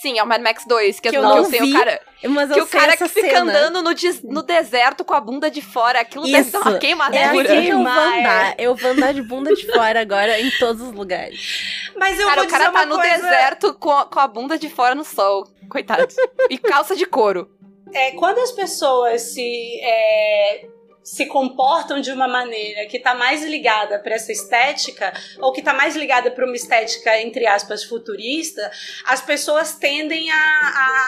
Sim, 0.00 0.18
é 0.18 0.22
o 0.22 0.26
Mad 0.26 0.40
Max 0.42 0.64
2, 0.66 0.98
que, 0.98 1.10
Que 1.10 1.16
as- 1.16 1.22
eu 1.22 1.28
que 1.28 1.36
não 1.36 1.44
eu 1.44 1.50
tenho 1.50 1.64
vi, 1.66 1.70
o 1.74 1.78
cara, 1.78 2.00
Mas 2.24 2.50
que 2.52 2.58
eu 2.58 2.64
o 2.64 2.66
sei 2.66 2.80
cara 2.80 2.96
que 2.96 3.08
fica 3.08 3.26
cena. 3.28 3.40
andando 3.40 3.82
no, 3.82 3.94
des- 3.94 4.22
no 4.22 4.42
deserto 4.42 5.04
com 5.04 5.14
a 5.14 5.20
bunda 5.20 5.50
de 5.50 5.60
fora. 5.62 6.00
Aquilo 6.00 6.24
deve 6.24 6.38
Isso. 6.40 6.52
dar 6.52 6.60
uma 6.62 6.76
É 6.76 6.78
queimadura. 6.78 7.20
assim 7.22 7.62
que 7.62 7.68
eu 7.68 7.76
vou 7.76 7.84
Demais. 7.86 8.18
andar. 8.20 8.54
Eu 8.58 8.74
vou 8.74 8.90
andar 8.90 9.12
de 9.14 9.22
bunda 9.22 9.54
de 9.54 9.70
fora 9.70 10.00
agora 10.00 10.40
em 10.40 10.50
todos 10.58 10.80
os 10.82 10.92
lugares. 10.92 11.92
Mas 11.96 12.18
eu 12.18 12.26
Cara, 12.26 12.40
vou 12.40 12.48
o 12.48 12.50
cara 12.50 12.64
dizer 12.64 12.72
tá 12.72 12.80
uma 12.80 12.86
no 12.86 12.96
coisa... 12.96 13.16
deserto 13.16 13.74
com 13.74 13.90
a, 13.90 14.06
com 14.06 14.18
a 14.18 14.26
bunda 14.26 14.58
de 14.58 14.68
fora 14.68 14.94
no 14.94 15.04
sol. 15.04 15.46
Coitado. 15.68 16.06
e 16.50 16.58
calça 16.58 16.96
de 16.96 17.06
couro. 17.06 17.48
É, 17.92 18.12
quando 18.12 18.38
as 18.38 18.50
pessoas 18.52 19.20
se, 19.34 19.78
é, 19.82 20.66
se 21.02 21.26
comportam 21.26 22.00
de 22.00 22.10
uma 22.12 22.28
maneira 22.28 22.86
que 22.86 22.98
tá 22.98 23.14
mais 23.14 23.44
ligada 23.44 23.98
para 23.98 24.14
essa 24.14 24.30
estética, 24.32 25.12
ou 25.40 25.52
que 25.52 25.62
tá 25.62 25.72
mais 25.74 25.96
ligada 25.96 26.30
para 26.30 26.44
uma 26.46 26.54
estética, 26.54 27.20
entre 27.20 27.46
aspas, 27.46 27.84
futurista, 27.84 28.70
as 29.06 29.20
pessoas 29.20 29.74
tendem 29.76 30.30
a, 30.30 30.36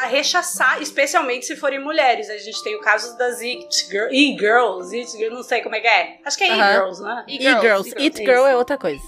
a 0.02 0.06
rechaçar, 0.06 0.80
especialmente 0.82 1.46
se 1.46 1.56
forem 1.56 1.78
mulheres. 1.78 2.28
A 2.28 2.38
gente 2.38 2.62
tem 2.62 2.74
o 2.76 2.80
caso 2.80 3.16
das 3.16 3.40
It 3.40 3.86
Girl- 3.88 4.08
E-Girls, 4.10 4.96
It 4.96 5.10
Girl, 5.12 5.34
não 5.34 5.42
sei 5.42 5.62
como 5.62 5.74
é 5.74 5.80
que 5.80 5.86
é. 5.88 6.18
Acho 6.24 6.36
que 6.38 6.44
é 6.44 6.50
Aham. 6.50 6.70
E-Girls, 6.70 7.02
né? 7.02 7.24
E 7.28 7.38
girls, 7.60 7.94
It. 7.98 8.16
Girl 8.18 8.46
é 8.46 8.56
outra 8.56 8.76
coisa. 8.76 9.02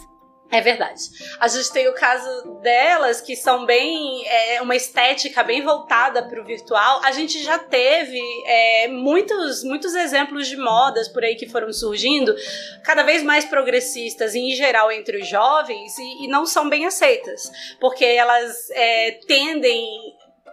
É 0.50 0.60
verdade. 0.60 1.02
A 1.40 1.48
gente 1.48 1.72
tem 1.72 1.88
o 1.88 1.94
caso 1.94 2.60
delas, 2.62 3.20
que 3.20 3.34
são 3.34 3.66
bem. 3.66 4.24
É, 4.28 4.62
uma 4.62 4.76
estética 4.76 5.42
bem 5.42 5.62
voltada 5.62 6.22
para 6.22 6.40
o 6.40 6.44
virtual. 6.44 7.00
A 7.04 7.10
gente 7.10 7.42
já 7.42 7.58
teve 7.58 8.20
é, 8.46 8.88
muitos, 8.88 9.64
muitos 9.64 9.94
exemplos 9.94 10.46
de 10.46 10.56
modas 10.56 11.08
por 11.08 11.24
aí 11.24 11.34
que 11.34 11.48
foram 11.48 11.72
surgindo, 11.72 12.34
cada 12.84 13.02
vez 13.02 13.24
mais 13.24 13.44
progressistas, 13.44 14.34
e 14.34 14.38
em 14.38 14.54
geral 14.54 14.92
entre 14.92 15.18
os 15.18 15.28
jovens, 15.28 15.98
e, 15.98 16.24
e 16.24 16.28
não 16.28 16.46
são 16.46 16.68
bem 16.68 16.86
aceitas. 16.86 17.50
Porque 17.80 18.04
elas 18.04 18.70
é, 18.70 19.18
tendem. 19.26 19.84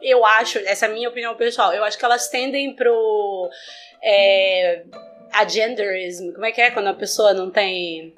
Eu 0.01 0.25
acho, 0.25 0.57
essa 0.59 0.87
é 0.87 0.89
a 0.89 0.91
minha 0.91 1.07
opinião 1.07 1.35
pessoal, 1.35 1.71
eu 1.71 1.83
acho 1.83 1.97
que 1.97 2.05
elas 2.05 2.29
tendem 2.29 2.75
pro. 2.75 3.49
É, 4.03 4.83
agenderism. 5.33 6.31
Como 6.31 6.45
é 6.45 6.51
que 6.51 6.61
é 6.61 6.71
quando 6.71 6.87
a 6.87 6.93
pessoa 6.93 7.33
não 7.33 7.49
tem. 7.49 8.13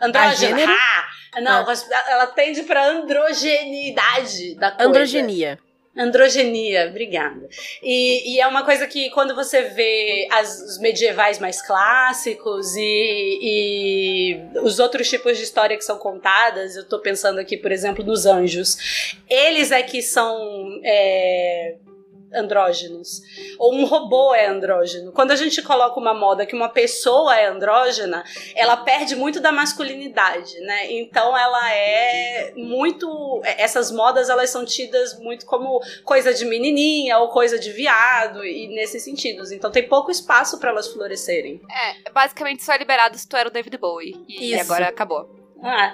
Andrógeno. 0.00 0.60
Ah, 0.66 1.40
não, 1.40 1.66
ela 2.08 2.26
tende 2.28 2.62
pra 2.62 2.86
androgenidade 2.86 4.54
da 4.54 4.70
coisa. 4.70 4.88
Androgenia. 4.88 5.58
Androgenia, 5.96 6.86
obrigada. 6.88 7.48
E, 7.82 8.34
e 8.34 8.40
é 8.40 8.46
uma 8.46 8.64
coisa 8.64 8.86
que 8.86 9.10
quando 9.10 9.34
você 9.34 9.62
vê 9.62 10.28
as, 10.30 10.60
os 10.60 10.78
medievais 10.78 11.40
mais 11.40 11.60
clássicos 11.60 12.76
e, 12.76 13.38
e 13.42 14.40
os 14.62 14.78
outros 14.78 15.10
tipos 15.10 15.36
de 15.36 15.42
história 15.42 15.76
que 15.76 15.84
são 15.84 15.98
contadas, 15.98 16.76
eu 16.76 16.84
tô 16.84 17.00
pensando 17.00 17.40
aqui, 17.40 17.56
por 17.56 17.72
exemplo, 17.72 18.04
nos 18.04 18.26
anjos, 18.26 19.18
eles 19.28 19.72
é 19.72 19.82
que 19.82 20.00
são 20.00 20.38
é, 20.84 21.74
andrógenos. 22.32 23.22
Ou 23.58 23.74
um 23.74 23.84
robô 23.84 24.34
é 24.34 24.46
andrógeno. 24.46 25.12
Quando 25.12 25.30
a 25.30 25.36
gente 25.36 25.62
coloca 25.62 25.98
uma 25.98 26.14
moda 26.14 26.46
que 26.46 26.54
uma 26.54 26.68
pessoa 26.68 27.36
é 27.36 27.46
andrógena, 27.46 28.24
ela 28.54 28.76
perde 28.76 29.16
muito 29.16 29.40
da 29.40 29.52
masculinidade, 29.52 30.58
né? 30.60 30.92
Então 30.92 31.36
ela 31.36 31.72
é 31.72 32.52
muito. 32.56 33.40
Essas 33.44 33.90
modas 33.90 34.28
elas 34.28 34.50
são 34.50 34.64
tidas 34.64 35.18
muito 35.18 35.46
como 35.46 35.80
coisa 36.04 36.32
de 36.34 36.44
menininha 36.44 37.18
ou 37.18 37.28
coisa 37.28 37.58
de 37.58 37.70
viado, 37.72 38.44
e 38.44 38.68
nesses 38.68 39.02
sentidos. 39.02 39.52
Então 39.52 39.70
tem 39.70 39.88
pouco 39.88 40.10
espaço 40.10 40.58
para 40.58 40.70
elas 40.70 40.88
florescerem. 40.88 41.60
É, 41.70 42.10
basicamente 42.10 42.62
só 42.62 42.72
é 42.72 42.78
liberado 42.78 43.16
se 43.16 43.28
tu 43.28 43.36
era 43.36 43.48
o 43.48 43.52
David 43.52 43.76
Bowie. 43.78 44.24
E 44.28 44.52
Isso. 44.52 44.60
agora 44.62 44.88
acabou. 44.88 45.38
Ah, 45.62 45.92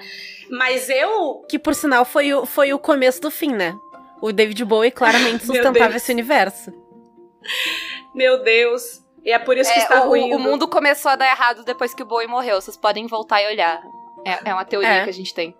mas 0.50 0.90
eu. 0.90 1.44
Que 1.48 1.58
por 1.58 1.74
sinal 1.74 2.04
foi 2.04 2.32
o, 2.34 2.44
foi 2.44 2.72
o 2.72 2.78
começo 2.78 3.20
do 3.20 3.30
fim, 3.30 3.52
né? 3.52 3.74
O 4.20 4.32
David 4.32 4.64
Bowie 4.64 4.90
claramente 4.90 5.44
sustentava 5.46 5.96
esse 5.96 6.12
universo. 6.12 6.72
Meu 8.14 8.42
Deus. 8.42 9.02
E 9.24 9.30
é 9.32 9.38
por 9.38 9.56
isso 9.56 9.72
que 9.72 9.78
É, 9.78 9.82
está 9.82 10.04
o, 10.04 10.08
ruim. 10.08 10.32
o 10.34 10.38
mundo 10.38 10.68
começou 10.68 11.10
a 11.10 11.16
dar 11.16 11.26
errado 11.26 11.64
depois 11.64 11.94
que 11.94 12.02
o 12.02 12.06
Bowie 12.06 12.26
morreu. 12.26 12.60
Vocês 12.60 12.76
podem 12.76 13.06
voltar 13.06 13.42
e 13.42 13.46
olhar. 13.46 13.82
É, 14.24 14.50
é 14.50 14.54
uma 14.54 14.64
teoria 14.64 14.88
É. 14.88 15.04
que 15.04 15.10
a 15.10 15.12
gente 15.14 15.34
tem. 15.34 15.54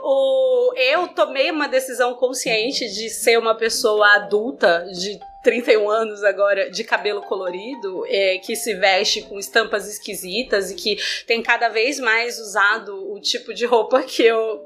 O, 0.00 0.72
eu 0.76 1.08
tomei 1.08 1.50
uma 1.50 1.68
decisão 1.68 2.14
consciente 2.14 2.88
de 2.88 3.08
ser 3.10 3.38
uma 3.38 3.54
pessoa 3.54 4.06
adulta 4.16 4.86
de 4.92 5.18
31 5.42 5.88
anos 5.88 6.22
agora, 6.24 6.70
de 6.70 6.84
cabelo 6.84 7.22
colorido, 7.22 8.04
é, 8.08 8.38
que 8.38 8.54
se 8.56 8.74
veste 8.74 9.22
com 9.22 9.38
estampas 9.38 9.88
esquisitas 9.88 10.70
e 10.70 10.74
que 10.74 10.96
tem 11.26 11.42
cada 11.42 11.68
vez 11.68 11.98
mais 11.98 12.38
usado 12.38 13.10
o 13.12 13.20
tipo 13.20 13.54
de 13.54 13.64
roupa 13.64 14.02
que 14.02 14.22
eu 14.24 14.60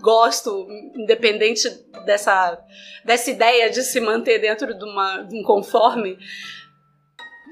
gosto, 0.00 0.66
independente 0.94 1.68
dessa, 2.04 2.58
dessa 3.04 3.30
ideia 3.30 3.70
de 3.70 3.82
se 3.82 4.00
manter 4.00 4.38
dentro 4.38 4.76
de, 4.76 4.84
uma, 4.84 5.22
de 5.22 5.38
um 5.38 5.42
conforme. 5.42 6.18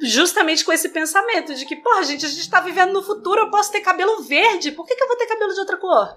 Justamente 0.03 0.64
com 0.64 0.72
esse 0.72 0.90
pensamento 0.90 1.55
de 1.55 1.66
que, 1.66 1.77
porra, 1.77 2.05
gente, 2.05 2.24
a 2.24 2.29
gente 2.29 2.48
tá 2.48 2.61
vivendo 2.61 2.92
no 2.92 3.03
futuro, 3.03 3.42
eu 3.42 3.51
posso 3.51 3.72
ter 3.72 3.81
cabelo 3.81 4.22
verde, 4.22 4.72
por 4.72 4.87
que, 4.87 4.94
que 4.94 5.03
eu 5.03 5.09
vou 5.09 5.16
ter 5.16 5.27
cabelo 5.27 5.53
de 5.53 5.61
outra 5.61 5.77
cor? 5.77 6.16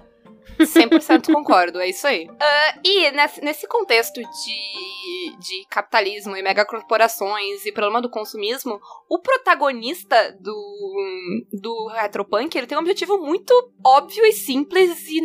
100% 0.59 1.31
concordo, 1.33 1.79
é 1.79 1.89
isso 1.89 2.05
aí. 2.05 2.29
Ah, 2.39 2.79
e 2.83 3.11
nesse, 3.41 3.67
contexto 3.67 4.21
de, 4.21 5.37
de 5.39 5.65
capitalismo 5.69 6.35
e 6.35 6.43
megacorporações 6.43 7.65
e 7.65 7.71
problema 7.71 8.01
do 8.01 8.09
consumismo, 8.09 8.79
o 9.09 9.19
protagonista 9.19 10.35
do, 10.39 11.47
do 11.51 11.87
Retropunk, 11.87 12.55
ele 12.55 12.67
tem 12.67 12.77
um 12.77 12.81
objetivo 12.81 13.17
muito 13.17 13.53
óbvio 13.83 14.25
e 14.25 14.33
simples 14.33 15.07
e 15.07 15.21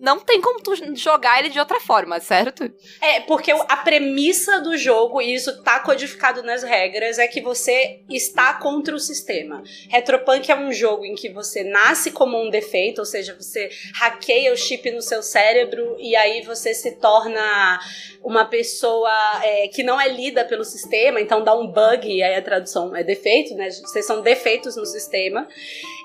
não 0.00 0.20
tem 0.20 0.40
como 0.40 0.62
tu 0.62 0.74
jogar 0.94 1.38
ele 1.38 1.48
de 1.48 1.58
outra 1.58 1.80
forma, 1.80 2.20
certo? 2.20 2.70
É, 3.00 3.20
porque 3.20 3.50
a 3.50 3.76
premissa 3.78 4.60
do 4.60 4.76
jogo, 4.76 5.20
e 5.20 5.34
isso 5.34 5.62
tá 5.62 5.80
codificado 5.80 6.42
nas 6.42 6.62
regras, 6.62 7.18
é 7.18 7.26
que 7.26 7.40
você 7.40 8.00
está 8.08 8.54
contra 8.54 8.94
o 8.94 8.98
sistema. 8.98 9.62
Retropunk 9.88 10.50
é 10.50 10.56
um 10.56 10.72
jogo 10.72 11.04
em 11.04 11.14
que 11.14 11.28
você 11.28 11.64
nasce 11.64 12.10
como 12.10 12.40
um 12.40 12.50
defeito, 12.50 12.98
ou 12.98 13.04
seja, 13.04 13.36
você 13.38 13.70
hackeia 13.94 14.52
o 14.52 14.56
chip 14.56 14.90
no 14.90 15.02
seu 15.02 15.22
cérebro 15.22 15.96
e 15.98 16.14
aí 16.16 16.42
você 16.42 16.74
se 16.74 16.92
torna 16.96 17.80
uma 18.22 18.44
pessoa 18.44 19.10
é, 19.42 19.68
que 19.68 19.82
não 19.82 20.00
é 20.00 20.08
lida 20.08 20.44
pelo 20.44 20.64
sistema, 20.64 21.20
então 21.20 21.44
dá 21.44 21.54
um 21.54 21.66
bug, 21.66 22.08
e 22.08 22.22
aí 22.22 22.34
a 22.34 22.42
tradução 22.42 22.94
é 22.94 23.04
defeito, 23.04 23.54
né? 23.54 23.70
Vocês 23.70 24.06
são 24.06 24.20
defeitos 24.20 24.76
no 24.76 24.84
sistema. 24.84 25.46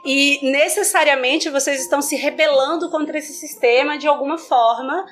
E 0.05 0.39
necessariamente 0.41 1.49
vocês 1.49 1.81
estão 1.81 2.01
se 2.01 2.15
rebelando 2.15 2.89
contra 2.89 3.17
esse 3.17 3.33
sistema 3.33 3.97
de 3.97 4.07
alguma 4.07 4.37
forma 4.37 5.05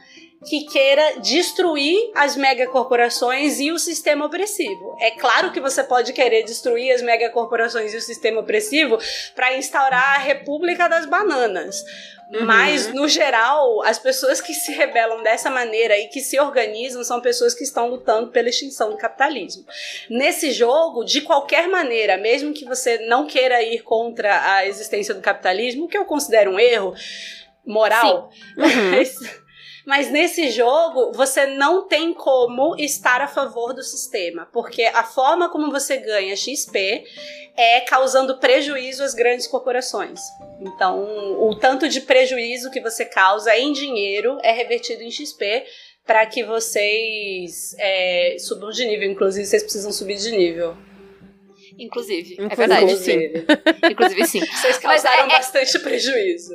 que 0.47 0.65
queira 0.65 1.19
destruir 1.19 2.11
as 2.15 2.35
megacorporações 2.35 3.59
e 3.59 3.71
o 3.71 3.79
sistema 3.79 4.25
opressivo. 4.25 4.95
É 4.99 5.11
claro 5.11 5.51
que 5.51 5.59
você 5.59 5.83
pode 5.83 6.13
querer 6.13 6.43
destruir 6.43 6.93
as 6.93 7.01
megacorporações 7.01 7.93
e 7.93 7.97
o 7.97 8.01
sistema 8.01 8.39
opressivo 8.39 8.97
para 9.35 9.57
instaurar 9.57 10.15
a 10.15 10.19
República 10.19 10.87
das 10.87 11.05
Bananas. 11.05 11.83
Uhum. 12.31 12.45
Mas, 12.45 12.93
no 12.93 13.07
geral, 13.07 13.81
as 13.83 13.97
pessoas 13.97 14.39
que 14.39 14.53
se 14.53 14.71
rebelam 14.71 15.23
dessa 15.23 15.49
maneira 15.49 15.97
e 15.97 16.07
que 16.07 16.21
se 16.21 16.39
organizam 16.39 17.03
são 17.03 17.19
pessoas 17.19 17.55
que 17.55 17.63
estão 17.63 17.89
lutando 17.89 18.31
pela 18.31 18.49
extinção 18.49 18.91
do 18.91 18.97
capitalismo. 18.97 19.65
Nesse 20.09 20.51
jogo, 20.51 21.03
de 21.03 21.21
qualquer 21.21 21.67
maneira, 21.67 22.17
mesmo 22.17 22.53
que 22.53 22.65
você 22.65 22.99
não 23.07 23.25
queira 23.25 23.61
ir 23.63 23.81
contra 23.81 24.53
a 24.53 24.65
existência 24.67 25.13
do 25.13 25.21
capitalismo, 25.21 25.85
o 25.85 25.87
que 25.87 25.97
eu 25.97 26.05
considero 26.05 26.51
um 26.51 26.59
erro 26.59 26.93
moral, 27.65 28.29
Uhum. 28.57 28.91
mas, 28.95 29.15
mas 29.89 30.11
nesse 30.11 30.51
jogo 30.51 31.11
você 31.13 31.47
não 31.47 31.87
tem 31.87 32.13
como 32.13 32.75
estar 32.77 33.21
a 33.21 33.27
favor 33.27 33.73
do 33.73 33.81
sistema, 33.81 34.47
porque 34.53 34.83
a 34.83 35.03
forma 35.03 35.49
como 35.49 35.71
você 35.71 35.97
ganha 35.97 36.35
XP 36.35 37.03
é 37.57 37.81
causando 37.81 38.37
prejuízo 38.37 39.03
às 39.03 39.15
grandes 39.15 39.47
corporações. 39.47 40.19
Então, 40.61 41.41
o 41.41 41.55
tanto 41.55 41.89
de 41.89 42.01
prejuízo 42.01 42.69
que 42.69 42.79
você 42.79 43.03
causa 43.03 43.57
em 43.57 43.73
dinheiro 43.73 44.37
é 44.43 44.51
revertido 44.51 45.01
em 45.01 45.09
XP 45.09 45.65
para 46.05 46.23
que 46.27 46.43
vocês 46.43 47.75
é, 47.79 48.35
subam 48.37 48.69
de 48.69 48.85
nível. 48.85 49.09
Inclusive, 49.09 49.47
vocês 49.47 49.63
precisam 49.63 49.91
subir 49.91 50.17
de 50.17 50.29
nível. 50.29 50.77
Inclusive, 51.79 52.35
é 52.37 52.43
Inclusive, 52.43 52.55
verdade. 52.55 52.83
Inclusive. 52.83 53.45
Inclusive, 53.91 54.27
sim. 54.27 54.39
Vocês 54.39 54.79
Mas 54.83 55.01
causaram 55.03 55.23
é- 55.23 55.25
é- 55.25 55.37
bastante 55.37 55.79
prejuízo. 55.79 56.53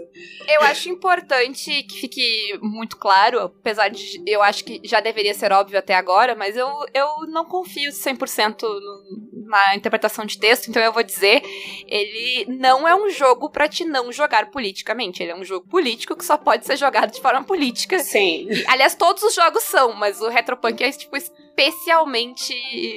Eu 0.49 0.61
acho 0.63 0.89
importante 0.89 1.83
que 1.85 2.01
fique 2.01 2.59
muito 2.61 2.97
claro, 2.97 3.41
apesar 3.41 3.89
de 3.89 4.23
eu 4.27 4.43
acho 4.43 4.65
que 4.65 4.81
já 4.85 5.01
deveria 5.01 5.35
ser 5.35 5.53
óbvio 5.53 5.79
até 5.79 5.95
agora, 5.95 6.35
mas 6.35 6.57
eu, 6.57 6.69
eu 6.93 7.27
não 7.29 7.45
confio 7.45 7.91
100% 7.91 8.63
no, 8.63 9.35
uma 9.47 9.75
interpretação 9.75 10.25
de 10.25 10.39
texto, 10.39 10.69
então 10.69 10.83
eu 10.83 10.93
vou 10.93 11.03
dizer, 11.03 11.43
ele 11.87 12.47
não 12.49 12.89
é 12.89 12.95
um 12.95 13.09
jogo 13.11 13.51
para 13.51 13.69
te 13.69 13.85
não 13.85 14.11
jogar 14.11 14.51
politicamente. 14.51 15.23
Ele 15.23 15.33
é 15.33 15.37
um 15.37 15.45
jogo 15.45 15.67
político 15.69 16.17
que 16.17 16.25
só 16.25 16.37
pode 16.37 16.67
ser 16.67 16.77
jogado 16.77 17.13
de 17.13 17.21
forma 17.21 17.45
política. 17.45 17.99
Sim. 18.01 18.49
Aliás, 18.67 18.95
todos 18.95 19.23
os 19.23 19.35
jogos 19.35 19.63
são, 19.65 19.93
mas 19.95 20.21
o 20.21 20.29
Retropunk 20.29 20.83
é, 20.83 20.91
tipo, 20.91 21.17
especialmente... 21.17 22.55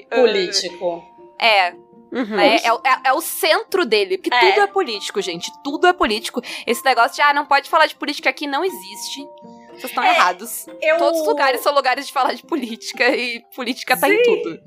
Político. 0.09 0.97
Uh, 0.97 1.17
é, 1.39 1.75
Uhum. 2.11 2.39
é, 2.39 2.55
é, 2.57 2.67
é, 2.67 2.99
é 3.05 3.13
o 3.13 3.21
centro 3.21 3.85
dele, 3.85 4.17
porque 4.17 4.33
É. 4.33 4.51
tudo 4.51 4.61
é 4.63 4.67
político, 4.67 5.21
gente. 5.21 5.51
Tudo 5.63 5.87
é 5.87 5.93
político. 5.93 6.41
Esse 6.65 6.83
negócio 6.83 7.15
de, 7.15 7.21
ah, 7.21 7.33
não 7.33 7.45
pode 7.45 7.69
falar 7.69 7.85
de 7.85 7.95
política 7.95 8.29
aqui 8.29 8.47
não 8.47 8.63
existe. 8.63 9.27
Vocês 9.77 9.91
estão 9.91 10.03
É, 10.03 10.09
errados. 10.15 10.65
Eu, 10.81 10.97
Todos 10.97 11.21
os 11.21 11.27
lugares 11.27 11.61
são 11.61 11.73
lugares 11.73 12.07
de 12.07 12.13
falar 12.13 12.33
de 12.33 12.43
política 12.43 13.07
e 13.15 13.41
política 13.55 13.95
tá 13.99 14.09
em 14.09 14.21
tudo. 14.23 14.59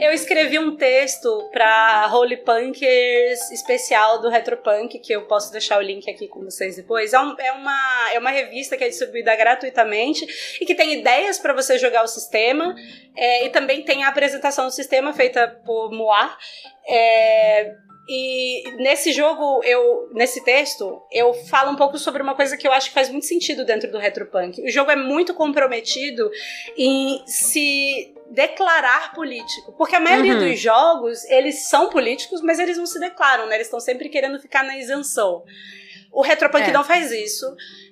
Eu 0.00 0.12
escrevi 0.12 0.58
um 0.58 0.76
texto 0.76 1.48
pra 1.52 2.08
Holy 2.12 2.38
Punkers 2.38 3.50
especial 3.50 4.20
do 4.20 4.28
Retropunk, 4.28 4.98
que 5.00 5.12
eu 5.12 5.26
posso 5.26 5.52
deixar 5.52 5.78
o 5.78 5.82
link 5.82 6.08
aqui 6.10 6.26
com 6.28 6.40
vocês 6.44 6.76
depois. 6.76 7.12
É, 7.12 7.18
um- 7.20 7.36
é 7.38 7.52
uma, 7.52 8.10
é 8.14 8.18
uma 8.18 8.30
revista 8.30 8.76
que 8.76 8.84
é 8.84 8.88
distribuída 8.88 9.34
gratuitamente 9.36 10.26
e 10.60 10.64
que 10.66 10.74
tem 10.74 10.94
ideias 10.94 11.38
pra 11.38 11.52
você 11.52 11.78
jogar 11.78 12.02
o 12.02 12.08
sistema. 12.08 12.74
é, 13.20 13.44
e 13.46 13.50
também 13.50 13.82
tem 13.82 14.04
a 14.04 14.08
apresentação 14.08 14.66
do 14.66 14.70
sistema 14.70 15.12
feita 15.12 15.48
por 15.66 15.90
Moir. 15.90 16.36
É, 16.88 17.74
e 18.08 18.70
nesse 18.78 19.12
jogo, 19.12 19.62
eu, 19.64 20.08
nesse 20.12 20.42
texto, 20.44 21.02
eu 21.12 21.34
falo 21.34 21.70
um 21.72 21.76
pouco 21.76 21.98
sobre 21.98 22.22
uma 22.22 22.34
coisa 22.34 22.56
que 22.56 22.66
eu 22.66 22.72
acho 22.72 22.88
que 22.88 22.94
faz 22.94 23.08
muito 23.10 23.26
sentido 23.26 23.64
dentro 23.64 23.90
do 23.90 23.98
Retropunk. 23.98 24.62
O 24.62 24.70
jogo 24.70 24.90
é 24.90 24.96
muito 24.96 25.34
comprometido 25.34 26.30
em 26.76 27.22
se 27.26 28.14
declarar 28.30 29.12
político. 29.14 29.72
Porque 29.76 29.94
a 29.96 30.00
maioria 30.00 30.34
Uhum. 30.34 30.48
dos 30.48 30.58
jogos, 30.58 31.24
eles 31.26 31.68
são 31.68 31.90
políticos, 31.90 32.40
mas 32.40 32.58
eles 32.58 32.76
não 32.78 32.86
se 32.86 32.98
declaram, 32.98 33.46
né? 33.46 33.56
Eles 33.56 33.66
estão 33.66 33.80
sempre 33.80 34.08
querendo 34.08 34.38
ficar 34.40 34.62
na 34.64 34.76
isenção. 34.78 35.44
O 36.12 36.22
Retropunk 36.22 36.68
É. 36.68 36.72
não 36.72 36.84
faz 36.84 37.10
isso. 37.12 37.44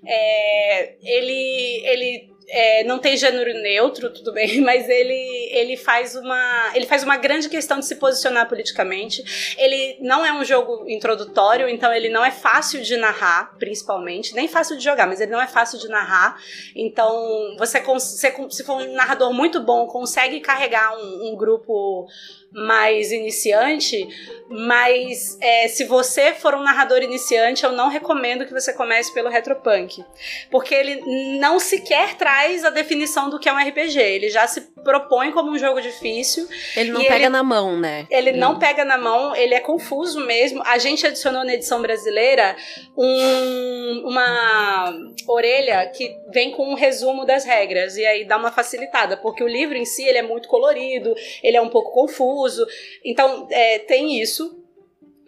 É, 0.07 0.95
ele 1.03 1.83
ele 1.87 2.36
é, 2.49 2.85
não 2.85 2.99
tem 2.99 3.17
gênero 3.17 3.53
neutro, 3.61 4.11
tudo 4.13 4.33
bem, 4.33 4.61
mas 4.63 4.89
ele, 4.89 5.49
ele, 5.51 5.77
faz 5.77 6.15
uma, 6.15 6.71
ele 6.75 6.87
faz 6.87 7.03
uma 7.03 7.17
grande 7.17 7.49
questão 7.49 7.79
de 7.79 7.87
se 7.87 7.97
posicionar 7.97 8.49
politicamente. 8.49 9.55
Ele 9.59 9.99
não 10.01 10.25
é 10.25 10.33
um 10.33 10.45
jogo 10.45 10.89
introdutório, 10.89 11.69
então 11.69 11.93
ele 11.93 12.09
não 12.09 12.25
é 12.25 12.31
fácil 12.31 12.83
de 12.83 12.97
narrar, 12.97 13.57
principalmente. 13.59 14.35
Nem 14.35 14.49
fácil 14.49 14.77
de 14.77 14.85
jogar, 14.85 15.07
mas 15.07 15.21
ele 15.21 15.33
não 15.33 15.41
é 15.41 15.47
fácil 15.47 15.79
de 15.79 15.89
narrar. 15.89 16.41
Então, 16.75 17.57
você, 17.59 17.81
você 17.81 18.35
se 18.51 18.65
for 18.65 18.77
um 18.77 18.93
narrador 18.95 19.33
muito 19.33 19.61
bom, 19.61 19.87
consegue 19.87 20.41
carregar 20.41 20.97
um, 20.97 21.31
um 21.31 21.37
grupo 21.37 22.07
mais 22.57 23.13
iniciante, 23.13 24.09
mas 24.49 25.37
é, 25.43 25.69
se 25.69 25.85
você 25.85 26.33
for 26.33 26.55
um 26.55 26.63
narrador 26.63 27.03
iniciante, 27.03 27.65
eu 27.65 27.73
não 27.73 27.89
recomendo 27.91 28.47
que 28.47 28.53
você 28.53 28.73
comece 28.73 29.13
pelo 29.13 29.29
Retropunk. 29.29 30.03
Porque 30.51 30.75
ele 30.75 31.03
não 31.39 31.59
sequer 31.61 32.15
traz 32.17 32.65
a 32.65 32.71
definição 32.71 33.29
do 33.29 33.39
que 33.39 33.49
é 33.49 33.53
um 33.53 33.59
RPG. 33.59 33.99
Ele 34.01 34.31
já 34.31 34.47
se 34.47 34.61
propõe 34.83 35.33
como 35.33 35.51
um 35.51 35.59
jogo 35.59 35.81
difícil. 35.81 36.49
Ele 36.77 36.93
não 36.93 37.03
pega 37.03 37.15
ele- 37.17 37.29
na 37.29 37.43
mão, 37.43 37.77
né? 37.77 38.07
Ele 38.09 38.33
não 38.33 38.59
pega 38.59 38.85
na 38.85 38.97
mão, 38.97 39.35
ele 39.35 39.53
é 39.53 39.61
confuso 39.61 40.25
mesmo. 40.25 40.63
A 40.65 40.79
gente 40.79 41.05
adicionou 41.07 41.45
na 41.45 41.53
edição 41.55 41.83
brasileira 41.83 42.57
um- 42.97 44.03
uma 44.07 44.95
orelha 45.29 45.87
que 45.95 46.17
vem 46.33 46.53
com 46.53 46.71
um 46.71 46.75
resumo 46.75 47.27
das 47.27 47.45
regras. 47.45 47.97
E 47.97 48.07
aí 48.07 48.25
dá 48.25 48.37
uma 48.37 48.53
facilitada, 48.53 49.17
porque 49.17 49.43
o 49.43 49.49
livro 49.49 49.77
em 49.77 49.85
si 49.85 50.05
ele 50.05 50.19
é 50.19 50.23
muito 50.23 50.49
colorido, 50.49 51.15
ele 51.43 51.57
é 51.57 51.61
um 51.61 51.69
pouco 51.69 51.91
confuso. 51.93 52.46
Então, 53.05 53.47
é, 53.51 53.79
tem 53.81 54.21
isso. 54.21 54.63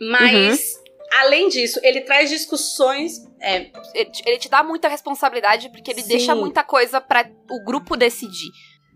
Mas, 0.01 0.75
além 1.21 1.49
disso, 1.49 1.81
ele 1.83 2.03
traz 2.03 2.31
discussões. 2.31 3.19
É, 3.41 3.71
Ele 3.95 4.39
te- 4.39 4.49
dá 4.49 4.63
muita 4.63 4.89
responsabilidade 4.89 5.69
porque 5.71 5.91
ele 5.91 6.03
Sim. 6.03 6.09
deixa 6.09 6.35
muita 6.35 6.63
coisa 6.65 7.01
pra 7.01 7.29
o 7.51 7.65
grupo 7.65 7.97
decidir. 7.97 8.51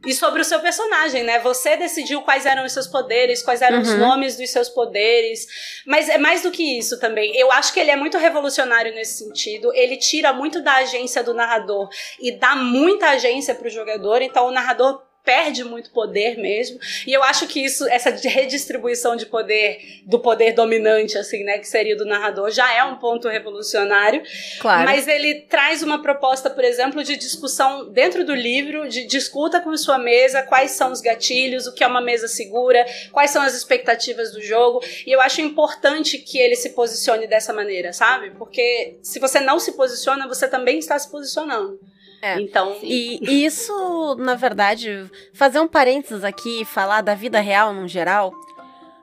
E 0.04 0.12
sobre 0.12 0.40
o 0.40 0.44
seu 0.44 0.58
personagem, 0.58 1.22
né? 1.22 1.38
Você 1.38 1.76
decidiu 1.76 2.22
quais 2.22 2.44
eram 2.44 2.64
os 2.64 2.72
seus 2.72 2.88
poderes, 2.88 3.40
quais 3.40 3.62
eram 3.62 3.80
os 3.80 3.88
Uhum. 3.90 3.98
nomes 3.98 4.36
dos 4.36 4.50
seus 4.50 4.68
poderes. 4.68 5.46
Mas 5.86 6.08
é 6.08 6.18
mais 6.18 6.42
do 6.42 6.50
que 6.50 6.76
isso 6.76 6.98
também. 6.98 7.36
Eu 7.36 7.52
acho 7.52 7.72
que 7.72 7.78
ele 7.78 7.92
é 7.92 7.94
muito 7.94 8.18
revolucionário 8.18 8.92
nesse 8.92 9.24
sentido. 9.24 9.72
Ele 9.72 9.96
tira 9.96 10.32
muito 10.32 10.60
da 10.60 10.74
agência 10.78 11.22
do 11.22 11.32
narrador 11.32 11.88
e 12.20 12.32
dá 12.36 12.56
muita 12.56 13.10
agência 13.10 13.54
pro 13.54 13.70
jogador. 13.70 14.22
Então 14.22 14.48
o 14.48 14.50
narrador 14.50 15.00
perde 15.24 15.62
muito 15.64 15.90
poder 15.90 16.36
mesmo. 16.36 16.78
E 17.06 17.12
eu 17.12 17.22
acho 17.22 17.46
que 17.46 17.64
isso, 17.64 17.86
essa 17.88 18.10
redistribuição 18.10 19.14
de 19.14 19.26
poder, 19.26 20.02
do 20.04 20.18
poder 20.18 20.52
dominante, 20.52 21.16
assim, 21.16 21.44
né? 21.44 21.58
Que 21.58 21.68
seria 21.68 21.96
do 21.96 22.04
narrador, 22.04 22.50
já 22.50 22.72
é 22.74 22.82
um 22.82 22.96
ponto 22.96 23.28
revolucionário. 23.28 24.22
Claro. 24.60 24.84
Mas 24.84 25.06
ele 25.06 25.42
traz 25.42 25.82
uma 25.82 26.02
proposta, 26.02 26.50
por 26.50 26.64
exemplo, 26.64 27.04
de 27.04 27.16
discussão 27.16 27.88
dentro 27.90 28.24
do 28.24 28.34
livro, 28.34 28.88
de 28.88 29.06
discuta 29.06 29.60
com 29.60 29.76
sua 29.76 29.98
mesa 29.98 30.42
quais 30.42 30.72
são 30.72 30.90
os 30.90 31.00
gatilhos, 31.00 31.66
o 31.66 31.74
que 31.74 31.84
é 31.84 31.86
uma 31.86 32.00
mesa 32.00 32.26
segura, 32.26 32.84
quais 33.12 33.30
são 33.30 33.42
as 33.42 33.54
expectativas 33.54 34.32
do 34.32 34.42
jogo. 34.42 34.80
E 35.06 35.12
eu 35.12 35.20
acho 35.20 35.40
importante 35.40 36.18
que 36.18 36.38
ele 36.38 36.56
se 36.56 36.70
posicione 36.70 37.26
dessa 37.26 37.52
maneira, 37.52 37.92
sabe? 37.92 38.30
Porque 38.30 38.98
se 39.02 39.20
você 39.20 39.38
não 39.40 39.58
se 39.58 39.72
posiciona, 39.72 40.26
você 40.26 40.48
também 40.48 40.78
está 40.78 40.98
se 40.98 41.10
posicionando. 41.10 41.78
É. 42.22 42.40
Então, 42.40 42.76
E, 42.80 43.44
isso, 43.44 44.14
na 44.16 44.36
verdade, 44.36 45.10
fazer 45.34 45.58
um 45.58 45.66
parênteses 45.66 46.22
aqui 46.22 46.62
e 46.62 46.64
falar 46.64 47.00
da 47.00 47.16
vida 47.16 47.40
real 47.40 47.74
no 47.74 47.88
geral, 47.88 48.32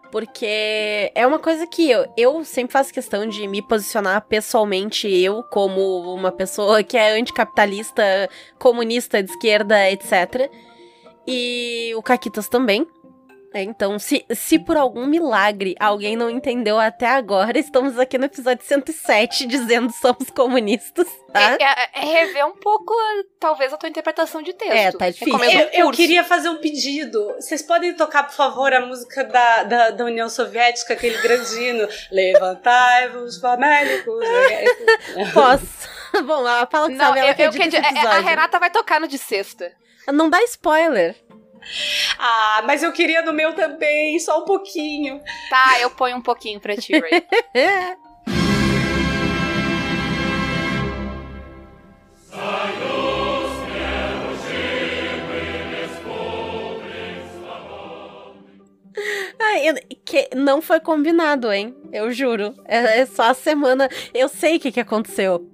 porque 0.10 1.12
é 1.14 1.28
uma 1.28 1.38
coisa 1.38 1.68
que 1.68 1.92
eu, 1.92 2.08
eu 2.18 2.44
sempre 2.46 2.72
faço 2.72 2.94
questão 2.94 3.28
de 3.28 3.46
me 3.46 3.62
posicionar 3.62 4.26
pessoalmente, 4.26 5.08
eu, 5.08 5.44
como 5.44 6.14
uma 6.14 6.32
pessoa 6.32 6.82
que 6.82 6.98
é 6.98 7.20
anticapitalista, 7.20 8.04
comunista 8.58 9.22
de 9.22 9.30
esquerda, 9.32 9.92
etc. 9.92 10.50
E 11.28 11.92
o 11.96 12.02
Caquitas 12.02 12.48
também. 12.48 12.88
É, 13.52 13.64
então, 13.64 13.98
se, 13.98 14.24
se 14.36 14.60
por 14.60 14.78
algum 14.78 15.08
milagre 15.08 15.76
alguém 15.80 16.16
não 16.16 16.30
entendeu 16.30 16.80
até 16.80 17.08
agora, 17.08 17.58
estamos 17.58 17.98
aqui 17.98 18.16
no 18.18 18.26
episódio 18.26 18.64
107 18.64 19.48
dizendo 19.48 19.92
somos 19.92 20.30
comunistas, 20.30 21.08
tá? 21.34 21.58
É, 21.60 21.64
é- 21.64 21.90
é 21.96 22.06
rever 22.06 22.46
um 22.46 22.56
pouco, 22.56 22.94
talvez, 23.40 23.74
a 23.74 23.78
tua 23.78 23.90
interpretação 23.90 24.44
de 24.44 24.54
texto. 24.54 24.72
É, 24.74 24.92
tá 24.92 25.10
difícil. 25.10 25.34
Recomendo 25.34 25.58
um 25.58 25.62
eu, 25.62 25.70
eu 25.80 25.86
curso. 25.86 26.00
queria 26.00 26.24
fazer 26.24 26.50
um 26.50 26.58
pedido. 26.58 27.26
Vocês 27.40 27.64
podem 27.64 27.96
tocar, 27.96 28.24
por 28.24 28.36
favor, 28.36 28.72
a 28.72 28.86
música 28.86 29.24
da, 29.24 29.64
da, 29.64 29.90
da 29.90 30.06
União 30.06 30.30
Soviética, 30.30 30.94
aquele 30.94 31.18
grandino. 31.22 31.88
Levantai-vos, 32.12 33.38
famélicos. 33.40 34.24
Posso. 35.34 35.90
Bom, 36.24 36.46
a 36.46 36.66
Paula 36.66 36.90
que 36.90 36.96
Não, 36.96 37.06
sabe, 37.06 37.20
ela 37.20 37.30
eu, 37.32 37.36
que 37.36 37.42
eu 37.42 37.46
é- 37.46 37.48
a 37.48 37.92
episódio. 37.92 38.28
Renata 38.28 38.60
vai 38.60 38.70
tocar 38.70 39.00
no 39.00 39.08
de 39.08 39.18
sexta. 39.18 39.72
Não 40.12 40.30
dá 40.30 40.42
spoiler. 40.44 41.16
Ah, 42.22 42.64
mas 42.66 42.84
eu 42.84 42.92
queria 42.92 43.22
no 43.22 43.32
meu 43.32 43.54
também, 43.54 44.20
só 44.20 44.42
um 44.42 44.46
pouquinho. 44.46 45.22
Tá, 45.50 45.80
eu 45.80 45.90
ponho 45.90 46.18
um 46.18 46.22
pouquinho 46.22 46.60
pra 46.60 46.76
ti, 46.76 46.92
Ray. 47.00 47.24
Ai, 59.40 59.70
eu- 59.70 59.76
que 60.06 60.30
não 60.36 60.62
foi 60.62 60.80
combinado, 60.80 61.52
hein? 61.52 61.76
Eu 61.92 62.12
juro. 62.12 62.54
É, 62.66 63.00
é 63.02 63.06
só 63.06 63.24
a 63.30 63.34
semana. 63.34 63.90
Eu 64.14 64.28
sei 64.28 64.58
o 64.58 64.60
que, 64.60 64.72
que 64.72 64.80
aconteceu. 64.80 65.50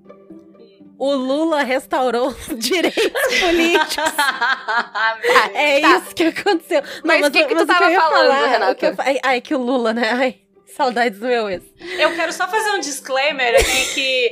O 0.97 1.13
Lula 1.13 1.63
restaurou 1.63 2.27
os 2.29 2.47
direitos 2.59 3.11
políticos. 3.39 3.95
É 5.53 5.79
Tá. 5.81 5.97
isso 5.97 6.15
que 6.15 6.23
aconteceu. 6.23 6.81
Mas 7.03 7.25
o 7.25 7.31
que 7.31 7.43
que 7.45 7.55
tu 7.55 7.65
tava 7.65 7.91
ia 7.91 7.99
falando, 7.99 8.31
falar, 8.31 8.47
Renata? 8.47 8.75
que 8.75 8.85
eu 8.85 8.95
ai, 9.23 9.41
que 9.41 9.55
o 9.55 9.57
Lula, 9.57 9.93
né? 9.93 10.09
Ai, 10.13 10.35
saudades 10.75 11.19
do 11.19 11.27
meu 11.27 11.49
ex. 11.49 11.63
Eu 11.99 12.13
quero 12.15 12.31
só 12.33 12.47
fazer 12.47 12.71
um 12.71 12.79
disclaimer 12.79 13.55
aqui 13.55 13.93
que 13.93 14.31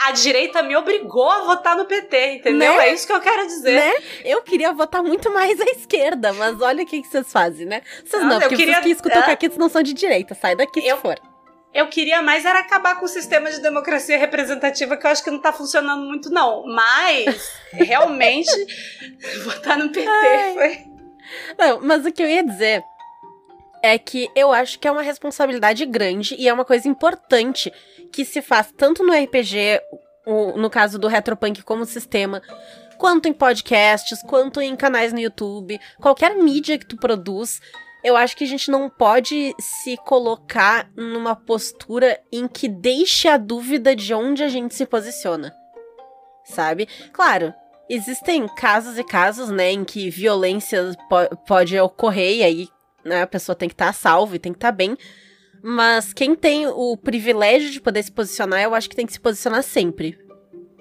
a 0.00 0.10
direita 0.12 0.62
me 0.62 0.76
obrigou 0.76 1.28
a 1.30 1.42
votar 1.44 1.76
no 1.76 1.84
PT, 1.84 2.34
entendeu? 2.36 2.74
Né? 2.76 2.88
É 2.88 2.92
isso 2.94 3.06
que 3.06 3.12
eu 3.12 3.20
quero 3.20 3.46
dizer. 3.46 3.74
Né? 3.80 3.92
Eu 4.24 4.42
queria 4.42 4.72
votar 4.72 5.02
muito 5.02 5.32
mais 5.32 5.60
à 5.60 5.64
esquerda, 5.64 6.32
mas 6.32 6.60
olha 6.60 6.82
o 6.82 6.86
que, 6.86 7.00
que 7.02 7.08
vocês 7.08 7.30
fazem, 7.30 7.66
né? 7.66 7.82
Vocês 8.04 8.22
Não, 8.22 8.30
não, 8.30 8.40
porque 8.40 8.56
queria- 8.56 8.74
vocês 8.74 8.84
que 8.84 8.90
escutam 8.90 9.22
Ah. 9.22 9.58
Não 9.58 9.68
são 9.68 9.82
de 9.82 9.92
direita. 9.92 10.34
Sai 10.34 10.56
daqui 10.56 10.84
Eu- 10.86 10.96
se 10.96 11.02
for. 11.02 11.18
Eu 11.74 11.88
queria 11.88 12.22
mais 12.22 12.44
era 12.44 12.60
acabar 12.60 13.00
com 13.00 13.04
o 13.04 13.08
sistema 13.08 13.50
de 13.50 13.60
democracia 13.60 14.16
representativa 14.16 14.96
que 14.96 15.04
eu 15.04 15.10
acho 15.10 15.24
que 15.24 15.30
não 15.30 15.40
tá 15.40 15.52
funcionando 15.52 16.04
muito, 16.04 16.30
não. 16.30 16.64
Mas, 16.66 17.50
realmente, 17.72 18.50
votar 19.42 19.76
no 19.76 19.90
PT 19.90 20.08
foi. 20.54 20.84
Não, 21.58 21.80
mas 21.80 22.06
o 22.06 22.12
que 22.12 22.22
eu 22.22 22.28
ia 22.28 22.44
dizer 22.44 22.84
é 23.82 23.98
que 23.98 24.30
eu 24.36 24.52
acho 24.52 24.78
que 24.78 24.86
é 24.86 24.90
uma 24.90 25.02
responsabilidade 25.02 25.84
grande 25.84 26.36
e 26.38 26.48
é 26.48 26.52
uma 26.52 26.64
coisa 26.64 26.88
importante 26.88 27.72
que 28.12 28.24
se 28.24 28.40
faz 28.40 28.72
tanto 28.76 29.02
no 29.02 29.12
RPG, 29.12 29.80
no 30.56 30.70
caso 30.70 30.98
do 30.98 31.08
Retropunk 31.08 31.62
como 31.62 31.84
sistema, 31.84 32.40
quanto 32.96 33.28
em 33.28 33.32
podcasts, 33.32 34.22
quanto 34.22 34.60
em 34.60 34.76
canais 34.76 35.12
no 35.12 35.18
YouTube, 35.18 35.80
qualquer 36.00 36.36
mídia 36.36 36.78
que 36.78 36.86
tu 36.86 36.96
produz, 36.96 37.60
eu 38.04 38.18
acho 38.18 38.36
que 38.36 38.44
a 38.44 38.46
gente 38.46 38.70
não 38.70 38.90
pode 38.90 39.54
se 39.58 39.96
colocar 39.96 40.90
numa 40.94 41.34
postura 41.34 42.20
em 42.30 42.46
que 42.46 42.68
deixe 42.68 43.26
a 43.26 43.38
dúvida 43.38 43.96
de 43.96 44.12
onde 44.12 44.42
a 44.42 44.48
gente 44.48 44.74
se 44.74 44.84
posiciona. 44.84 45.54
Sabe? 46.44 46.86
Claro, 47.14 47.54
existem 47.88 48.46
casos 48.46 48.98
e 48.98 49.04
casos, 49.04 49.48
né, 49.48 49.72
em 49.72 49.82
que 49.84 50.10
violência 50.10 50.94
po 51.08 51.36
pode 51.46 51.78
ocorrer 51.80 52.36
e 52.36 52.42
aí 52.42 52.68
né, 53.02 53.22
a 53.22 53.26
pessoa 53.26 53.56
tem 53.56 53.70
que 53.70 53.74
estar 53.74 53.86
tá 53.86 53.92
salva 53.94 54.36
e 54.36 54.38
tem 54.38 54.52
que 54.52 54.58
estar 54.58 54.70
tá 54.70 54.76
bem. 54.76 54.98
Mas 55.62 56.12
quem 56.12 56.34
tem 56.34 56.66
o 56.66 56.94
privilégio 56.98 57.70
de 57.70 57.80
poder 57.80 58.02
se 58.02 58.12
posicionar, 58.12 58.60
eu 58.60 58.74
acho 58.74 58.90
que 58.90 58.96
tem 58.96 59.06
que 59.06 59.14
se 59.14 59.20
posicionar 59.20 59.62
sempre. 59.62 60.18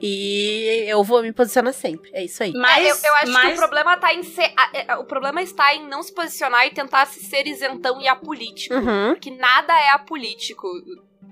E 0.05 0.83
eu 0.85 1.01
vou 1.01 1.21
me 1.21 1.31
posicionar 1.31 1.73
sempre. 1.73 2.11
É 2.13 2.25
isso 2.25 2.43
aí. 2.43 2.51
Mas 2.51 2.85
é, 2.85 2.91
eu, 2.91 2.95
eu, 3.01 3.15
acho 3.15 3.31
mas... 3.31 3.47
que 3.47 3.53
o 3.53 3.57
problema 3.57 3.95
tá 3.95 4.13
em 4.13 4.21
ser. 4.21 4.53
É, 4.73 4.95
o 4.97 5.05
problema 5.05 5.41
está 5.41 5.73
em 5.73 5.87
não 5.87 6.03
se 6.03 6.13
posicionar 6.13 6.67
e 6.67 6.71
tentar 6.71 7.05
se 7.05 7.23
ser 7.23 7.47
isentão 7.47 8.01
e 8.01 8.07
apolítico. 8.09 8.75
Uhum. 8.75 9.13
Porque 9.13 9.31
nada 9.31 9.73
é 9.73 9.91
apolítico. 9.91 10.67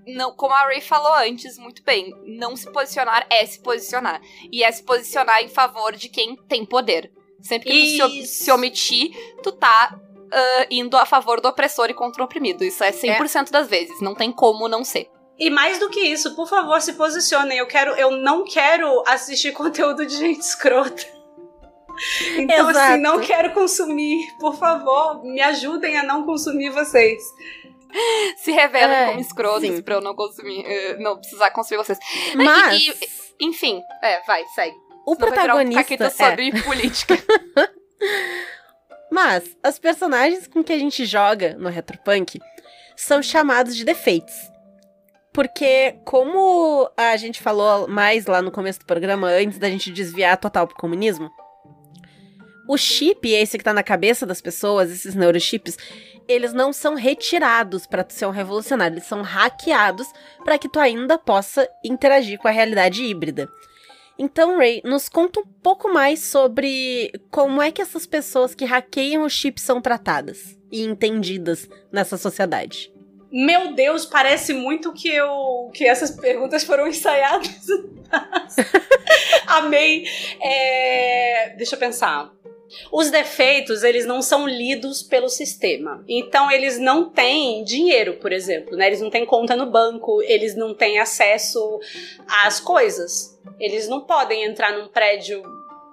Não, 0.08 0.32
como 0.32 0.54
a 0.54 0.68
Ray 0.68 0.80
falou 0.80 1.14
antes, 1.16 1.58
muito 1.58 1.84
bem, 1.84 2.16
não 2.26 2.56
se 2.56 2.72
posicionar 2.72 3.28
é 3.30 3.46
se 3.46 3.60
posicionar. 3.60 4.22
E 4.50 4.64
é 4.64 4.72
se 4.72 4.84
posicionar 4.84 5.44
em 5.44 5.50
favor 5.50 5.94
de 5.94 6.08
quem 6.08 6.38
tem 6.48 6.66
poder. 6.66 7.12
Sempre 7.42 7.72
que 7.72 7.98
tu 7.98 8.10
se, 8.10 8.26
se 8.26 8.52
omitir, 8.52 9.12
tu 9.44 9.52
tá 9.52 10.00
uh, 10.00 10.66
indo 10.70 10.96
a 10.96 11.06
favor 11.06 11.42
do 11.42 11.50
opressor 11.50 11.90
e 11.90 11.94
contra 11.94 12.22
o 12.22 12.26
oprimido. 12.26 12.64
Isso 12.64 12.82
é 12.86 12.92
100% 12.92 13.50
é. 13.50 13.52
das 13.52 13.68
vezes. 13.68 14.00
Não 14.00 14.16
tem 14.16 14.32
como 14.32 14.70
não 14.70 14.82
ser. 14.86 15.10
E 15.42 15.50
mais 15.50 15.80
do 15.80 15.90
que 15.90 16.00
isso, 16.00 16.36
por 16.36 16.48
favor, 16.48 16.80
se 16.80 16.94
posicionem. 16.94 17.58
Eu 17.58 17.66
quero, 17.66 17.94
eu 17.96 18.12
não 18.12 18.46
quero 18.46 19.04
assistir 19.08 19.52
conteúdo 19.58 20.06
de 20.06 20.16
gente 20.16 20.42
escrota. 20.42 21.04
Então, 22.38 22.68
assim, 22.68 22.70
Exato. 22.70 22.94
assim, 22.94 23.02
não 23.02 23.20
quero 23.20 23.52
consumir. 23.52 24.24
Por 24.40 24.56
favor, 24.56 25.24
me 25.24 25.42
ajudem 25.42 25.98
a 25.98 26.04
não 26.04 26.28
consumir 26.28 26.70
vocês. 26.70 27.24
Se 28.38 28.52
revelem 28.52 28.96
é, 28.96 29.06
como 29.08 29.20
escrotos 29.20 29.68
sim. 29.68 29.82
pra 29.82 29.96
eu 29.96 30.02
não 30.02 30.16
consumir, 30.16 30.64
uh, 30.64 31.02
não 31.02 31.18
precisar 31.18 31.50
consumir 31.50 31.80
vocês. 31.80 31.98
Mas... 32.36 32.80
E, 32.80 32.90
e, 32.92 33.46
enfim, 33.48 33.82
é, 34.04 34.22
vai, 34.22 34.46
segue. 34.54 34.78
O 35.08 35.16
Senão 35.16 35.28
protagonista. 35.28 36.06
Um 36.06 36.10
sobre 36.12 36.50
é. 36.50 36.62
política. 36.62 37.18
Mas 39.12 39.58
as 39.64 39.80
personagens 39.80 40.48
com 40.48 40.64
que 40.64 40.72
a 40.72 40.78
gente 40.78 41.04
joga 41.04 41.56
no 41.56 41.68
Retropunk 41.68 42.40
são 42.96 43.24
chamados 43.24 43.76
de 43.76 43.84
defeitos. 43.84 44.51
Porque, 45.34 45.96
como 46.04 46.90
a 46.98 47.16
gente 47.16 47.42
falou 47.42 47.88
mais 47.88 48.26
lá 48.26 48.42
no 48.42 48.52
começo 48.52 48.80
do 48.80 48.86
programa, 48.86 49.30
antes 49.30 49.58
da 49.58 49.70
gente 49.70 49.92
desviar 49.92 50.38
total 50.38 50.68
pro 50.68 50.76
comunismo, 50.76 51.32
o 52.68 52.78
chip, 52.78 53.30
esse 53.30 53.58
que 53.58 53.64
tá 53.64 53.74
na 53.74 53.84
cabeça 53.84 54.26
das 54.26 54.42
pessoas, 54.42 54.92
esses 54.92 55.16
neurochips, 55.16 55.78
eles 56.28 56.54
não 56.54 56.72
são 56.72 56.96
retirados 56.96 57.86
para 57.86 58.04
tu 58.04 58.14
ser 58.14 58.26
um 58.26 58.32
revolucionário, 58.32 58.96
eles 58.96 59.08
são 59.08 59.22
hackeados 59.22 60.08
para 60.44 60.58
que 60.58 60.70
tu 60.70 60.80
ainda 60.80 61.18
possa 61.18 61.68
interagir 61.84 62.38
com 62.40 62.48
a 62.48 62.52
realidade 62.52 63.04
híbrida. 63.04 63.50
Então, 64.18 64.58
Ray, 64.58 64.82
nos 64.86 65.10
conta 65.10 65.40
um 65.40 65.46
pouco 65.64 65.92
mais 65.92 66.20
sobre 66.20 67.12
como 67.32 67.62
é 67.62 67.72
que 67.72 67.82
essas 67.82 68.06
pessoas 68.06 68.54
que 68.54 68.66
hackeiam 68.66 69.24
o 69.24 69.30
chip 69.30 69.60
são 69.60 69.82
tratadas 69.82 70.58
e 70.72 70.84
entendidas 70.84 71.68
nessa 71.92 72.18
sociedade. 72.18 72.94
Meu 73.32 73.74
Deus, 73.74 74.06
parece 74.06 74.54
muito 74.54 74.92
que 74.92 75.08
eu 75.08 75.70
que 75.74 75.86
essas 75.88 76.12
perguntas 76.12 76.64
foram 76.64 76.88
ensaiadas. 76.88 77.66
Amei. 79.48 80.06
É, 80.42 81.54
deixa 81.58 81.76
eu 81.76 81.80
pensar. 81.80 82.32
Os 82.92 83.10
defeitos, 83.10 83.84
eles 83.84 84.06
não 84.06 84.22
são 84.22 84.48
lidos 84.48 85.04
pelo 85.04 85.30
sistema. 85.30 86.04
Então, 86.08 86.50
eles 86.50 86.80
não 86.80 87.10
têm 87.10 87.64
dinheiro, 87.64 88.16
por 88.16 88.32
exemplo, 88.32 88.78
né? 88.78 88.88
Eles 88.88 89.02
não 89.02 89.10
têm 89.10 89.26
conta 89.26 89.56
no 89.56 89.66
banco, 89.66 90.22
eles 90.24 90.56
não 90.56 90.74
têm 90.74 91.00
acesso 91.00 91.80
às 92.46 92.60
coisas. 92.60 93.38
Eles 93.60 93.88
não 93.88 94.02
podem 94.02 94.44
entrar 94.44 94.78
num 94.78 94.88
prédio 94.88 95.44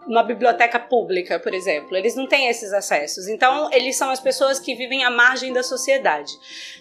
numa 0.09 0.23
biblioteca 0.23 0.79
pública, 0.79 1.39
por 1.39 1.55
exemplo. 1.55 1.97
Eles 1.97 2.17
não 2.17 2.27
têm 2.27 2.49
esses 2.49 2.73
acessos. 2.73 3.29
Então, 3.29 3.71
eles 3.73 3.97
são 3.97 4.11
as 4.11 4.19
pessoas 4.19 4.59
que 4.59 4.75
vivem 4.75 5.05
à 5.05 5.11
margem 5.11 5.53
da 5.53 5.63
sociedade. 5.63 6.33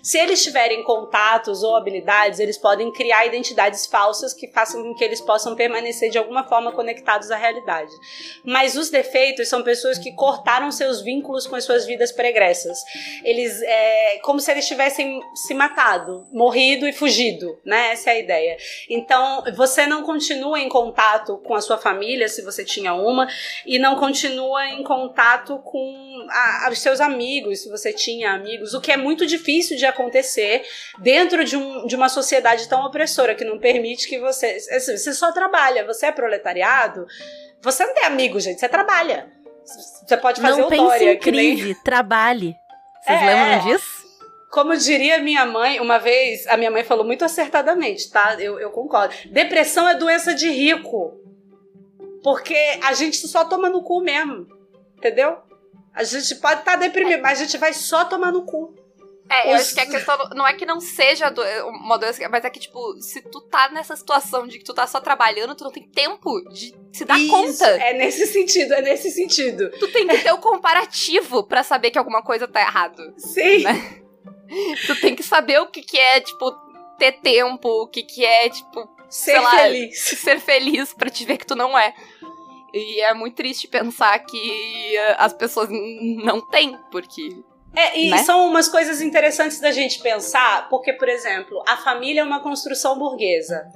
Se 0.01 0.17
eles 0.17 0.41
tiverem 0.41 0.84
contatos 0.84 1.61
ou 1.61 1.75
habilidades, 1.75 2.39
eles 2.39 2.57
podem 2.57 2.91
criar 2.91 3.25
identidades 3.25 3.86
falsas 3.86 4.34
que 4.34 4.47
façam 4.47 4.82
com 4.82 4.95
que 4.95 5.03
eles 5.03 5.19
possam 5.19 5.55
permanecer 5.55 6.09
de 6.09 6.17
alguma 6.17 6.45
forma 6.45 6.71
conectados 6.71 7.30
à 7.30 7.36
realidade. 7.36 7.91
Mas 8.45 8.75
os 8.75 8.89
defeitos 8.89 9.49
são 9.49 9.61
pessoas 9.61 9.97
que 9.97 10.13
cortaram 10.13 10.71
seus 10.71 11.01
vínculos 11.01 11.45
com 11.45 11.55
as 11.55 11.65
suas 11.65 11.86
vidas 11.86 12.11
pregressas. 12.11 12.80
Eles, 13.23 13.61
é 13.61 14.19
como 14.23 14.39
se 14.39 14.49
eles 14.51 14.67
tivessem 14.67 15.21
se 15.36 15.53
matado, 15.53 16.25
morrido 16.32 16.88
e 16.88 16.93
fugido, 16.93 17.59
né? 17.65 17.91
Essa 17.91 18.11
é 18.11 18.13
a 18.13 18.19
ideia. 18.19 18.57
Então, 18.89 19.43
você 19.55 19.86
não 19.86 20.03
continua 20.03 20.59
em 20.59 20.69
contato 20.69 21.38
com 21.39 21.55
a 21.55 21.61
sua 21.61 21.78
família, 21.78 22.30
se 22.30 22.41
você 22.41 22.63
tinha 22.63 22.93
uma, 22.93 23.16
e 23.65 23.80
não 23.80 23.95
continua 23.95 24.68
em 24.68 24.84
contato 24.84 25.59
com 25.59 26.28
a, 26.30 26.70
os 26.72 26.80
seus 26.80 26.99
amigos, 26.99 27.61
se 27.63 27.70
você 27.70 27.93
tinha 27.93 28.32
amigos, 28.32 28.74
o 28.74 28.82
que 28.82 28.91
é 28.91 28.97
muito 28.97 29.26
difícil 29.26 29.78
de 29.78 29.86
acontecer 29.86 30.63
dentro 30.99 31.43
de, 31.45 31.55
um, 31.55 31.88
de 31.88 31.95
uma 31.95 32.09
sociedade 32.09 32.68
tão 32.68 32.86
opressora 32.86 33.36
que 33.36 33.45
não 33.45 33.59
permite 33.59 34.07
que 34.07 34.20
você. 34.20 34.57
Assim, 34.72 34.97
você 34.97 35.13
só 35.13 35.32
trabalha, 35.32 35.86
você 35.86 36.07
é 36.07 36.11
proletariado, 36.11 37.05
você 37.61 37.86
não 37.86 37.93
tem 37.93 38.05
amigos, 38.05 38.43
gente, 38.43 38.59
você 38.59 38.70
trabalha. 38.70 39.32
Você 39.63 40.15
pode 40.18 40.41
fazer 40.41 40.61
não 40.61 40.68
o 40.68 40.70
Dória. 40.70 41.13
Em 41.13 41.20
crise, 41.20 41.65
nem... 41.65 41.84
trabalhe. 41.84 42.55
Vocês 43.03 43.22
é, 43.22 43.26
lembram 43.26 43.72
disso? 43.72 44.07
Como 44.49 44.76
diria 44.78 45.20
minha 45.20 45.45
mãe, 45.45 45.80
uma 45.80 45.97
vez, 45.97 46.47
a 46.47 46.55
minha 46.55 46.72
mãe 46.72 46.84
falou 46.84 47.05
muito 47.05 47.26
acertadamente, 47.26 48.09
tá? 48.09 48.36
Eu, 48.39 48.59
eu 48.59 48.72
concordo. 48.72 49.13
Depressão 49.30 49.88
é 49.88 49.95
doença 49.95 50.34
de 50.34 50.49
rico. 50.49 51.20
Porque 52.24 52.80
a 52.84 52.93
gente 52.93 53.28
só 53.28 53.45
toma 53.45 53.70
no 53.70 53.84
cu 53.84 54.01
mesmo. 54.01 54.47
Entendeu? 54.97 55.38
A 55.93 56.03
gente 56.03 56.36
pode 56.36 56.59
estar 56.59 56.74
tá 56.74 56.78
deprimido, 56.78 57.22
mas 57.22 57.39
a 57.39 57.43
gente 57.43 57.57
vai 57.57 57.74
só 57.74 58.05
tomar 58.05 58.32
no 58.32 58.43
cu. 58.43 58.74
É, 59.30 59.41
Os... 59.41 59.47
eu 59.47 59.55
acho 59.55 59.74
que 59.74 59.80
a 59.82 59.86
questão 59.86 60.18
não 60.36 60.47
é 60.47 60.53
que 60.53 60.65
não 60.65 60.80
seja 60.80 61.30
do, 61.30 61.41
uma 61.68 61.97
doença, 61.97 62.28
mas 62.30 62.45
é 62.45 62.49
que, 62.49 62.59
tipo, 62.59 62.80
se 63.01 63.22
tu 63.22 63.41
tá 63.41 63.70
nessa 63.70 63.95
situação 63.95 64.47
de 64.47 64.57
que 64.57 64.63
tu 64.63 64.74
tá 64.74 64.88
só 64.88 65.01
trabalhando, 65.01 65.55
tu 65.55 65.63
não 65.63 65.72
tem 65.72 65.84
tempo 65.84 66.41
de 66.49 66.74
se 66.93 67.03
dar 67.03 67.20
Isso, 67.20 67.30
conta. 67.30 67.65
É 67.65 67.93
nesse 67.93 68.26
sentido, 68.26 68.74
é 68.74 68.82
nesse 68.82 69.11
sentido. 69.11 69.70
Tu 69.72 69.88
tem 69.91 70.07
que 70.07 70.20
ter 70.20 70.32
o 70.32 70.38
comparativo 70.38 71.43
para 71.43 71.63
saber 71.63 71.91
que 71.91 71.99
alguma 71.99 72.24
coisa 72.24 72.47
tá 72.47 72.61
errado. 72.61 73.13
Sim. 73.18 73.63
Né? 73.63 74.01
Tu 74.86 75.01
tem 75.01 75.13
que 75.13 75.24
saber 75.24 75.59
o 75.59 75.68
que, 75.68 75.82
que 75.82 75.99
é, 75.99 76.22
tipo, 76.22 76.51
ter 76.97 77.20
tempo, 77.20 77.68
o 77.68 77.88
que, 77.88 78.03
que 78.03 78.24
é, 78.24 78.49
tipo, 78.49 78.88
ser 79.10 79.39
lá, 79.39 79.51
feliz. 79.51 79.99
Ser 80.20 80.39
feliz 80.39 80.93
para 80.93 81.10
te 81.10 81.26
ver 81.26 81.38
que 81.38 81.45
tu 81.45 81.55
não 81.55 81.78
é. 81.78 81.93
E 82.74 83.01
é 83.01 83.14
muito 83.14 83.36
triste 83.36 83.68
pensar 83.68 84.20
que 84.20 84.95
eh, 84.95 85.16
as 85.18 85.34
pessoas 85.34 85.70
não 85.70 86.41
têm, 86.41 86.78
porque 86.91 87.43
é, 87.78 87.99
e 87.99 88.09
né? 88.09 88.17
são 88.19 88.47
umas 88.47 88.67
coisas 88.67 89.01
interessantes 89.01 89.59
da 89.59 89.71
gente 89.71 89.99
pensar, 89.99 90.67
porque, 90.67 90.93
por 90.93 91.07
exemplo, 91.07 91.63
a 91.67 91.78
família 91.78 92.21
é 92.21 92.23
uma 92.23 92.41
construção 92.41 92.97
burguesa 92.97 93.71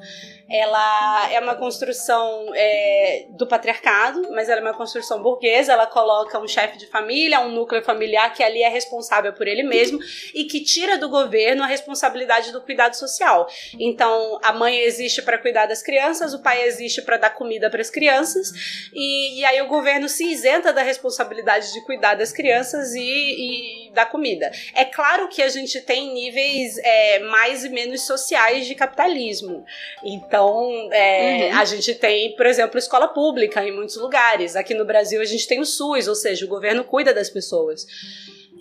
ela 0.52 1.32
é 1.32 1.40
uma 1.40 1.56
construção 1.56 2.52
é, 2.54 3.26
do 3.30 3.48
patriarcado, 3.48 4.30
mas 4.32 4.50
ela 4.50 4.60
é 4.60 4.64
uma 4.64 4.74
construção 4.74 5.22
burguesa. 5.24 5.72
Ela 5.72 5.88
coloca 5.88 6.38
um 6.40 6.48
chefe 6.48 6.78
de 6.78 6.88
família, 6.88 7.40
um 7.40 7.50
núcleo 7.50 7.82
familiar 7.82 8.34
que 8.34 8.44
ali 8.44 8.62
é 8.62 8.68
responsável 8.68 9.32
por 9.32 9.48
ele 9.48 9.64
mesmo 9.64 9.98
e 10.36 10.44
que 10.44 10.60
tira 10.62 10.98
do 10.98 11.08
governo 11.08 11.64
a 11.64 11.68
responsabilidade 11.68 12.52
do 12.52 12.62
cuidado 12.62 12.96
social. 12.96 13.48
Então, 13.80 14.40
a 14.44 14.52
mãe 14.52 14.80
existe 14.80 15.22
para 15.22 15.38
cuidar 15.38 15.68
das 15.68 15.82
crianças, 15.82 16.34
o 16.34 16.40
pai 16.40 16.64
existe 16.64 17.02
para 17.02 17.16
dar 17.16 17.30
comida 17.30 17.70
para 17.70 17.80
as 17.80 17.90
crianças, 17.90 18.52
e, 18.94 19.40
e, 19.40 19.46
aí 19.46 19.62
o 19.62 19.68
governo 19.68 20.10
se 20.10 20.26
isenta 20.26 20.74
da 20.74 20.82
responsabilidade 20.82 21.72
de 21.72 21.82
cuidar 21.86 22.16
das 22.16 22.34
crianças 22.34 22.94
e, 22.94 23.02
e 23.02 23.91
dar 23.94 24.08
comida. 24.08 24.52
É 24.76 24.86
claro 24.86 25.28
que 25.30 25.42
a 25.42 25.50
gente 25.50 25.82
tem 25.82 26.14
níveis 26.14 26.78
é, 26.78 27.20
mais 27.20 27.64
e 27.64 27.70
menos 27.70 28.02
sociais 28.02 28.66
de 28.66 28.76
capitalismo. 28.76 29.66
Então, 30.04 30.42
então, 30.42 30.90
é, 30.92 31.50
uhum. 31.52 31.60
a 31.60 31.66
gente 31.66 31.94
tem, 31.96 32.36
por 32.36 32.46
exemplo, 32.46 32.78
escola 32.78 33.08
pública 33.08 33.64
em 33.66 33.72
muitos 33.72 33.96
lugares. 33.98 34.56
Aqui 34.56 34.74
no 34.74 34.86
Brasil, 34.86 35.22
a 35.22 35.26
gente 35.26 35.48
tem 35.48 35.60
o 35.60 35.66
SUS, 35.66 36.08
ou 36.08 36.16
seja, 36.16 36.46
o 36.46 36.48
governo 36.48 36.84
cuida 36.84 37.14
das 37.14 37.30
pessoas. 37.30 37.86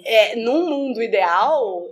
É, 0.04 0.36
num 0.36 0.68
mundo 0.68 1.02
ideal, 1.02 1.88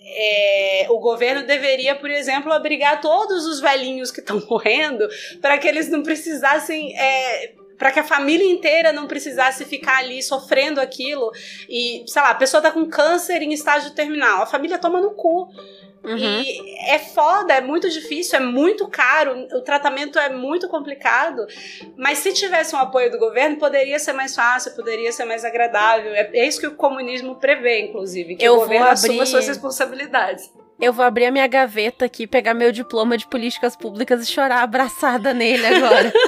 é, 0.00 0.86
o 0.90 0.98
governo 0.98 1.46
deveria, 1.46 1.94
por 1.94 2.10
exemplo, 2.10 2.52
abrigar 2.52 3.00
todos 3.00 3.46
os 3.46 3.60
velhinhos 3.60 4.10
que 4.10 4.20
estão 4.20 4.40
morrendo 4.48 5.08
para 5.40 5.58
que 5.58 5.68
eles 5.68 5.88
não 5.88 6.02
precisassem. 6.02 6.96
É, 6.98 7.59
para 7.80 7.90
que 7.90 7.98
a 7.98 8.04
família 8.04 8.44
inteira 8.46 8.92
não 8.92 9.06
precisasse 9.06 9.64
ficar 9.64 9.98
ali 10.00 10.22
sofrendo 10.22 10.80
aquilo 10.80 11.32
e, 11.66 12.04
sei 12.06 12.20
lá, 12.20 12.28
a 12.28 12.34
pessoa 12.34 12.62
tá 12.62 12.70
com 12.70 12.84
câncer 12.86 13.40
em 13.40 13.54
estágio 13.54 13.92
terminal, 13.92 14.42
a 14.42 14.46
família 14.46 14.78
toma 14.78 15.00
no 15.00 15.12
cu 15.12 15.48
Uhum. 16.02 16.16
E 16.16 16.90
é 16.90 16.98
foda, 16.98 17.52
é 17.52 17.60
muito 17.60 17.88
difícil, 17.90 18.38
é 18.38 18.40
muito 18.40 18.88
caro, 18.88 19.46
o 19.52 19.60
tratamento 19.60 20.18
é 20.18 20.30
muito 20.30 20.66
complicado. 20.66 21.46
Mas 21.94 22.18
se 22.18 22.32
tivesse 22.32 22.74
um 22.74 22.78
apoio 22.78 23.10
do 23.10 23.18
governo, 23.18 23.58
poderia 23.58 23.98
ser 23.98 24.14
mais 24.14 24.34
fácil, 24.34 24.74
poderia 24.74 25.12
ser 25.12 25.26
mais 25.26 25.44
agradável. 25.44 26.14
É, 26.14 26.30
é 26.32 26.46
isso 26.48 26.58
que 26.58 26.66
o 26.66 26.74
comunismo 26.74 27.36
prevê, 27.36 27.80
inclusive, 27.80 28.34
que 28.36 28.42
Eu 28.42 28.54
o 28.54 28.60
governo 28.60 28.86
assuma 28.86 29.12
abrir- 29.14 29.26
suas 29.26 29.46
responsabilidades. 29.46 30.50
Eu 30.80 30.92
vou 30.92 31.04
abrir 31.04 31.26
a 31.26 31.30
minha 31.30 31.46
gaveta 31.46 32.04
aqui, 32.06 32.26
pegar 32.26 32.54
meu 32.54 32.72
diploma 32.72 33.16
de 33.18 33.26
políticas 33.28 33.76
públicas 33.76 34.22
e 34.22 34.32
chorar 34.32 34.62
abraçada 34.62 35.34
nele 35.34 35.66
agora. 35.66 36.12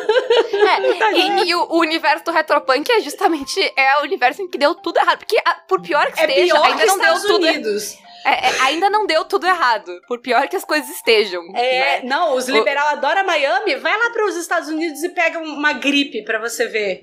É, 0.53 1.12
e, 1.14 1.48
e 1.48 1.55
o, 1.55 1.62
o 1.72 1.80
universo 1.80 2.24
do 2.24 2.30
Retropunk 2.30 2.90
é 2.90 3.00
justamente 3.00 3.61
é 3.76 3.98
o 4.00 4.03
universo 4.03 4.40
em 4.42 4.48
que 4.48 4.57
deu 4.57 4.74
tudo 4.74 4.98
errado. 4.98 5.18
Porque, 5.18 5.36
a- 5.44 5.55
por 5.68 5.80
pior 5.82 6.11
que 6.12 6.20
É 6.20 6.26
esteja, 6.28 6.55
pior 6.55 6.64
ainda 6.66 6.80
que 6.80 6.86
não 6.86 6.96
deu 6.98 7.05
Estados 7.07 7.22
tudo 7.22 7.46
Unidos. 7.46 7.98
é- 8.24 8.30
é, 8.48 8.61
ainda 8.61 8.88
não 8.90 9.07
deu 9.07 9.24
tudo 9.24 9.46
errado. 9.46 10.00
Por 10.07 10.20
pior 10.20 10.48
que 10.48 10.57
as 10.57 10.64
coisas 10.64 10.88
estejam. 10.88 11.42
É, 11.55 12.00
né? 12.00 12.09
não, 12.09 12.34
os 12.36 12.48
O- 12.48 12.53
liberal 12.53 12.88
adoram 12.88 13.26
Miami. 13.26 13.76
Vai 13.76 13.96
lá 13.98 14.11
para 14.11 14.24
os 14.26 14.36
Estados 14.36 14.68
Unidos 14.68 15.03
e 15.03 15.09
pega 15.11 15.38
uma 15.38 15.72
gripe 15.74 16.22
pra 16.22 16.38
você 16.38 16.66
ver. 16.66 17.03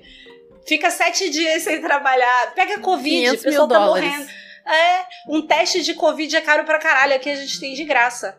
Fica 0.66 0.90
sete 0.90 1.28
dias 1.30 1.62
sem 1.62 1.80
trabalhar. 1.80 2.52
Pega 2.54 2.78
Covid, 2.80 3.10
500 3.16 3.40
o 3.40 3.44
pessoal 3.44 3.68
tá 3.68 3.78
dólares. 3.78 4.08
morrendo. 4.10 4.30
É, 4.66 5.06
um 5.28 5.46
teste 5.46 5.82
de 5.82 5.94
Covid 5.94 6.34
é 6.36 6.40
caro 6.40 6.64
pra 6.64 6.78
caralho. 6.78 7.14
Aqui 7.14 7.30
a 7.30 7.34
gente 7.34 7.58
tem 7.58 7.74
de 7.74 7.84
graça. 7.84 8.38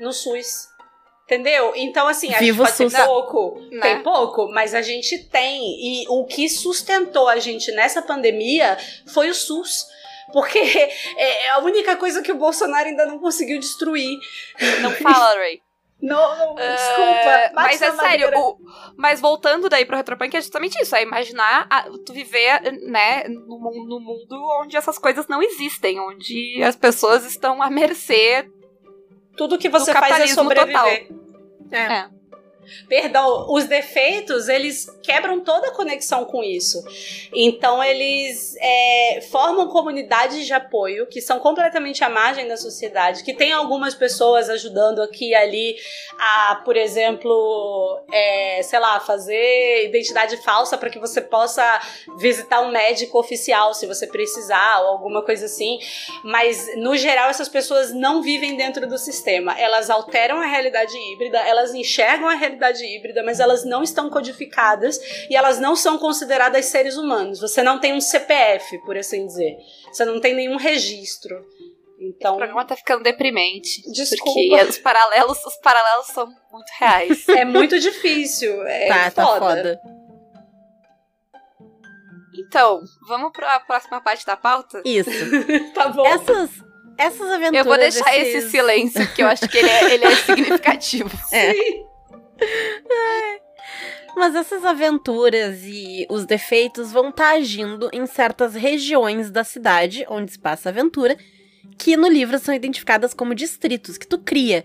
No 0.00 0.12
SUS. 0.12 0.68
Entendeu? 1.24 1.72
Então, 1.74 2.06
assim, 2.06 2.34
a 2.34 2.38
Viva 2.38 2.66
gente 2.66 2.76
pode 2.76 2.90
SUS. 2.90 3.06
pouco. 3.06 3.60
Né? 3.70 3.80
Tem 3.80 4.02
pouco, 4.02 4.48
mas 4.52 4.74
a 4.74 4.82
gente 4.82 5.18
tem. 5.30 5.62
E 5.62 6.06
o 6.08 6.26
que 6.26 6.48
sustentou 6.48 7.28
a 7.28 7.38
gente 7.38 7.72
nessa 7.72 8.02
pandemia 8.02 8.76
foi 9.06 9.30
o 9.30 9.34
SUS. 9.34 9.86
Porque 10.32 10.58
é 11.16 11.50
a 11.50 11.58
única 11.60 11.96
coisa 11.96 12.22
que 12.22 12.32
o 12.32 12.36
Bolsonaro 12.36 12.88
ainda 12.88 13.06
não 13.06 13.18
conseguiu 13.18 13.58
destruir. 13.58 14.18
Não 14.82 14.90
fala, 14.92 15.34
Ray. 15.34 15.62
Não, 16.04 16.54
não 16.54 16.58
É, 16.58 16.74
desculpa. 16.74 17.54
bate 17.54 17.54
mas 17.54 17.82
é 17.82 17.92
sério, 17.92 18.30
o- 18.38 18.56
mas 18.96 19.20
voltando 19.20 19.68
daí 19.68 19.84
pro 19.86 19.96
Retropunk 19.96 20.36
é 20.36 20.40
justamente 20.40 20.80
isso, 20.80 20.94
é 20.94 21.02
imaginar 21.02 21.66
a- 21.70 21.86
tu 22.04 22.12
viver, 22.12 22.60
né, 22.82 23.24
no 23.28 23.58
mundo 24.00 24.36
onde 24.60 24.76
essas 24.76 24.98
coisas 24.98 25.26
não 25.28 25.42
existem, 25.42 25.98
onde 25.98 26.62
as 26.62 26.76
pessoas 26.76 27.24
estão 27.24 27.62
à 27.62 27.70
mercê. 27.70 28.46
Tudo 29.36 29.58
que 29.58 29.68
você 29.68 29.92
faz 29.94 30.20
é 30.20 30.26
sobreviver. 30.28 31.08
É. 31.72 32.08
Perdão, 32.88 33.46
os 33.50 33.64
defeitos, 33.64 34.48
eles 34.48 34.86
quebram 35.02 35.40
toda 35.40 35.68
a 35.68 35.72
conexão 35.72 36.24
com 36.24 36.42
isso. 36.42 36.82
Então, 37.32 37.82
eles 37.82 38.56
é, 38.60 39.20
formam 39.30 39.68
comunidades 39.68 40.46
de 40.46 40.52
apoio 40.52 41.06
que 41.06 41.20
são 41.20 41.38
completamente 41.38 42.02
à 42.02 42.08
margem 42.08 42.48
da 42.48 42.56
sociedade, 42.56 43.22
que 43.22 43.34
tem 43.34 43.52
algumas 43.52 43.94
pessoas 43.94 44.48
ajudando 44.48 45.02
aqui 45.02 45.30
e 45.30 45.34
ali 45.34 45.76
a, 46.18 46.62
por 46.64 46.76
exemplo, 46.76 48.04
é, 48.12 48.62
sei 48.62 48.78
lá, 48.78 49.00
fazer 49.00 49.84
identidade 49.84 50.36
falsa 50.38 50.78
para 50.78 50.90
que 50.90 50.98
você 50.98 51.20
possa 51.20 51.62
visitar 52.18 52.60
um 52.60 52.70
médico 52.70 53.18
oficial 53.18 53.74
se 53.74 53.86
você 53.86 54.06
precisar 54.06 54.80
ou 54.82 54.88
alguma 54.88 55.22
coisa 55.22 55.46
assim. 55.46 55.78
Mas, 56.22 56.76
no 56.76 56.96
geral, 56.96 57.28
essas 57.28 57.48
pessoas 57.48 57.92
não 57.92 58.22
vivem 58.22 58.56
dentro 58.56 58.86
do 58.86 58.98
sistema. 58.98 59.58
Elas 59.58 59.90
alteram 59.90 60.40
a 60.40 60.46
realidade 60.46 60.96
híbrida, 60.96 61.38
elas 61.38 61.74
enxergam 61.74 62.28
a 62.28 62.34
realidade 62.34 62.53
híbrida, 62.84 63.22
mas 63.22 63.40
elas 63.40 63.64
não 63.64 63.82
estão 63.82 64.08
codificadas 64.10 64.98
e 65.28 65.36
elas 65.36 65.58
não 65.58 65.74
são 65.76 65.98
consideradas 65.98 66.66
seres 66.66 66.96
humanos. 66.96 67.40
Você 67.40 67.62
não 67.62 67.78
tem 67.78 67.92
um 67.92 68.00
CPF, 68.00 68.78
por 68.84 68.96
assim 68.96 69.26
dizer. 69.26 69.56
Você 69.92 70.04
não 70.04 70.20
tem 70.20 70.34
nenhum 70.34 70.56
registro. 70.56 71.36
O 71.98 72.02
Então, 72.02 72.36
programa 72.36 72.64
tá 72.64 72.76
ficando 72.76 73.02
deprimente. 73.02 73.82
Desculpa. 73.92 74.32
Porque 74.32 74.62
os 74.70 74.78
paralelos, 74.78 75.44
os 75.44 75.56
paralelos 75.56 76.06
são 76.08 76.26
muito 76.26 76.70
reais. 76.78 77.28
é 77.30 77.44
muito 77.44 77.78
difícil. 77.78 78.62
É 78.66 78.88
tá, 78.88 79.10
tá 79.10 79.26
foda. 79.26 79.40
foda. 79.40 79.80
Então, 82.36 82.80
vamos 83.06 83.30
pra 83.32 83.60
próxima 83.60 84.00
parte 84.00 84.26
da 84.26 84.36
pauta? 84.36 84.82
Isso. 84.84 85.10
Tá 85.72 85.88
bom. 85.88 86.04
Essas, 86.06 86.50
essas 86.98 87.30
aventuras. 87.30 87.54
Eu 87.54 87.64
vou 87.64 87.76
deixar 87.78 88.16
esse 88.16 88.50
silêncio, 88.50 89.12
que 89.14 89.22
eu 89.22 89.26
acho 89.28 89.48
que 89.48 89.58
ele 89.58 89.68
é, 89.68 89.94
ele 89.94 90.04
é 90.04 90.16
significativo. 90.16 91.10
É. 91.32 91.52
Mas 94.16 94.34
essas 94.34 94.64
aventuras 94.64 95.62
e 95.64 96.06
os 96.08 96.24
defeitos 96.24 96.92
vão 96.92 97.08
estar 97.08 97.34
agindo 97.34 97.90
em 97.92 98.06
certas 98.06 98.54
regiões 98.54 99.30
da 99.30 99.42
cidade 99.42 100.06
onde 100.08 100.32
se 100.32 100.38
passa 100.38 100.68
a 100.68 100.70
aventura, 100.70 101.16
que 101.76 101.96
no 101.96 102.08
livro 102.08 102.38
são 102.38 102.54
identificadas 102.54 103.12
como 103.12 103.34
distritos 103.34 103.98
que 103.98 104.06
tu 104.06 104.18
cria, 104.18 104.64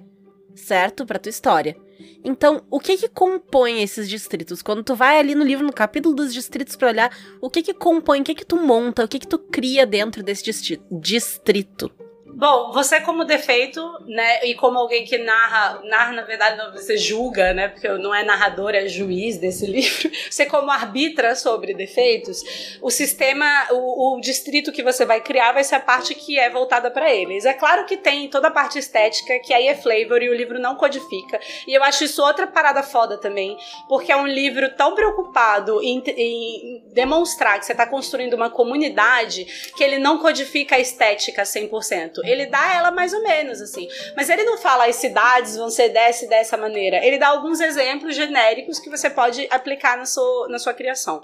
certo? 0.55 1.05
Pra 1.05 1.17
tua 1.17 1.32
história. 1.32 1.75
Então, 2.23 2.63
o 2.69 2.80
que 2.80 2.97
que 2.97 3.09
compõe 3.09 3.82
esses 3.82 4.07
distritos? 4.07 4.61
Quando 4.61 4.84
tu 4.84 4.95
vai 4.95 5.19
ali 5.19 5.34
no 5.34 5.43
livro, 5.43 5.65
no 5.65 5.73
capítulo 5.73 6.15
dos 6.15 6.34
distritos 6.34 6.75
pra 6.75 6.89
olhar, 6.89 7.17
o 7.41 7.49
que 7.49 7.61
que 7.61 7.73
compõe, 7.73 8.21
o 8.21 8.23
que 8.23 8.36
que 8.36 8.45
tu 8.45 8.57
monta, 8.57 9.03
o 9.03 9.07
que 9.07 9.19
que 9.19 9.27
tu 9.27 9.39
cria 9.39 9.86
dentro 9.86 10.21
desse 10.21 10.43
distrito? 10.91 11.91
Bom, 12.39 12.71
você 12.71 13.01
como 13.01 13.25
defeito, 13.25 13.81
né, 14.07 14.45
e 14.45 14.55
como 14.55 14.79
alguém 14.79 15.03
que 15.03 15.17
narra, 15.17 15.81
narra 15.83 16.13
na 16.13 16.21
verdade 16.21 16.55
não, 16.55 16.71
você 16.71 16.95
julga, 16.95 17.53
né, 17.53 17.67
porque 17.67 17.85
não 17.89 18.15
é 18.15 18.23
narrador, 18.23 18.73
é 18.73 18.87
juiz 18.87 19.37
desse 19.37 19.65
livro, 19.67 20.09
você 20.31 20.45
como 20.45 20.71
arbitra 20.71 21.35
sobre 21.35 21.73
defeitos, 21.73 22.77
o 22.81 22.89
sistema, 22.89 23.45
o, 23.71 24.15
o 24.15 24.21
distrito 24.21 24.71
que 24.71 24.81
você 24.81 25.03
vai 25.03 25.19
criar 25.19 25.51
vai 25.51 25.65
ser 25.65 25.75
a 25.75 25.79
parte 25.81 26.15
que 26.15 26.39
é 26.39 26.49
voltada 26.49 26.89
para 26.89 27.13
eles. 27.13 27.43
É 27.43 27.51
claro 27.51 27.85
que 27.85 27.97
tem 27.97 28.29
toda 28.29 28.47
a 28.47 28.51
parte 28.51 28.79
estética, 28.79 29.37
que 29.39 29.53
aí 29.53 29.67
é 29.67 29.75
flavor 29.75 30.23
e 30.23 30.29
o 30.29 30.33
livro 30.33 30.57
não 30.57 30.75
codifica, 30.75 31.41
e 31.67 31.73
eu 31.73 31.83
acho 31.83 32.05
isso 32.05 32.23
outra 32.23 32.47
parada 32.47 32.81
foda 32.81 33.17
também, 33.17 33.57
porque 33.89 34.13
é 34.13 34.15
um 34.15 34.25
livro 34.25 34.73
tão 34.77 34.95
preocupado 34.95 35.83
em, 35.83 36.01
em 36.07 36.85
demonstrar 36.93 37.59
que 37.59 37.65
você 37.65 37.73
está 37.73 37.85
construindo 37.85 38.35
uma 38.35 38.49
comunidade 38.49 39.43
que 39.75 39.83
ele 39.83 39.99
não 39.99 40.19
codifica 40.19 40.77
a 40.77 40.79
estética 40.79 41.43
100%. 41.43 42.28
Ele 42.30 42.45
dá 42.45 42.75
ela 42.75 42.91
mais 42.91 43.13
ou 43.13 43.21
menos, 43.23 43.61
assim. 43.61 43.88
Mas 44.15 44.30
ele 44.30 44.43
não 44.43 44.57
fala 44.57 44.86
as 44.88 44.95
cidades 44.95 45.55
vão 45.57 45.69
ser 45.69 45.89
dessa 45.89 46.25
e 46.25 46.30
dessa 46.30 46.55
maneira. 46.57 47.03
Ele 47.05 47.17
dá 47.17 47.27
alguns 47.30 47.59
exemplos 47.59 48.15
genéricos 48.15 48.80
que 48.80 48.89
você 48.89 49.09
pode 49.09 49.47
aplicar 49.49 49.97
na 49.97 50.05
sua, 50.05 50.47
na 50.49 50.59
sua 50.59 50.73
criação. 50.73 51.21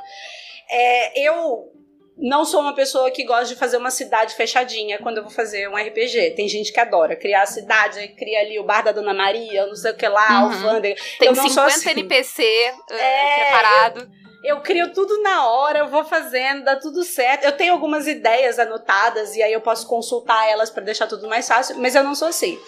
É, 0.70 1.28
eu 1.28 1.72
não 2.18 2.46
sou 2.46 2.62
uma 2.62 2.74
pessoa 2.74 3.12
que 3.12 3.26
gosta 3.26 3.48
de 3.54 3.56
fazer 3.56 3.76
uma 3.78 3.92
cidade 3.92 4.36
fechadinha 4.36 4.98
quando 5.00 5.18
eu 5.18 5.24
vou 5.24 5.32
fazer 5.32 5.68
um 5.70 5.76
RPG. 5.76 6.32
Tem 6.32 6.48
gente 6.48 6.72
que 6.72 6.80
adora 6.80 7.16
criar 7.16 7.42
a 7.44 7.46
cidade, 7.46 8.08
cria 8.18 8.40
ali 8.40 8.58
o 8.58 8.64
bar 8.64 8.82
da 8.84 8.92
Dona 8.94 9.14
Maria, 9.14 9.66
não 9.68 9.76
sei 9.76 9.92
o 9.92 9.96
que 9.98 10.08
lá, 10.08 10.28
Uhum. 10.46 10.52
alfândega. 10.54 11.02
Tem 11.20 11.28
Eu 11.28 11.36
não 11.36 11.44
sou 11.50 11.70
50 11.70 11.76
assim. 11.76 11.90
NPC 11.90 12.44
uh, 12.90 12.94
É, 12.94 13.36
preparado. 13.42 14.00
Eu 14.02 14.25
crio 14.62 14.94
tudo 14.94 15.22
na 15.22 15.48
hora, 15.48 15.80
eu 15.80 15.88
vou 15.88 16.06
fazendo, 16.06 16.64
dá 16.64 16.76
tudo 16.76 17.04
certo. 17.04 17.44
Eu 17.44 17.52
tenho 17.52 17.74
algumas 17.74 18.08
ideias 18.08 18.60
anotadas 18.60 19.36
e 19.36 19.42
aí 19.42 19.52
eu 19.52 19.62
posso 19.62 19.88
consultar 19.88 20.48
elas 20.48 20.70
para 20.70 20.84
deixar 20.84 21.08
tudo 21.08 21.28
mais 21.28 21.48
fácil, 21.48 21.78
mas 21.78 21.96
eu 21.96 22.04
não 22.04 22.14
sou 22.14 22.28
assim. 22.28 22.60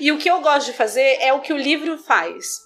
E 0.00 0.10
o 0.10 0.18
que 0.18 0.30
eu 0.30 0.40
gosto 0.40 0.66
de 0.66 0.72
fazer 0.72 1.18
é 1.20 1.32
o 1.32 1.40
que 1.40 1.52
o 1.52 1.56
livro 1.56 1.98
faz. 1.98 2.62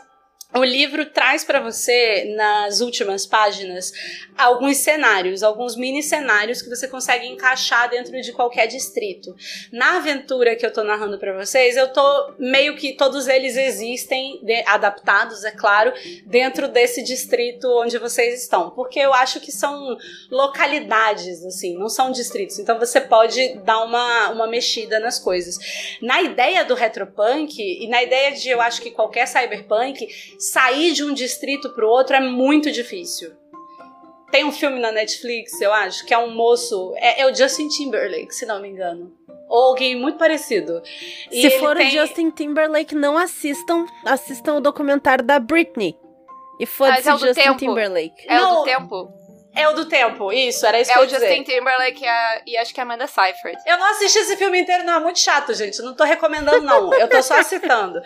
O 0.52 0.64
livro 0.64 1.06
traz 1.06 1.44
para 1.44 1.60
você, 1.60 2.34
nas 2.36 2.80
últimas 2.80 3.24
páginas, 3.24 3.92
alguns 4.36 4.78
cenários, 4.78 5.44
alguns 5.44 5.76
mini 5.76 6.02
cenários 6.02 6.60
que 6.60 6.68
você 6.68 6.88
consegue 6.88 7.24
encaixar 7.28 7.88
dentro 7.88 8.20
de 8.20 8.32
qualquer 8.32 8.66
distrito. 8.66 9.32
Na 9.70 9.98
aventura 9.98 10.56
que 10.56 10.66
eu 10.66 10.72
tô 10.72 10.82
narrando 10.82 11.18
para 11.20 11.32
vocês, 11.38 11.76
eu 11.76 11.92
tô 11.92 12.32
meio 12.36 12.74
que 12.74 12.94
todos 12.94 13.28
eles 13.28 13.56
existem, 13.56 14.40
de- 14.42 14.64
adaptados, 14.66 15.44
é 15.44 15.52
claro, 15.52 15.92
dentro 16.26 16.66
desse 16.66 17.00
distrito 17.04 17.68
onde 17.80 17.96
vocês 17.98 18.42
estão, 18.42 18.70
porque 18.70 18.98
eu 18.98 19.14
acho 19.14 19.38
que 19.38 19.52
são 19.52 19.96
localidades, 20.32 21.44
assim, 21.44 21.78
não 21.78 21.88
são 21.88 22.10
distritos. 22.10 22.58
Então 22.58 22.76
você 22.76 23.00
pode 23.00 23.54
dar 23.60 23.84
uma, 23.84 24.30
uma 24.30 24.48
mexida 24.48 24.98
nas 24.98 25.16
coisas. 25.16 25.58
Na 26.02 26.20
ideia 26.22 26.64
do 26.64 26.74
retropunk 26.74 27.56
e 27.60 27.86
na 27.86 28.02
ideia 28.02 28.32
de 28.32 28.48
eu 28.48 28.60
acho 28.60 28.82
que 28.82 28.90
qualquer 28.90 29.28
cyberpunk 29.28 30.08
sair 30.40 30.92
de 30.92 31.04
um 31.04 31.12
distrito 31.12 31.70
pro 31.74 31.88
outro 31.88 32.16
é 32.16 32.20
muito 32.20 32.70
difícil. 32.70 33.32
Tem 34.30 34.44
um 34.44 34.52
filme 34.52 34.78
na 34.78 34.92
Netflix, 34.92 35.60
eu 35.60 35.72
acho, 35.72 36.06
que 36.06 36.14
é 36.14 36.18
um 36.18 36.32
moço, 36.34 36.94
é, 36.96 37.22
é 37.22 37.26
o 37.30 37.34
Justin 37.34 37.68
Timberlake, 37.68 38.32
se 38.34 38.46
não 38.46 38.60
me 38.60 38.68
engano. 38.68 39.12
Ou 39.48 39.64
alguém 39.70 39.96
muito 39.96 40.16
parecido. 40.18 40.80
E 41.32 41.42
Se 41.42 41.58
for 41.58 41.76
tem- 41.76 41.88
o 41.88 41.90
Justin 41.90 42.30
Timberlake, 42.30 42.94
não 42.94 43.18
assistam, 43.18 43.84
assistam 44.06 44.54
o 44.54 44.60
documentário 44.60 45.24
da 45.24 45.40
Britney. 45.40 45.96
E 46.60 46.66
foda-se 46.66 47.08
é 47.08 47.12
o 47.12 47.16
o 47.16 47.18
do 47.18 47.26
Justin 47.26 47.42
tempo. 47.42 47.58
Timberlake. 47.58 48.24
É 48.28 48.38
o 48.38 48.40
Não, 48.40 48.54
do 48.58 48.64
tempo. 48.64 49.12
É 49.56 49.68
o 49.68 49.72
do 49.72 49.84
tempo, 49.86 50.32
isso, 50.32 50.64
era 50.64 50.80
isso 50.80 50.92
É 50.92 50.94
que 50.94 50.98
eu 51.00 51.02
o 51.02 51.06
ia 51.06 51.10
dizer. 51.10 51.26
Justin 51.26 51.42
Timberlake 51.42 52.04
e, 52.04 52.06
a- 52.08 52.42
e 52.46 52.56
acho 52.58 52.72
que 52.72 52.78
a 52.78 52.84
Amanda 52.84 53.08
Seyfried. 53.08 53.58
Eu 53.66 53.78
não 53.78 53.86
assisti 53.90 54.18
esse 54.20 54.36
filme 54.36 54.60
inteiro, 54.60 54.84
não. 54.84 54.92
É 54.94 55.00
muito 55.00 55.18
chato, 55.18 55.52
gente. 55.54 55.82
Não 55.82 55.96
tô 55.96 56.04
recomendando, 56.04 56.60
não. 56.62 56.94
Eu 56.94 57.08
tô 57.08 57.20
só 57.20 57.42
citando. 57.42 58.00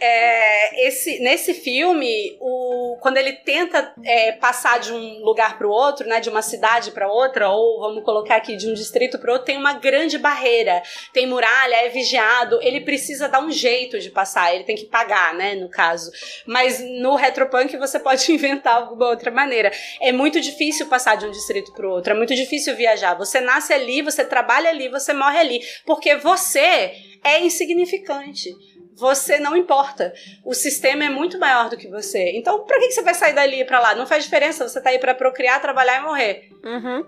É, 0.00 0.86
esse, 0.86 1.18
nesse 1.20 1.52
filme, 1.54 2.36
o, 2.40 2.96
quando 3.00 3.16
ele 3.16 3.32
tenta 3.32 3.92
é, 4.04 4.32
passar 4.32 4.78
de 4.78 4.92
um 4.92 5.24
lugar 5.24 5.58
para 5.58 5.66
o 5.66 5.70
outro, 5.70 6.06
né, 6.06 6.20
de 6.20 6.28
uma 6.28 6.42
cidade 6.42 6.92
para 6.92 7.10
outra, 7.10 7.50
ou 7.50 7.80
vamos 7.80 8.04
colocar 8.04 8.36
aqui 8.36 8.56
de 8.56 8.68
um 8.68 8.74
distrito 8.74 9.18
para 9.18 9.32
outro, 9.32 9.46
tem 9.46 9.56
uma 9.56 9.74
grande 9.74 10.16
barreira, 10.16 10.82
tem 11.12 11.26
muralha, 11.26 11.76
é 11.84 11.88
vigiado, 11.88 12.60
ele 12.62 12.80
precisa 12.82 13.28
dar 13.28 13.42
um 13.42 13.50
jeito 13.50 13.98
de 13.98 14.10
passar, 14.10 14.54
ele 14.54 14.64
tem 14.64 14.76
que 14.76 14.86
pagar, 14.86 15.34
né, 15.34 15.54
no 15.56 15.68
caso. 15.68 16.10
Mas 16.46 16.80
no 16.80 17.16
Retropunk 17.16 17.76
você 17.76 17.98
pode 17.98 18.30
inventar 18.32 18.76
alguma 18.76 19.08
outra 19.08 19.30
maneira. 19.30 19.72
É 20.00 20.12
muito 20.12 20.40
difícil 20.40 20.86
passar 20.86 21.16
de 21.16 21.26
um 21.26 21.30
distrito 21.30 21.72
para 21.72 21.86
o 21.86 21.90
outro, 21.90 22.12
é 22.12 22.16
muito 22.16 22.34
difícil 22.34 22.76
viajar. 22.76 23.14
Você 23.14 23.40
nasce 23.40 23.72
ali, 23.72 24.00
você 24.00 24.24
trabalha 24.24 24.70
ali, 24.70 24.88
você 24.88 25.12
morre 25.12 25.38
ali, 25.38 25.60
porque 25.84 26.14
você 26.16 26.92
é 27.24 27.40
insignificante 27.40 28.50
você 28.98 29.38
não 29.38 29.56
importa. 29.56 30.12
O 30.44 30.52
sistema 30.52 31.04
é 31.04 31.08
muito 31.08 31.38
maior 31.38 31.68
do 31.68 31.76
que 31.76 31.88
você. 31.88 32.32
Então, 32.36 32.64
pra 32.64 32.78
que 32.78 32.90
você 32.90 33.02
vai 33.02 33.14
sair 33.14 33.32
dali 33.32 33.64
pra 33.64 33.80
lá? 33.80 33.94
Não 33.94 34.06
faz 34.06 34.24
diferença. 34.24 34.68
Você 34.68 34.80
tá 34.80 34.90
aí 34.90 34.98
pra 34.98 35.14
procriar, 35.14 35.60
trabalhar 35.62 36.00
e 36.00 36.04
morrer. 36.04 36.48
Uhum. 36.64 37.06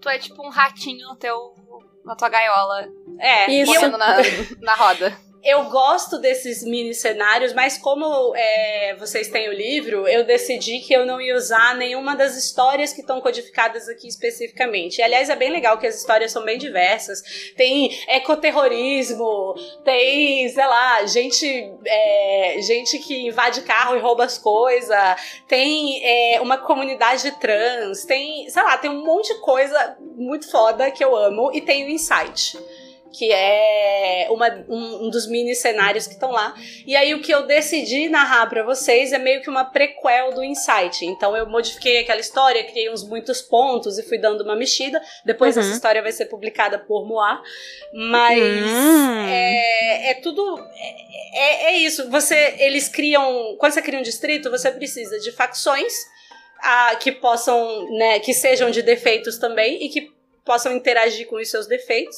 Tu 0.00 0.08
é 0.08 0.18
tipo 0.18 0.44
um 0.44 0.48
ratinho 0.48 1.06
no 1.08 1.16
teu, 1.16 1.54
na 2.04 2.16
tua 2.16 2.28
gaiola. 2.28 2.88
É. 3.18 3.50
Isso. 3.50 3.88
Na, 3.90 4.16
na 4.60 4.74
roda. 4.74 5.27
Eu 5.42 5.64
gosto 5.70 6.18
desses 6.18 6.64
mini 6.64 6.92
cenários, 6.92 7.52
mas 7.52 7.78
como 7.78 8.34
é, 8.34 8.96
vocês 8.98 9.28
têm 9.28 9.48
o 9.48 9.52
livro, 9.52 10.06
eu 10.08 10.24
decidi 10.24 10.80
que 10.80 10.92
eu 10.92 11.06
não 11.06 11.20
ia 11.20 11.36
usar 11.36 11.76
nenhuma 11.76 12.16
das 12.16 12.36
histórias 12.36 12.92
que 12.92 13.00
estão 13.00 13.20
codificadas 13.20 13.88
aqui 13.88 14.08
especificamente. 14.08 14.98
E, 14.98 15.02
aliás, 15.02 15.30
é 15.30 15.36
bem 15.36 15.50
legal 15.50 15.78
que 15.78 15.86
as 15.86 15.96
histórias 15.96 16.32
são 16.32 16.44
bem 16.44 16.58
diversas. 16.58 17.52
Tem 17.56 17.96
ecoterrorismo, 18.08 19.54
tem, 19.84 20.48
sei 20.48 20.66
lá, 20.66 21.06
gente, 21.06 21.72
é, 21.86 22.56
gente 22.60 22.98
que 22.98 23.26
invade 23.26 23.62
carro 23.62 23.96
e 23.96 24.00
rouba 24.00 24.24
as 24.24 24.38
coisas, 24.38 24.98
tem 25.46 26.04
é, 26.04 26.40
uma 26.40 26.58
comunidade 26.58 27.30
trans, 27.38 28.04
tem, 28.04 28.50
sei 28.50 28.62
lá, 28.62 28.76
tem 28.76 28.90
um 28.90 29.04
monte 29.04 29.32
de 29.32 29.40
coisa 29.40 29.96
muito 30.16 30.50
foda 30.50 30.90
que 30.90 31.04
eu 31.04 31.14
amo 31.14 31.50
e 31.54 31.60
tem 31.60 31.86
o 31.86 31.88
Insight 31.88 32.58
que 33.12 33.32
é 33.32 34.26
uma, 34.30 34.48
um, 34.68 35.06
um, 35.06 35.10
dos 35.10 35.26
mini 35.26 35.54
cenários 35.54 36.06
que 36.06 36.14
estão 36.14 36.30
lá. 36.30 36.54
E 36.86 36.94
aí 36.96 37.14
o 37.14 37.20
que 37.20 37.32
eu 37.32 37.46
decidi 37.46 38.08
narrar 38.08 38.46
para 38.48 38.62
vocês 38.62 39.12
é 39.12 39.18
meio 39.18 39.40
que 39.42 39.48
uma 39.50 39.64
prequel 39.64 40.32
do 40.34 40.44
Insight. 40.44 41.04
Então 41.06 41.36
eu 41.36 41.48
modifiquei 41.48 41.98
aquela 41.98 42.20
história, 42.20 42.64
criei 42.64 42.90
uns 42.90 43.02
muitos 43.02 43.40
pontos 43.40 43.98
e 43.98 44.02
fui 44.02 44.18
dando 44.18 44.42
uma 44.42 44.54
mexida. 44.56 45.00
Depois 45.24 45.56
Uhum. 45.56 45.62
essa 45.62 45.72
história 45.72 46.02
vai 46.02 46.12
ser 46.12 46.26
publicada 46.26 46.78
por 46.78 47.06
Moá. 47.06 47.42
Mas 47.92 48.38
Hum. 48.40 49.26
é, 49.28 50.10
é 50.10 50.14
tudo. 50.14 50.58
É, 51.34 51.64
é 51.66 51.78
isso. 51.78 52.10
Você, 52.10 52.54
eles 52.58 52.88
criam. 52.88 53.56
Quando 53.58 53.72
você 53.72 53.82
cria 53.82 53.98
um 53.98 54.02
distrito, 54.02 54.50
você 54.50 54.70
precisa 54.70 55.18
de 55.18 55.32
facções 55.32 55.92
ah, 56.60 56.96
que 56.96 57.12
possam, 57.12 57.88
né, 57.96 58.18
que 58.20 58.34
sejam 58.34 58.70
de 58.70 58.82
defeitos 58.82 59.38
também 59.38 59.84
e 59.84 59.88
que 59.88 60.10
possam 60.44 60.72
interagir 60.72 61.26
com 61.26 61.36
os 61.36 61.48
seus 61.50 61.66
defeitos. 61.66 62.16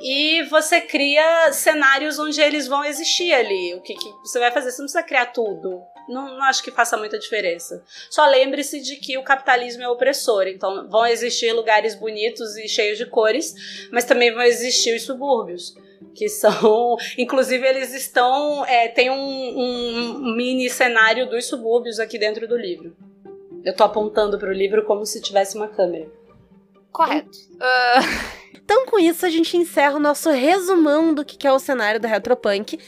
E 0.00 0.42
você 0.44 0.80
cria 0.80 1.52
cenários 1.52 2.18
onde 2.18 2.40
eles 2.40 2.66
vão 2.66 2.84
existir 2.84 3.32
ali. 3.32 3.74
O 3.74 3.80
que, 3.80 3.94
que 3.94 4.10
você 4.22 4.38
vai 4.38 4.50
fazer? 4.50 4.70
Você 4.70 4.78
não 4.78 4.86
precisa 4.86 5.02
criar 5.02 5.26
tudo. 5.26 5.82
Não, 6.08 6.36
não 6.36 6.42
acho 6.44 6.62
que 6.62 6.70
faça 6.70 6.96
muita 6.96 7.18
diferença. 7.18 7.82
Só 8.10 8.26
lembre-se 8.26 8.80
de 8.80 8.96
que 8.96 9.18
o 9.18 9.22
capitalismo 9.22 9.82
é 9.82 9.88
opressor. 9.88 10.46
Então 10.46 10.88
vão 10.88 11.06
existir 11.06 11.52
lugares 11.52 11.94
bonitos 11.94 12.56
e 12.56 12.68
cheios 12.68 12.96
de 12.96 13.06
cores, 13.06 13.88
mas 13.92 14.04
também 14.04 14.32
vão 14.32 14.42
existir 14.42 14.94
os 14.94 15.02
subúrbios. 15.02 15.74
Que 16.14 16.28
são. 16.30 16.96
Inclusive, 17.16 17.66
eles 17.66 17.92
estão. 17.92 18.64
É, 18.64 18.88
tem 18.88 19.10
um, 19.10 19.16
um 19.16 20.36
mini 20.36 20.70
cenário 20.70 21.28
dos 21.28 21.46
subúrbios 21.46 21.98
aqui 21.98 22.18
dentro 22.18 22.46
do 22.48 22.56
livro. 22.56 22.96
Eu 23.64 23.74
tô 23.74 23.84
apontando 23.84 24.38
pro 24.38 24.52
livro 24.52 24.84
como 24.84 25.04
se 25.04 25.20
tivesse 25.20 25.56
uma 25.56 25.68
câmera. 25.68 26.08
Correto. 26.90 27.36
Ah, 27.60 28.00
Então, 28.68 28.84
com 28.84 28.98
isso, 28.98 29.24
a 29.24 29.30
gente 29.30 29.56
encerra 29.56 29.96
o 29.96 29.98
nosso 29.98 30.28
resumão 30.28 31.14
do 31.14 31.24
que 31.24 31.46
é 31.46 31.50
o 31.50 31.58
cenário 31.58 31.98
da 31.98 32.06
Retropunk. 32.06 32.78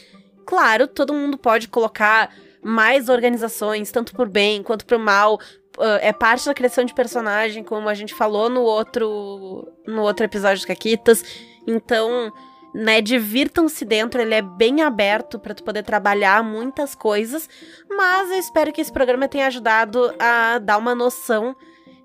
Claro, 0.45 0.87
todo 0.87 1.15
mundo 1.15 1.39
pode 1.39 1.69
colocar 1.69 2.35
mais 2.63 3.09
organizações, 3.09 3.91
tanto 3.91 4.15
por 4.15 4.29
bem 4.29 4.63
quanto 4.63 4.85
por 4.85 4.99
mal. 4.99 5.37
Uh, 5.79 5.97
é 6.03 6.13
parte 6.13 6.45
da 6.45 6.53
criação 6.53 6.85
de 6.85 6.93
personagem, 6.93 7.65
como 7.65 7.89
a 7.89 7.95
gente 7.95 8.13
falou 8.13 8.51
no 8.51 8.61
outro, 8.61 9.73
no 9.87 10.03
outro 10.03 10.23
episódio 10.23 10.63
do 10.63 10.67
Caquitas. 10.67 11.25
Então, 11.67 12.31
né, 12.75 13.01
divirtam-se 13.01 13.83
dentro, 13.83 14.21
ele 14.21 14.35
é 14.35 14.43
bem 14.43 14.83
aberto 14.83 15.39
para 15.39 15.55
tu 15.55 15.65
poder 15.65 15.83
trabalhar 15.83 16.45
muitas 16.45 16.95
coisas. 16.95 17.49
Mas 17.89 18.31
eu 18.31 18.37
espero 18.37 18.71
que 18.71 18.83
esse 18.83 18.93
programa 18.93 19.29
tenha 19.29 19.47
ajudado 19.47 20.15
a 20.19 20.59
dar 20.59 20.77
uma 20.77 20.95
noção 20.95 21.57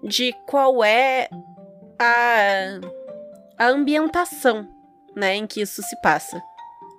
de 0.01 0.33
qual 0.47 0.81
é 0.81 1.27
a 1.99 2.79
a 3.57 3.67
ambientação, 3.67 4.67
né, 5.15 5.35
em 5.35 5.47
que 5.47 5.61
isso 5.61 5.81
se 5.81 5.99
passa. 6.01 6.41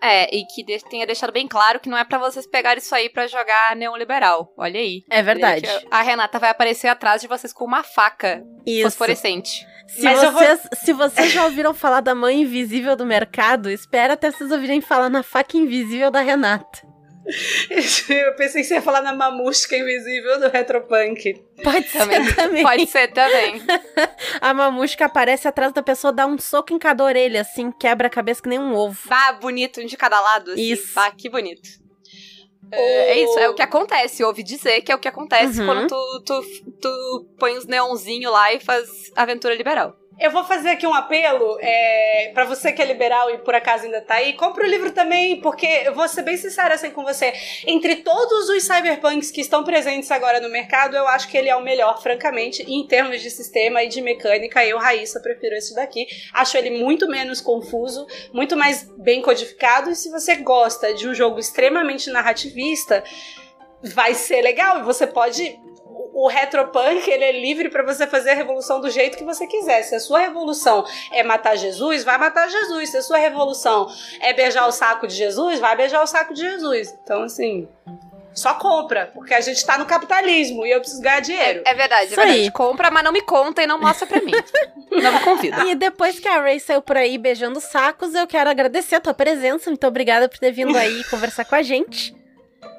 é, 0.02 0.34
e 0.36 0.44
que 0.46 0.62
de- 0.62 0.84
tenha 0.84 1.06
deixado 1.06 1.32
bem 1.32 1.48
claro 1.48 1.80
que 1.80 1.88
não 1.88 1.96
é 1.96 2.04
pra 2.04 2.18
vocês 2.18 2.46
pegarem 2.46 2.78
isso 2.78 2.94
aí 2.94 3.08
pra 3.08 3.26
jogar 3.26 3.74
neoliberal. 3.74 4.52
Olha 4.56 4.78
aí. 4.78 5.02
É 5.10 5.22
verdade. 5.22 5.66
A 5.90 6.02
Renata 6.02 6.38
vai 6.38 6.50
aparecer 6.50 6.86
atrás 6.88 7.22
de 7.22 7.26
vocês 7.26 7.52
com 7.52 7.64
uma 7.64 7.82
faca 7.82 8.44
Isso. 8.64 8.82
fosforescente. 8.84 9.66
Se 9.88 10.02
Mas 10.02 10.22
eu 10.22 10.30
vou- 10.32 10.40
vocês, 10.42 10.60
se 10.74 10.92
vocês 10.92 11.32
já 11.32 11.44
ouviram 11.44 11.72
falar 11.72 12.02
da 12.02 12.14
mãe 12.14 12.42
invisível 12.42 12.94
do 12.94 13.06
mercado, 13.06 13.70
espera 13.70 14.12
até 14.14 14.30
vocês 14.30 14.52
ouvirem 14.52 14.80
falar 14.80 15.08
na 15.08 15.22
faca 15.22 15.56
invisível 15.56 16.10
da 16.10 16.20
Renata. 16.20 16.86
Eu 18.08 18.34
pensei 18.36 18.62
que 18.62 18.68
você 18.68 18.74
ia 18.74 18.82
falar 18.82 19.02
na 19.02 19.12
mamusca 19.12 19.76
invisível 19.76 20.38
do 20.38 20.48
Retropunk. 20.48 21.34
Pode 21.62 21.88
ser 21.88 21.98
Também. 21.98 22.34
também. 22.34 22.62
Pode 22.62 22.86
ser 22.86 23.08
também. 23.08 23.62
A 24.40 24.54
mamusca 24.54 25.04
aparece 25.06 25.48
atrás 25.48 25.72
da 25.72 25.82
pessoa, 25.82 26.12
dá 26.12 26.26
um 26.26 26.38
soco 26.38 26.72
em 26.72 26.78
cada 26.78 27.02
orelha, 27.02 27.40
assim, 27.40 27.72
quebra 27.72 28.06
a 28.06 28.10
cabeça 28.10 28.40
que 28.42 28.48
nem 28.48 28.58
um 28.58 28.74
ovo. 28.74 28.98
Bah, 29.08 29.32
bonito, 29.32 29.80
um 29.80 29.86
de 29.86 29.96
cada 29.96 30.20
lado. 30.20 30.52
Assim. 30.52 30.62
Isso. 30.62 30.94
Bah, 30.94 31.10
que 31.10 31.28
bonito. 31.28 31.68
É, 32.70 33.12
é 33.12 33.22
isso, 33.22 33.38
é 33.38 33.48
o 33.48 33.54
que 33.54 33.62
acontece. 33.62 34.24
Ouvi 34.24 34.42
dizer 34.42 34.80
que 34.82 34.90
é 34.90 34.94
o 34.94 34.98
que 34.98 35.06
acontece 35.08 35.60
Uhum. 35.60 35.66
quando 35.66 35.86
tu, 35.88 36.22
tu, 36.24 36.42
tu 36.80 37.26
põe 37.38 37.56
os 37.56 37.64
neonzinhos 37.66 38.32
lá 38.32 38.52
e 38.52 38.60
faz 38.60 38.88
aventura 39.14 39.54
liberal. 39.54 39.96
Eu 40.18 40.30
vou 40.30 40.44
fazer 40.44 40.70
aqui 40.70 40.86
um 40.86 40.94
apelo 40.94 41.58
é, 41.60 42.30
para 42.32 42.46
você 42.46 42.72
que 42.72 42.80
é 42.80 42.86
liberal 42.86 43.30
e 43.30 43.38
por 43.38 43.54
acaso 43.54 43.84
ainda 43.84 44.00
tá 44.00 44.14
aí, 44.14 44.32
compre 44.32 44.64
o 44.64 44.66
livro 44.66 44.90
também, 44.90 45.42
porque 45.42 45.66
eu 45.84 45.92
vou 45.92 46.08
ser 46.08 46.22
bem 46.22 46.38
sincera 46.38 46.74
assim 46.74 46.90
com 46.90 47.04
você. 47.04 47.34
Entre 47.66 47.96
todos 47.96 48.48
os 48.48 48.62
cyberpunks 48.62 49.30
que 49.30 49.42
estão 49.42 49.62
presentes 49.62 50.10
agora 50.10 50.40
no 50.40 50.48
mercado, 50.48 50.96
eu 50.96 51.06
acho 51.06 51.28
que 51.28 51.36
ele 51.36 51.50
é 51.50 51.56
o 51.56 51.62
melhor, 51.62 52.00
francamente, 52.00 52.62
em 52.62 52.86
termos 52.86 53.20
de 53.20 53.30
sistema 53.30 53.82
e 53.82 53.88
de 53.88 54.00
mecânica. 54.00 54.64
Eu, 54.64 54.78
Raíssa, 54.78 55.20
prefiro 55.20 55.54
esse 55.54 55.74
daqui. 55.74 56.06
Acho 56.32 56.56
ele 56.56 56.70
muito 56.70 57.06
menos 57.08 57.42
confuso, 57.42 58.06
muito 58.32 58.56
mais 58.56 58.90
bem 58.96 59.20
codificado. 59.20 59.90
E 59.90 59.94
se 59.94 60.10
você 60.10 60.36
gosta 60.36 60.94
de 60.94 61.06
um 61.06 61.14
jogo 61.14 61.38
extremamente 61.38 62.08
narrativista, 62.08 63.04
vai 63.82 64.14
ser 64.14 64.40
legal. 64.40 64.78
E 64.78 64.82
você 64.82 65.06
pode 65.06 65.58
o 66.12 66.28
retropunk 66.28 67.08
ele 67.08 67.24
é 67.24 67.32
livre 67.32 67.68
para 67.68 67.82
você 67.82 68.06
fazer 68.06 68.30
a 68.30 68.34
revolução 68.34 68.80
do 68.80 68.90
jeito 68.90 69.16
que 69.16 69.24
você 69.24 69.46
quiser. 69.46 69.82
Se 69.82 69.94
a 69.94 70.00
sua 70.00 70.20
revolução 70.20 70.84
é 71.12 71.22
matar 71.22 71.56
Jesus, 71.56 72.04
vai 72.04 72.18
matar 72.18 72.48
Jesus. 72.48 72.90
Se 72.90 72.96
a 72.98 73.02
sua 73.02 73.18
revolução 73.18 73.88
é 74.20 74.32
beijar 74.32 74.66
o 74.66 74.72
saco 74.72 75.06
de 75.06 75.14
Jesus, 75.14 75.58
vai 75.58 75.76
beijar 75.76 76.02
o 76.02 76.06
saco 76.06 76.34
de 76.34 76.40
Jesus. 76.40 76.94
Então, 77.02 77.22
assim, 77.22 77.68
só 78.36 78.52
compra, 78.54 79.10
porque 79.14 79.32
a 79.32 79.40
gente 79.40 79.64
tá 79.64 79.78
no 79.78 79.86
capitalismo 79.86 80.66
e 80.66 80.70
eu 80.70 80.80
preciso 80.80 81.00
ganhar 81.00 81.20
dinheiro. 81.20 81.62
É 81.64 81.74
verdade, 81.74 82.04
Isso 82.04 82.14
é 82.14 82.24
verdade. 82.24 82.40
aí. 82.40 82.50
Compra, 82.50 82.90
mas 82.90 83.02
não 83.02 83.10
me 83.10 83.22
conta 83.22 83.62
e 83.62 83.66
não 83.66 83.80
mostra 83.80 84.06
pra 84.06 84.20
mim. 84.20 84.32
não 84.92 85.12
me 85.12 85.20
convida. 85.20 85.64
E 85.64 85.74
depois 85.74 86.20
que 86.20 86.28
a 86.28 86.40
Ray 86.40 86.60
saiu 86.60 86.82
por 86.82 86.98
aí 86.98 87.16
beijando 87.16 87.60
sacos, 87.60 88.14
eu 88.14 88.26
quero 88.26 88.50
agradecer 88.50 88.96
a 88.96 89.00
tua 89.00 89.14
presença. 89.14 89.70
Muito 89.70 89.86
obrigada 89.86 90.28
por 90.28 90.38
ter 90.38 90.52
vindo 90.52 90.76
aí 90.76 91.02
conversar 91.04 91.46
com 91.46 91.54
a 91.54 91.62
gente. 91.62 92.14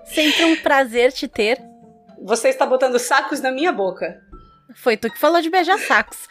Sempre 0.05 0.45
um 0.45 0.55
prazer 0.57 1.11
te 1.11 1.28
ter. 1.28 1.59
Você 2.24 2.49
está 2.49 2.65
botando 2.65 2.97
sacos 2.99 3.41
na 3.41 3.51
minha 3.51 3.72
boca. 3.72 4.22
Foi 4.76 4.97
tu 4.97 5.09
que 5.09 5.18
falou 5.18 5.41
de 5.41 5.49
beijar 5.49 5.80
sacos. 5.80 6.28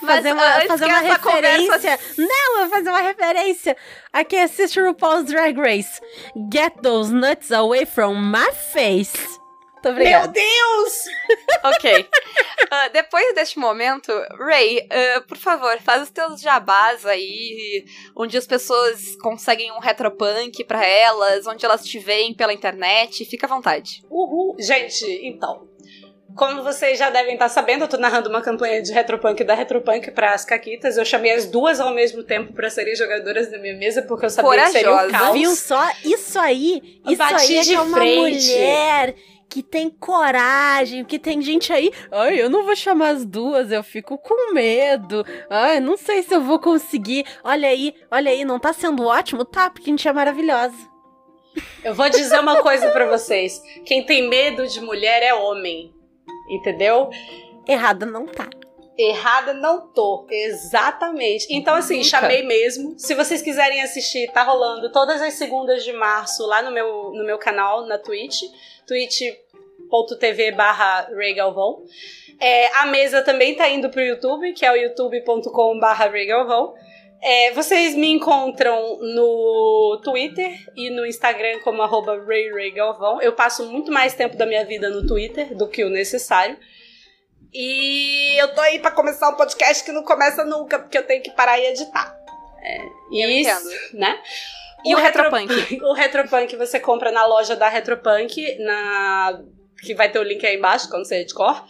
Fazer 0.00 0.32
uma, 0.32 0.42
fazer 0.66 0.84
que 0.84 0.90
uma 0.90 1.00
referência. 1.00 1.98
Não, 2.16 2.56
eu 2.56 2.60
vou 2.60 2.70
fazer 2.70 2.90
uma 2.90 3.00
referência. 3.00 3.76
Aqui 4.12 4.36
é 4.36 4.46
Sister 4.46 4.86
RuPaul's 4.86 5.24
Drag 5.24 5.58
Race. 5.58 6.00
Get 6.52 6.80
those 6.82 7.12
nuts 7.12 7.50
away 7.50 7.84
from 7.84 8.14
my 8.14 8.52
face. 8.72 9.37
Obrigada. 9.86 10.24
Meu 10.24 10.32
Deus! 10.32 11.04
ok. 11.64 12.08
Ah, 12.70 12.88
depois 12.88 13.34
deste 13.34 13.58
momento, 13.58 14.12
Ray, 14.38 14.86
ah, 14.90 15.20
por 15.26 15.36
favor, 15.36 15.78
faz 15.80 16.02
os 16.02 16.10
teus 16.10 16.40
jabás 16.40 17.04
aí, 17.06 17.84
onde 18.16 18.36
as 18.36 18.46
pessoas 18.46 19.16
conseguem 19.16 19.70
um 19.72 19.78
retropunk 19.78 20.64
pra 20.64 20.84
elas, 20.84 21.46
onde 21.46 21.64
elas 21.64 21.84
te 21.84 21.98
veem 21.98 22.34
pela 22.34 22.52
internet. 22.52 23.24
Fica 23.24 23.46
à 23.46 23.48
vontade. 23.48 24.02
Uhul. 24.10 24.56
Gente, 24.58 25.04
então. 25.22 25.68
Como 26.36 26.62
vocês 26.62 26.96
já 26.98 27.10
devem 27.10 27.32
estar 27.32 27.48
sabendo, 27.48 27.84
eu 27.84 27.88
tô 27.88 27.96
narrando 27.96 28.28
uma 28.28 28.40
campanha 28.40 28.80
de 28.80 28.92
Retropunk 28.92 29.42
da 29.42 29.54
Retropunk 29.54 30.12
para 30.12 30.34
as 30.34 30.44
Caquitas. 30.44 30.96
Eu 30.96 31.04
chamei 31.04 31.32
as 31.32 31.46
duas 31.46 31.80
ao 31.80 31.92
mesmo 31.92 32.22
tempo 32.22 32.52
para 32.52 32.70
serem 32.70 32.94
jogadoras 32.94 33.50
da 33.50 33.58
minha 33.58 33.74
mesa, 33.76 34.02
porque 34.02 34.26
eu 34.26 34.30
sabia 34.30 34.62
que 34.64 34.70
seria 34.70 34.88
um 34.92 34.94
Corajosa. 34.94 35.18
caos. 35.18 35.32
Viu 35.36 35.50
só? 35.56 35.90
Isso 36.04 36.38
aí, 36.38 37.00
isso 37.08 37.16
Bati 37.16 37.34
aí 37.34 37.56
é 37.58 37.62
de 37.62 37.74
é 37.74 37.80
uma 37.80 37.96
frente. 37.96 38.46
mulher 38.46 39.14
que 39.48 39.62
tem 39.62 39.88
coragem, 39.88 41.04
que 41.04 41.18
tem 41.18 41.40
gente 41.40 41.72
aí. 41.72 41.90
Ai, 42.12 42.40
eu 42.40 42.50
não 42.50 42.64
vou 42.64 42.76
chamar 42.76 43.10
as 43.10 43.24
duas, 43.24 43.72
eu 43.72 43.82
fico 43.82 44.18
com 44.18 44.52
medo. 44.52 45.24
Ai, 45.48 45.80
não 45.80 45.96
sei 45.96 46.22
se 46.22 46.34
eu 46.34 46.42
vou 46.42 46.58
conseguir. 46.58 47.24
Olha 47.42 47.68
aí, 47.68 47.94
olha 48.10 48.30
aí, 48.30 48.44
não 48.44 48.58
tá 48.58 48.72
sendo 48.72 49.04
ótimo? 49.04 49.44
Tá, 49.44 49.70
porque 49.70 49.88
a 49.88 49.92
gente 49.92 50.06
é 50.06 50.12
maravilhosa. 50.12 50.76
Eu 51.82 51.94
vou 51.94 52.08
dizer 52.08 52.38
uma 52.38 52.62
coisa 52.62 52.90
pra 52.90 53.08
vocês. 53.08 53.60
Quem 53.84 54.04
tem 54.04 54.28
medo 54.28 54.66
de 54.66 54.80
mulher 54.80 55.22
é 55.22 55.34
homem. 55.34 55.92
Entendeu? 56.48 57.10
Errada 57.66 58.06
não 58.06 58.26
tá. 58.26 58.48
Errada 58.98 59.54
não 59.54 59.86
tô. 59.92 60.26
Exatamente. 60.28 61.46
Então, 61.50 61.76
assim, 61.76 61.98
Nunca. 61.98 62.08
chamei 62.08 62.42
mesmo. 62.42 62.98
Se 62.98 63.14
vocês 63.14 63.40
quiserem 63.40 63.80
assistir, 63.80 64.28
tá 64.32 64.42
rolando 64.42 64.90
todas 64.90 65.22
as 65.22 65.34
segundas 65.34 65.84
de 65.84 65.92
março 65.92 66.44
lá 66.44 66.62
no 66.62 66.72
meu, 66.72 67.12
no 67.12 67.24
meu 67.24 67.38
canal, 67.38 67.86
na 67.86 67.96
Twitch. 67.96 68.42
twitch.tv 68.88 70.50
barra 70.50 71.08
Galvão. 71.36 71.84
É, 72.40 72.76
a 72.78 72.86
mesa 72.86 73.22
também 73.22 73.54
tá 73.54 73.68
indo 73.68 73.88
pro 73.88 74.00
YouTube, 74.00 74.52
que 74.52 74.66
é 74.66 74.72
o 74.72 74.76
youtube.com 74.76 75.78
barra 75.78 76.08
Galvão. 76.08 76.74
É, 77.22 77.52
vocês 77.52 77.94
me 77.94 78.08
encontram 78.10 78.98
no 79.00 80.00
Twitter 80.04 80.56
e 80.76 80.90
no 80.90 81.04
Instagram 81.04 81.60
como 81.60 81.82
arroba 81.82 82.20
Ray 82.24 82.50
Ray 82.52 82.70
Galvão. 82.72 83.20
Eu 83.20 83.32
passo 83.32 83.64
muito 83.66 83.92
mais 83.92 84.14
tempo 84.14 84.36
da 84.36 84.46
minha 84.46 84.64
vida 84.64 84.88
no 84.88 85.06
Twitter 85.06 85.56
do 85.56 85.68
que 85.68 85.84
o 85.84 85.90
necessário. 85.90 86.56
E 87.52 88.36
eu 88.38 88.54
tô 88.54 88.60
aí 88.60 88.78
pra 88.78 88.90
começar 88.90 89.28
um 89.30 89.34
podcast 89.34 89.82
que 89.84 89.92
não 89.92 90.02
começa 90.02 90.44
nunca, 90.44 90.78
porque 90.78 90.98
eu 90.98 91.06
tenho 91.06 91.22
que 91.22 91.30
parar 91.30 91.58
e 91.58 91.66
editar. 91.66 92.16
É, 92.62 92.78
isso, 93.10 93.50
entendo. 93.50 93.98
né? 93.98 94.20
E 94.84 94.94
o 94.94 94.98
Retropunk? 94.98 95.80
O 95.82 95.92
Retropunk 95.92 96.56
você 96.56 96.78
compra 96.78 97.10
na 97.10 97.26
loja 97.26 97.56
da 97.56 97.68
Retropunk, 97.68 98.58
na 98.58 99.42
que 99.80 99.94
vai 99.94 100.10
ter 100.10 100.18
o 100.18 100.24
link 100.24 100.44
aí 100.44 100.56
embaixo 100.56 100.88
quando 100.90 101.06
você 101.06 101.20
edcore. 101.20 101.62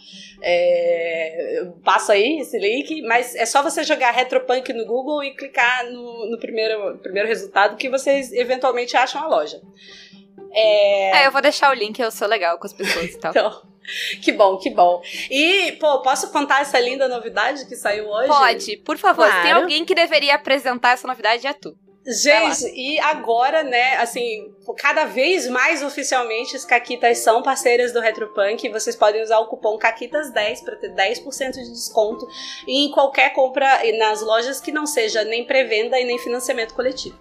É, 0.42 1.66
passa 1.84 2.14
aí 2.14 2.38
esse 2.40 2.58
link, 2.58 3.02
mas 3.02 3.34
é 3.34 3.44
só 3.44 3.62
você 3.62 3.84
jogar 3.84 4.12
Retropunk 4.12 4.72
no 4.72 4.86
Google 4.86 5.22
e 5.22 5.34
clicar 5.34 5.84
no, 5.90 6.30
no 6.30 6.38
primeiro, 6.38 6.96
primeiro 6.98 7.28
resultado 7.28 7.76
que 7.76 7.88
vocês 7.88 8.32
eventualmente 8.32 8.96
acham 8.96 9.22
a 9.22 9.26
loja. 9.26 9.60
É, 10.52 11.26
eu 11.26 11.32
vou 11.32 11.42
deixar 11.42 11.70
o 11.70 11.74
link, 11.74 12.00
eu 12.00 12.10
sou 12.10 12.26
legal 12.26 12.58
com 12.58 12.66
as 12.66 12.72
pessoas 12.72 13.10
e 13.14 13.18
tal. 13.18 13.32
Então, 13.38 13.68
que 14.22 14.32
bom, 14.32 14.56
que 14.58 14.70
bom. 14.70 15.00
E, 15.30 15.72
pô, 15.72 16.00
posso 16.02 16.30
contar 16.32 16.60
essa 16.62 16.78
linda 16.78 17.08
novidade 17.08 17.66
que 17.66 17.76
saiu 17.76 18.08
hoje? 18.08 18.28
Pode, 18.28 18.76
por 18.78 18.96
favor. 18.98 19.26
Se 19.26 19.32
tem 19.32 19.42
Claro. 19.42 19.60
alguém 19.60 19.84
que 19.84 19.94
deveria 19.94 20.34
apresentar 20.34 20.92
essa 20.92 21.06
novidade, 21.06 21.46
é 21.46 21.52
tu. 21.52 21.76
Gente, 22.10 22.64
e 22.74 22.98
agora, 23.00 23.62
né, 23.62 23.96
assim, 23.98 24.46
cada 24.78 25.04
vez 25.04 25.46
mais 25.46 25.82
oficialmente 25.82 26.56
as 26.56 26.64
Caquitas 26.64 27.18
são 27.18 27.42
parceiras 27.42 27.92
do 27.92 28.00
Retropunk 28.00 28.64
e 28.66 28.70
vocês 28.70 28.96
podem 28.96 29.22
usar 29.22 29.38
o 29.40 29.46
cupom 29.46 29.76
CAQUITAS10 29.78 30.64
para 30.64 30.76
ter 30.76 30.94
10% 30.94 31.50
de 31.52 31.70
desconto 31.70 32.26
em 32.66 32.90
qualquer 32.92 33.34
compra 33.34 33.80
nas 33.98 34.22
lojas 34.22 34.58
que 34.58 34.72
não 34.72 34.86
seja 34.86 35.22
nem 35.24 35.44
pré-venda 35.44 36.00
e 36.00 36.04
nem 36.04 36.18
financiamento 36.18 36.72
coletivo. 36.72 37.18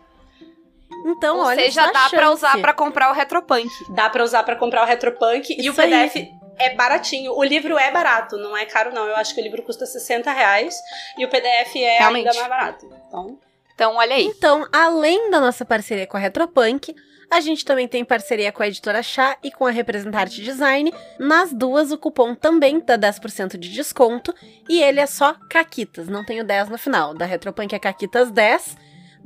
Então, 1.05 1.37
Ou 1.37 1.43
olha 1.45 1.63
seja, 1.63 1.85
dá 1.91 2.09
pra 2.09 2.21
chance. 2.23 2.33
usar 2.35 2.61
pra 2.61 2.73
comprar 2.73 3.09
o 3.11 3.13
Retropunk. 3.13 3.67
Dá 3.89 4.09
pra 4.09 4.23
usar 4.23 4.43
pra 4.43 4.55
comprar 4.55 4.83
o 4.83 4.85
Retropunk 4.85 5.53
e 5.57 5.69
o 5.69 5.71
Isso 5.73 5.81
aí. 5.81 6.29
É 6.57 6.73
baratinho. 6.75 7.33
O 7.33 7.43
livro 7.43 7.77
é 7.77 7.91
barato, 7.91 8.37
não 8.37 8.55
é 8.55 8.65
caro 8.65 8.93
não. 8.93 9.05
Eu 9.05 9.15
acho 9.15 9.33
que 9.33 9.41
o 9.41 9.43
livro 9.43 9.61
custa 9.63 9.85
60 9.85 10.31
reais 10.31 10.75
e 11.17 11.25
o 11.25 11.29
PDF 11.29 11.75
é 11.75 11.97
Realmente. 11.99 12.27
ainda 12.27 12.39
mais 12.39 12.49
barato. 12.49 12.85
Então, 13.07 13.39
Então, 13.73 13.95
olha 13.95 14.15
aí. 14.15 14.25
Então, 14.25 14.67
além 14.71 15.29
da 15.29 15.39
nossa 15.39 15.63
parceria 15.63 16.07
com 16.07 16.17
a 16.17 16.19
Retropunk, 16.19 16.95
a 17.29 17.41
gente 17.41 17.65
também 17.65 17.87
tem 17.87 18.05
parceria 18.05 18.51
com 18.51 18.63
a 18.63 18.67
editora 18.67 19.03
Chá 19.03 19.37
e 19.43 19.51
com 19.51 19.65
a 19.65 19.71
Representarte 19.71 20.41
Design. 20.41 20.93
Nas 21.19 21.53
duas, 21.53 21.91
o 21.91 21.97
cupom 21.97 22.33
também 22.33 22.79
dá 22.79 22.97
10% 22.97 23.57
de 23.57 23.69
desconto 23.69 24.33
e 24.69 24.81
ele 24.81 24.99
é 24.99 25.05
só 25.05 25.35
Caquitas, 25.49 26.07
não 26.07 26.23
tem 26.25 26.39
o 26.39 26.43
10 26.43 26.69
no 26.69 26.77
final. 26.77 27.13
Da 27.13 27.25
Retropunk 27.25 27.75
é 27.75 27.79
Caquitas 27.79 28.31
10, 28.31 28.77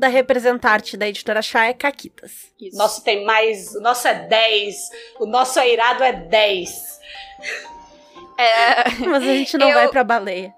da 0.01 0.07
Representarte 0.07 0.97
da 0.97 1.07
editora 1.07 1.41
Chá 1.41 1.67
é 1.67 1.73
Caquitas. 1.73 2.51
Isso. 2.59 2.75
nosso 2.77 3.03
tem 3.03 3.23
mais. 3.23 3.73
O 3.75 3.79
nosso 3.81 4.07
é 4.07 4.13
10. 4.27 4.75
O 5.19 5.25
nosso 5.25 5.59
airado 5.59 6.03
é 6.03 6.11
10. 6.11 6.99
É, 8.37 8.89
Mas 9.07 9.23
a 9.23 9.33
gente 9.33 9.57
não 9.57 9.69
Eu- 9.69 9.75
vai 9.75 9.87
pra 9.89 10.03
baleia. 10.03 10.53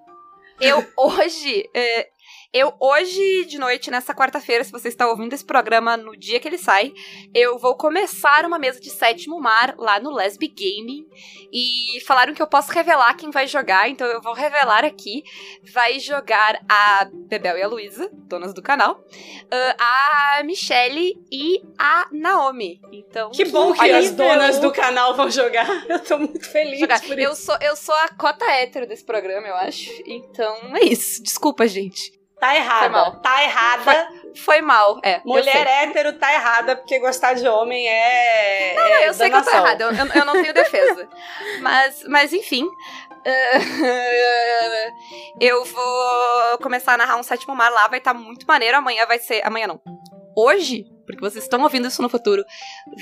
eu 0.61 0.85
hoje. 0.97 1.69
é, 1.75 2.07
eu 2.53 2.71
hoje 2.79 3.45
de 3.45 3.57
noite, 3.57 3.89
nessa 3.89 4.13
quarta-feira, 4.13 4.63
se 4.63 4.71
você 4.71 4.87
está 4.87 5.07
ouvindo 5.07 5.33
esse 5.33 5.43
programa 5.43 5.97
no 5.97 6.15
dia 6.15 6.39
que 6.39 6.47
ele 6.47 6.57
sai, 6.59 6.93
eu 7.33 7.57
vou 7.57 7.75
começar 7.75 8.45
uma 8.45 8.59
mesa 8.59 8.79
de 8.79 8.91
sétimo 8.91 9.39
mar 9.41 9.73
lá 9.77 9.99
no 9.99 10.11
Lesbi 10.13 10.47
Gaming. 10.47 11.07
E 11.51 11.99
falaram 12.05 12.33
que 12.33 12.41
eu 12.41 12.47
posso 12.47 12.71
revelar 12.71 13.15
quem 13.15 13.31
vai 13.31 13.47
jogar, 13.47 13.89
então 13.89 14.05
eu 14.07 14.21
vou 14.21 14.33
revelar 14.33 14.85
aqui. 14.85 15.23
Vai 15.73 15.99
jogar 15.99 16.59
a 16.69 17.09
Bebel 17.11 17.57
e 17.57 17.63
a 17.63 17.67
Luísa, 17.67 18.09
donas 18.13 18.53
do 18.53 18.61
canal, 18.61 19.03
ah, 19.51 20.37
a 20.39 20.43
Michelle 20.43 21.19
e 21.31 21.59
a 21.77 22.07
Naomi. 22.11 22.79
Então, 22.91 23.31
Que 23.31 23.45
bom 23.45 23.73
que 23.73 23.89
as 23.89 24.11
donas 24.11 24.59
do 24.59 24.71
canal 24.71 25.15
vão 25.15 25.29
jogar. 25.29 25.67
Eu 25.89 25.99
tô 25.99 26.17
muito 26.19 26.47
feliz 26.51 26.79
jogar. 26.79 27.01
por 27.01 27.17
Eu 27.17 27.31
isso. 27.31 27.45
sou, 27.45 27.57
eu 27.61 27.75
sou 27.75 27.95
a 27.95 28.09
cota 28.09 28.45
hétero 28.45 28.87
desse 28.87 29.03
programa, 29.03 29.47
eu 29.47 29.55
acho. 29.55 29.89
Então 30.05 30.75
é 30.75 30.83
isso. 30.85 31.21
Desculpa, 31.23 31.67
gente. 31.67 32.22
Tá 32.43 32.49
Foi 32.49 32.57
errada. 32.57 32.89
mal. 32.89 33.11
Tá 33.21 33.43
errada. 33.43 34.07
Foi 34.43 34.61
mal, 34.61 34.99
é. 35.03 35.21
Mulher 35.23 35.65
hétero 35.67 36.13
tá 36.19 36.33
errada, 36.33 36.75
porque 36.75 36.99
gostar 36.99 37.33
de 37.35 37.47
homem 37.47 37.87
é. 37.87 38.73
Não, 38.75 38.83
é 38.85 39.07
eu 39.07 39.13
sei 39.13 39.29
que 39.29 39.35
eu 39.35 39.43
tô 39.43 39.49
errada, 39.51 39.83
eu, 39.83 39.91
eu- 39.93 40.13
eu 40.13 40.25
não 40.25 40.33
tenho 40.33 40.53
defesa. 40.53 41.07
mas, 41.61 42.03
mas 42.07 42.33
enfim. 42.33 42.67
eh, 43.23 43.57
eu 45.39 45.63
vou 45.63 46.57
começar 46.61 46.93
a 46.93 46.97
narrar 46.97 47.17
um 47.17 47.23
sétimo 47.23 47.55
mar 47.55 47.71
lá, 47.71 47.87
vai 47.87 47.99
estar 47.99 48.13
muito 48.13 48.45
maneiro. 48.45 48.77
Amanhã 48.77 49.05
vai 49.05 49.19
ser. 49.19 49.45
Amanhã 49.45 49.67
não. 49.67 49.79
Hoje, 50.35 50.83
porque 51.05 51.21
vocês 51.21 51.43
estão 51.43 51.61
ouvindo 51.61 51.87
isso 51.87 52.01
no 52.01 52.09
futuro, 52.09 52.43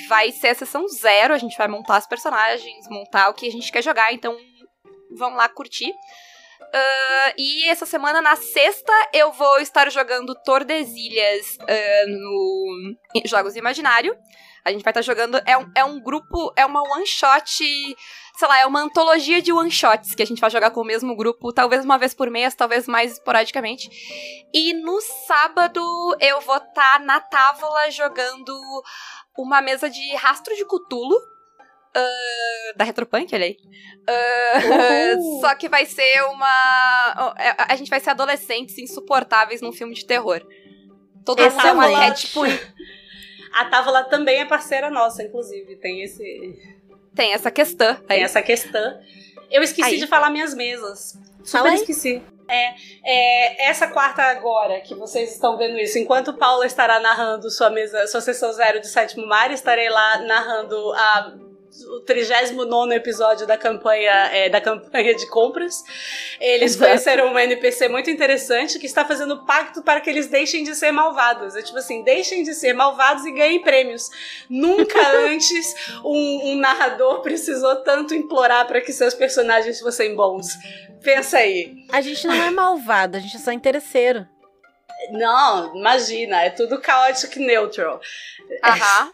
vai 0.10 0.32
ser 0.32 0.50
a 0.50 0.56
sessão 0.56 0.88
zero. 0.88 1.34
A 1.34 1.38
gente 1.38 1.58
vai 1.58 1.68
montar 1.68 1.98
os 2.00 2.06
personagens, 2.08 2.88
montar 2.90 3.30
o 3.30 3.34
que 3.34 3.48
a 3.48 3.52
gente 3.52 3.72
quer 3.72 3.82
jogar, 3.82 4.12
então 4.14 4.38
vão 5.18 5.34
lá 5.34 5.48
curtir. 5.50 5.94
Ah, 6.74 7.34
e 7.38 7.70
essa 7.70 7.86
semana, 7.86 8.22
na 8.22 8.36
sexta, 8.36 8.94
eu 9.14 9.32
vou 9.32 9.60
estar 9.60 9.90
jogando 9.92 10.36
Tordesilhas 10.44 11.58
ah, 11.62 12.06
no 12.08 12.96
Jogos 13.26 13.56
Imaginário. 13.56 14.16
A 14.64 14.72
gente 14.72 14.84
vai 14.84 14.92
estar 14.92 15.02
jogando. 15.02 15.42
É 15.46 15.58
um, 15.58 15.72
é 15.76 15.84
um 15.84 16.00
grupo, 16.00 16.54
é 16.56 16.66
uma 16.66 16.82
one 16.82 17.08
shot. 17.08 17.64
Sei 18.38 18.48
lá, 18.48 18.60
é 18.60 18.66
uma 18.66 18.82
antologia 18.82 19.42
de 19.42 19.52
one 19.52 19.72
shots 19.72 20.16
que 20.16 20.22
a 20.22 20.26
gente 20.26 20.40
vai 20.40 20.50
jogar 20.50 20.72
com 20.72 20.82
o 20.82 20.86
mesmo 20.86 21.16
grupo, 21.16 21.52
talvez 21.52 21.84
uma 21.84 21.98
vez 21.98 22.14
por 22.14 22.30
mês, 22.30 22.56
talvez 22.56 22.88
mais 22.88 23.14
esporadicamente. 23.14 23.90
E 24.54 24.74
no 24.74 25.00
sábado 25.02 25.82
eu 26.20 26.40
vou 26.42 26.58
estar 26.58 27.00
na 27.02 27.20
Távola 27.20 27.90
jogando 27.92 28.54
uma 29.38 29.62
mesa 29.62 29.90
de 29.90 30.16
rastro 30.16 30.56
de 30.56 30.66
Cthulhu. 30.66 31.16
Ah, 31.96 32.74
da 32.76 32.84
Retropunk, 32.84 33.34
olha 33.34 33.46
aí. 33.46 33.58
Uhul. 35.18 35.42
só 35.42 35.54
que 35.56 35.70
vai 35.70 35.86
ser 35.86 36.24
uma. 36.24 37.34
A, 37.38 37.74
a 37.74 37.76
gente 37.76 37.90
vai 37.90 38.00
ser 38.00 38.12
adolescentes 38.12 38.78
insuportáveis 38.78 39.62
num 39.62 39.72
filme 39.72 39.94
de 39.94 40.06
terror. 40.06 40.42
Todo 41.26 41.42
mundo 41.42 41.54
é 41.54 41.58
Excelente. 41.58 41.96
arquétipo. 41.96 42.42
A 43.54 43.66
Távola 43.66 44.04
também 44.06 44.40
é 44.40 44.46
parceira 44.46 44.90
nossa, 44.90 45.24
inclusive. 45.24 45.76
Tem 45.76 46.02
esse. 46.02 46.24
Tem 47.14 47.34
essa 47.34 47.52
questão. 47.52 47.96
Tem 47.96 48.18
Aí. 48.18 48.24
essa 48.24 48.42
questão. 48.42 49.00
Eu 49.50 49.62
esqueci 49.62 49.96
Aí. 49.96 50.00
de 50.00 50.08
falar 50.08 50.30
minhas 50.30 50.54
mesas. 50.54 51.20
Fala 51.46 51.46
Super 51.46 51.70
aí. 51.70 51.76
esqueci. 51.76 52.24
É, 52.48 52.74
é, 53.06 53.70
essa 53.70 53.88
quarta 53.88 54.24
agora 54.24 54.82
que 54.82 54.94
vocês 54.96 55.32
estão 55.32 55.58
vendo 55.58 55.78
isso, 55.78 55.98
enquanto 55.98 56.34
Paula 56.34 56.66
estará 56.66 57.00
narrando 57.00 57.50
sua 57.50 57.70
mesa, 57.70 58.06
sua 58.08 58.20
sessão 58.20 58.52
zero 58.52 58.82
de 58.82 58.88
sétimo 58.88 59.26
mar, 59.26 59.52
estarei 59.52 59.90
lá 59.90 60.20
narrando 60.20 60.92
a, 60.92 61.34
o 61.88 62.02
39 62.02 62.94
episódio 62.94 63.48
da 63.48 63.58
campanha, 63.58 64.12
é, 64.32 64.50
da 64.50 64.60
campanha 64.60 65.16
de 65.16 65.28
compras. 65.28 65.84
Eles 66.40 66.74
Exato. 66.74 66.86
conheceram 66.86 67.34
um 67.34 67.40
NPC 67.40 67.88
muito 67.88 68.10
interessante 68.10 68.78
que 68.78 68.86
está 68.86 69.06
fazendo 69.06 69.46
pacto 69.46 69.82
para 69.82 70.02
que 70.02 70.10
eles 70.10 70.28
deixem 70.28 70.64
de 70.64 70.76
ser 70.76 70.92
malvados. 70.92 71.56
É 71.56 71.62
tipo 71.62 71.78
assim, 71.78 72.04
deixem 72.04 72.44
de 72.44 72.54
ser 72.54 72.74
malvados 72.74 73.26
e 73.26 73.32
ganhem 73.32 73.62
prêmios. 73.62 74.10
Nunca 74.50 75.00
antes 75.26 75.74
um, 76.04 76.52
um 76.52 76.56
narrador 76.56 77.22
precisou 77.22 77.78
tanto 77.78 78.14
implorar 78.14 78.68
para 78.68 78.82
que 78.82 78.92
seus 78.92 79.14
personagens 79.14 79.80
fossem 79.80 80.16
bons. 80.16 80.48
Pensa 81.02 81.38
aí. 81.38 81.86
A 81.92 82.02
gente 82.02 82.28
não 82.28 82.36
é 82.36 82.52
malvado, 82.52 83.18
a 83.18 83.20
gente 83.20 83.36
é 83.36 83.40
só 83.40 83.52
interesseiro. 83.52 84.28
Não, 85.12 85.76
imagina, 85.76 86.44
é 86.44 86.50
tudo 86.50 86.82
chaotic 86.84 87.38
neutral. 87.38 88.00
Aham. 88.64 89.12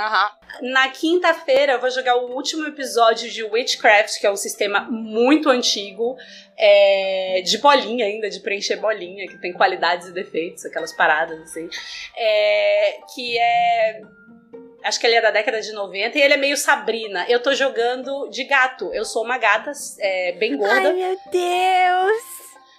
Aham. 0.00 0.30
Na 0.62 0.88
quinta-feira 0.88 1.74
eu 1.74 1.80
vou 1.80 1.90
jogar 1.90 2.16
o 2.16 2.34
último 2.34 2.66
episódio 2.66 3.30
de 3.30 3.44
Witchcraft, 3.44 4.18
que 4.18 4.26
é 4.26 4.30
um 4.30 4.36
sistema 4.36 4.80
muito 4.80 5.50
antigo, 5.50 6.16
é, 6.56 7.42
de 7.44 7.58
bolinha 7.58 8.06
ainda, 8.06 8.30
de 8.30 8.40
preencher 8.40 8.76
bolinha, 8.76 9.26
que 9.28 9.38
tem 9.38 9.52
qualidades 9.52 10.08
e 10.08 10.12
defeitos, 10.12 10.64
aquelas 10.64 10.92
paradas 10.94 11.38
assim. 11.42 11.68
É, 12.16 12.98
que 13.14 13.38
é. 13.38 14.00
Acho 14.82 14.98
que 14.98 15.06
ele 15.06 15.16
é 15.16 15.20
da 15.20 15.30
década 15.30 15.60
de 15.60 15.72
90 15.72 16.18
e 16.18 16.22
ele 16.22 16.34
é 16.34 16.38
meio 16.38 16.56
Sabrina. 16.56 17.26
Eu 17.28 17.42
tô 17.42 17.52
jogando 17.52 18.30
de 18.30 18.44
gato. 18.44 18.90
Eu 18.94 19.04
sou 19.04 19.22
uma 19.22 19.36
gata 19.36 19.70
é, 19.98 20.32
bem 20.32 20.56
gorda. 20.56 20.88
Ai, 20.88 20.92
meu 20.94 21.18
Deus! 21.30 22.22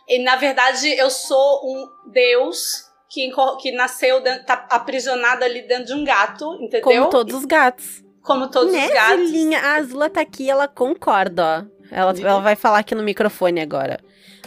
E 0.08 0.18
na 0.24 0.36
verdade 0.38 0.90
eu 0.98 1.12
sou 1.12 1.62
um 1.64 2.12
deus 2.12 2.91
que, 3.12 3.30
que 3.60 3.72
nasceu, 3.74 4.22
dentro, 4.22 4.46
tá 4.46 4.66
aprisionado 4.70 5.44
ali 5.44 5.68
dentro 5.68 5.88
de 5.88 5.94
um 5.94 6.06
gato, 6.06 6.56
entendeu? 6.62 6.82
Como 6.82 7.10
todos 7.10 7.36
os 7.36 7.46
gatos. 7.46 8.02
Como 8.22 8.50
todos 8.50 8.72
né, 8.72 8.88
os 8.88 8.94
gatos. 8.94 9.28
Zulinha? 9.28 9.60
A 9.60 9.76
Azula 9.76 10.10
tá 10.10 10.22
aqui, 10.22 10.50
ela 10.50 10.68
concorda, 10.68 11.44
ó. 11.44 11.82
Ela, 11.92 12.14
ela 12.18 12.40
vai 12.40 12.56
falar 12.56 12.80
aqui 12.80 12.96
no 12.96 13.04
microfone 13.04 13.60
agora. 13.60 14.00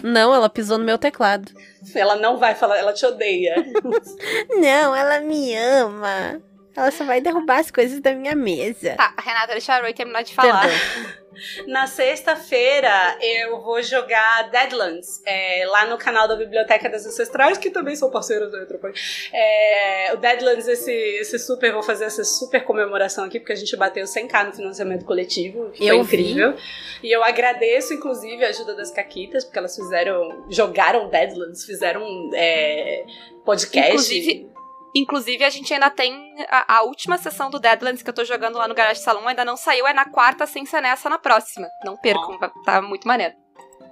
Não, 0.03 0.35
ela 0.35 0.49
pisou 0.49 0.79
no 0.79 0.85
meu 0.85 0.97
teclado. 0.97 1.53
Ela 1.95 2.17
não 2.17 2.39
vai 2.39 2.55
falar, 2.55 2.79
ela 2.79 2.95
te 2.95 3.05
odeia. 3.05 3.55
Não, 4.57 4.97
ela 4.97 5.21
me 5.21 5.55
ama. 5.55 6.43
Ela 6.75 6.91
só 6.91 7.05
vai 7.05 7.21
derrubar 7.21 7.61
as 7.61 7.71
coisas 7.71 8.01
da 8.01 8.13
minha 8.15 8.35
mesa. 8.35 8.95
Tá, 8.97 9.15
Renata, 9.19 9.53
deixa 9.53 9.75
a 9.75 9.81
Roy 9.81 9.93
terminar 9.93 10.23
de 10.23 10.35
falar. 10.35 10.69
Na 11.67 11.87
sexta-feira 11.87 13.17
eu 13.21 13.61
vou 13.61 13.83
jogar 13.83 14.51
Deadlands 14.51 15.23
é, 15.25 15.65
lá 15.67 15.87
no 15.87 15.99
canal 15.99 16.27
da 16.29 16.37
Biblioteca 16.37 16.89
das 16.89 17.07
Ancestrais, 17.07 17.59
que 17.59 17.71
também 17.71 17.97
são 17.97 18.11
parceiros 18.11 18.51
da 18.51 18.61
Retropunk. 18.61 18.99
É, 19.33 20.13
o 20.15 20.17
Deadlands, 20.17 20.67
esse, 20.69 20.93
esse 20.93 21.39
super, 21.39 21.73
vou 21.73 21.83
fazer 21.83 22.05
essa 22.05 22.25
super 22.25 22.65
comemoração 22.65 23.25
aqui, 23.25 23.39
porque 23.39 23.53
a 23.53 23.57
gente 23.57 23.77
bateu 23.77 24.05
100k 24.05 24.47
no 24.47 24.53
financiamento 24.53 25.05
coletivo. 25.05 25.71
que 25.71 25.87
Eu 25.87 26.05
foi 26.05 26.21
incrível. 26.21 26.55
E 27.03 27.11
eu 27.11 27.23
agradeço, 27.23 27.95
inclusive, 27.95 28.45
a 28.45 28.49
ajuda 28.49 28.75
das 28.75 28.91
Caquitas, 28.91 29.45
porque 29.45 29.59
elas 29.59 29.75
fizeram. 29.75 30.45
jogaram 30.49 31.09
Deadlands, 31.09 31.65
fizeram 31.65 32.31
é, 32.35 33.05
podcast. 33.45 33.91
Inclusive, 33.91 34.54
Inclusive, 34.95 35.43
a 35.45 35.51
gente 35.51 35.75
ainda 35.75 35.91
tem 35.91 36.35
a, 36.49 36.77
a 36.77 36.83
última 36.83 37.19
sessão 37.19 37.51
do 37.51 37.59
Deadlands 37.59 38.03
que 38.03 38.09
eu 38.09 38.15
tô 38.15 38.25
jogando 38.25 38.59
lá 38.59 38.69
no 38.69 38.75
Garage 38.75 39.01
Salão, 39.01 39.27
ainda 39.27 39.45
não 39.45 39.57
saiu, 39.57 39.87
é 39.87 39.93
na 39.93 40.05
quarta, 40.05 40.47
sem 40.47 40.65
ser 40.65 40.81
nessa 40.81 41.11
na 41.11 41.19
próxima. 41.19 41.69
Não 41.85 41.97
percam, 41.97 42.39
tá 42.65 42.81
muito 42.81 43.09
maneiro. 43.09 43.35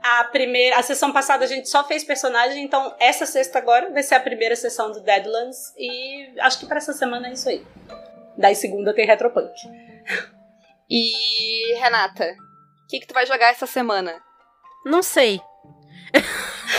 A 0.03 0.25
primeira, 0.25 0.79
a 0.79 0.83
sessão 0.83 1.13
passada 1.13 1.45
a 1.45 1.49
gente 1.49 1.69
só 1.69 1.85
fez 1.85 2.03
personagem, 2.03 2.65
então 2.65 2.95
essa 2.99 3.25
sexta 3.25 3.59
agora 3.59 3.91
vai 3.91 4.03
ser 4.03 4.17
a 4.17 4.21
primeira 4.21 4.57
sessão 4.57 4.91
do 4.91 5.01
Deadlands 5.01 5.73
e 5.77 6.33
acho 6.41 6.61
que 6.61 6.67
pra 6.67 6.79
essa 6.79 6.93
semana 6.93 7.29
é 7.29 7.33
isso 7.33 7.49
aí. 7.49 7.65
Daí 8.37 8.55
segunda 8.55 8.95
tem 8.95 9.07
Retropunk. 9.07 9.53
E, 10.91 11.75
Renata, 11.79 12.25
o 12.85 12.87
que, 12.89 13.01
que 13.01 13.07
tu 13.07 13.15
vai 13.15 13.27
jogar 13.27 13.51
essa 13.51 13.67
semana? 13.67 14.21
Não 14.85 15.03
sei. 15.03 15.41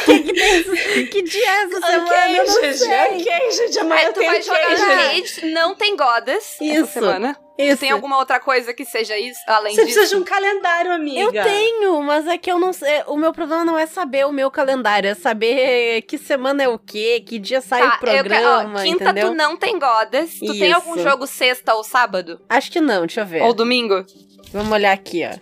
Que, 0.05 1.07
tem 1.11 1.23
dia 1.23 1.45
é 1.49 1.63
essa 1.63 1.81
semana? 1.81 2.31
Eu 2.31 2.45
não 2.45 2.73
sei. 2.73 3.79
amanhã 3.79 4.01
É, 4.01 4.11
tu 4.11 4.19
tem 4.19 4.29
vai 4.29 4.41
jogar 4.41 4.67
queijo. 4.67 4.83
Arcade, 4.83 5.45
não 5.51 5.75
tem 5.75 5.95
Godas 5.95 6.43
Isso. 6.61 6.83
essa 6.83 6.85
semana. 6.87 7.37
Isso. 7.55 7.77
Tem 7.81 7.91
alguma 7.91 8.17
outra 8.17 8.39
coisa 8.39 8.73
que 8.73 8.83
seja 8.83 9.15
isso, 9.15 9.39
além 9.45 9.75
Você 9.75 9.85
disso? 9.85 9.99
precisa 9.99 10.15
de 10.15 10.21
um 10.23 10.25
calendário, 10.25 10.91
amiga. 10.91 11.19
Eu 11.19 11.31
tenho, 11.43 12.01
mas 12.01 12.25
é 12.25 12.35
que 12.35 12.51
eu 12.51 12.57
não 12.59 12.73
sei. 12.73 13.03
O 13.05 13.15
meu 13.15 13.31
problema 13.31 13.63
não 13.63 13.77
é 13.77 13.85
saber 13.85 14.25
o 14.25 14.31
meu 14.31 14.49
calendário, 14.49 15.07
é 15.07 15.13
saber 15.13 16.01
que 16.01 16.17
semana 16.17 16.63
é 16.63 16.67
o 16.67 16.79
quê, 16.79 17.23
que 17.23 17.37
dia 17.37 17.61
sai 17.61 17.81
Tá, 17.81 17.87
o 17.89 17.93
eu 17.93 17.99
quero- 18.23 18.47
ó, 18.47 18.57
programa, 18.57 18.81
quinta 18.81 19.03
entendeu? 19.03 19.29
tu 19.29 19.35
não 19.35 19.55
tem 19.55 19.77
Godas. 19.77 20.31
Tu 20.39 20.47
tem 20.57 20.71
Isso. 20.71 20.75
algum 20.75 20.97
jogo 20.97 21.27
sexta 21.27 21.75
ou 21.75 21.83
sábado? 21.83 22.41
Acho 22.49 22.71
que 22.71 22.81
não, 22.81 23.01
deixa 23.05 23.21
eu 23.21 23.25
ver. 23.27 23.43
Ou 23.43 23.53
domingo? 23.53 24.03
Vamos 24.51 24.71
olhar 24.71 24.91
aqui, 24.91 25.21
ó. 25.23 25.37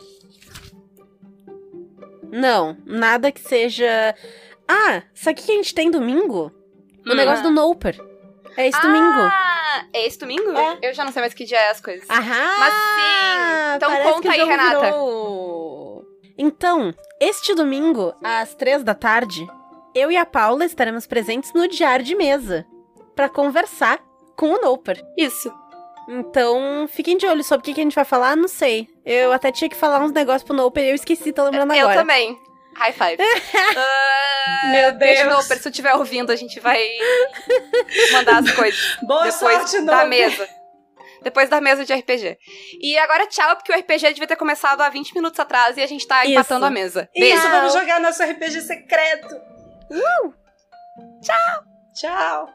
Não, 2.29 2.77
nada 2.85 3.31
que 3.31 3.41
seja. 3.41 4.13
Ah, 4.67 5.03
isso 5.13 5.29
aqui 5.29 5.43
que 5.45 5.51
a 5.51 5.55
gente 5.55 5.73
tem 5.75 5.89
domingo? 5.91 6.51
O 7.05 7.11
Hum. 7.11 7.15
negócio 7.15 7.43
do 7.43 7.49
Noper. 7.51 7.99
É 8.57 8.67
esse 8.67 8.81
domingo. 8.81 9.19
Ah, 9.19 9.85
é 9.93 10.05
esse 10.05 10.19
domingo? 10.19 10.51
É. 10.51 10.79
Eu 10.81 10.93
já 10.93 11.05
não 11.05 11.11
sei 11.11 11.21
mais 11.21 11.33
que 11.33 11.45
dia 11.45 11.57
é 11.57 11.69
as 11.71 11.79
coisas. 11.81 12.09
Aham! 12.09 12.57
Mas 12.59 12.73
sim. 12.73 13.75
Então 13.77 14.03
conta 14.03 14.27
o 14.27 14.31
aí, 14.31 14.43
Renata. 14.43 14.79
virou. 14.85 16.05
Então, 16.37 16.93
este 17.19 17.53
domingo, 17.55 18.13
às 18.23 18.53
três 18.55 18.83
da 18.83 18.93
tarde, 18.95 19.47
eu 19.95 20.11
e 20.11 20.17
a 20.17 20.25
Paula 20.25 20.65
estaremos 20.65 21.05
presentes 21.07 21.53
no 21.53 21.67
Diário 21.67 22.03
de 22.03 22.15
Mesa 22.15 22.65
pra 23.15 23.29
conversar 23.29 23.99
com 24.35 24.49
o 24.53 24.61
Noper. 24.61 25.01
Isso. 25.17 25.53
Então, 26.09 26.87
fiquem 26.89 27.15
de 27.17 27.25
olho 27.25 27.43
sobre 27.43 27.61
o 27.61 27.63
que 27.65 27.73
que 27.75 27.79
a 27.79 27.83
gente 27.83 27.95
vai 27.95 28.03
falar, 28.05 28.35
não 28.35 28.47
sei. 28.47 28.87
Eu 29.05 29.31
até 29.31 29.51
tinha 29.51 29.69
que 29.69 29.75
falar 29.75 29.99
uns 30.03 30.11
negócios 30.11 30.43
pro 30.43 30.55
Noper 30.55 30.83
e 30.83 30.89
eu 30.89 30.95
esqueci, 30.95 31.31
tô 31.31 31.43
lembrando 31.43 31.73
Eu 31.73 31.81
agora. 31.85 31.99
também. 32.01 32.37
High 32.75 32.93
five. 32.93 33.17
Ah, 34.43 34.67
Meu 34.71 34.93
Beijo, 34.93 35.23
Deus. 35.23 35.35
Noper. 35.43 35.57
Se 35.57 35.63
tu 35.63 35.69
estiver 35.69 35.93
ouvindo, 35.93 36.31
a 36.31 36.35
gente 36.35 36.59
vai 36.59 36.83
mandar 38.11 38.39
as 38.39 38.51
coisas. 38.51 38.97
Boa 39.05 39.25
depois 39.25 39.55
sorte, 39.69 39.85
da 39.85 40.03
Noper. 40.03 40.07
mesa. 40.09 40.49
Depois 41.21 41.47
da 41.49 41.61
mesa 41.61 41.85
de 41.85 41.93
RPG. 41.93 42.37
E 42.81 42.97
agora 42.97 43.27
tchau, 43.27 43.55
porque 43.55 43.71
o 43.71 43.75
RPG 43.77 44.13
devia 44.13 44.25
ter 44.25 44.35
começado 44.35 44.81
há 44.81 44.89
20 44.89 45.13
minutos 45.13 45.39
atrás 45.39 45.77
e 45.77 45.81
a 45.83 45.87
gente 45.87 46.07
tá 46.07 46.23
Isso. 46.23 46.31
empatando 46.33 46.65
a 46.65 46.71
mesa. 46.71 47.07
Isso, 47.15 47.41
Beijo. 47.41 47.49
vamos 47.49 47.73
jogar 47.73 47.99
nosso 47.99 48.23
RPG 48.23 48.61
secreto. 48.61 49.35
Uh! 49.91 50.33
Tchau. 51.21 51.63
Tchau. 51.93 52.49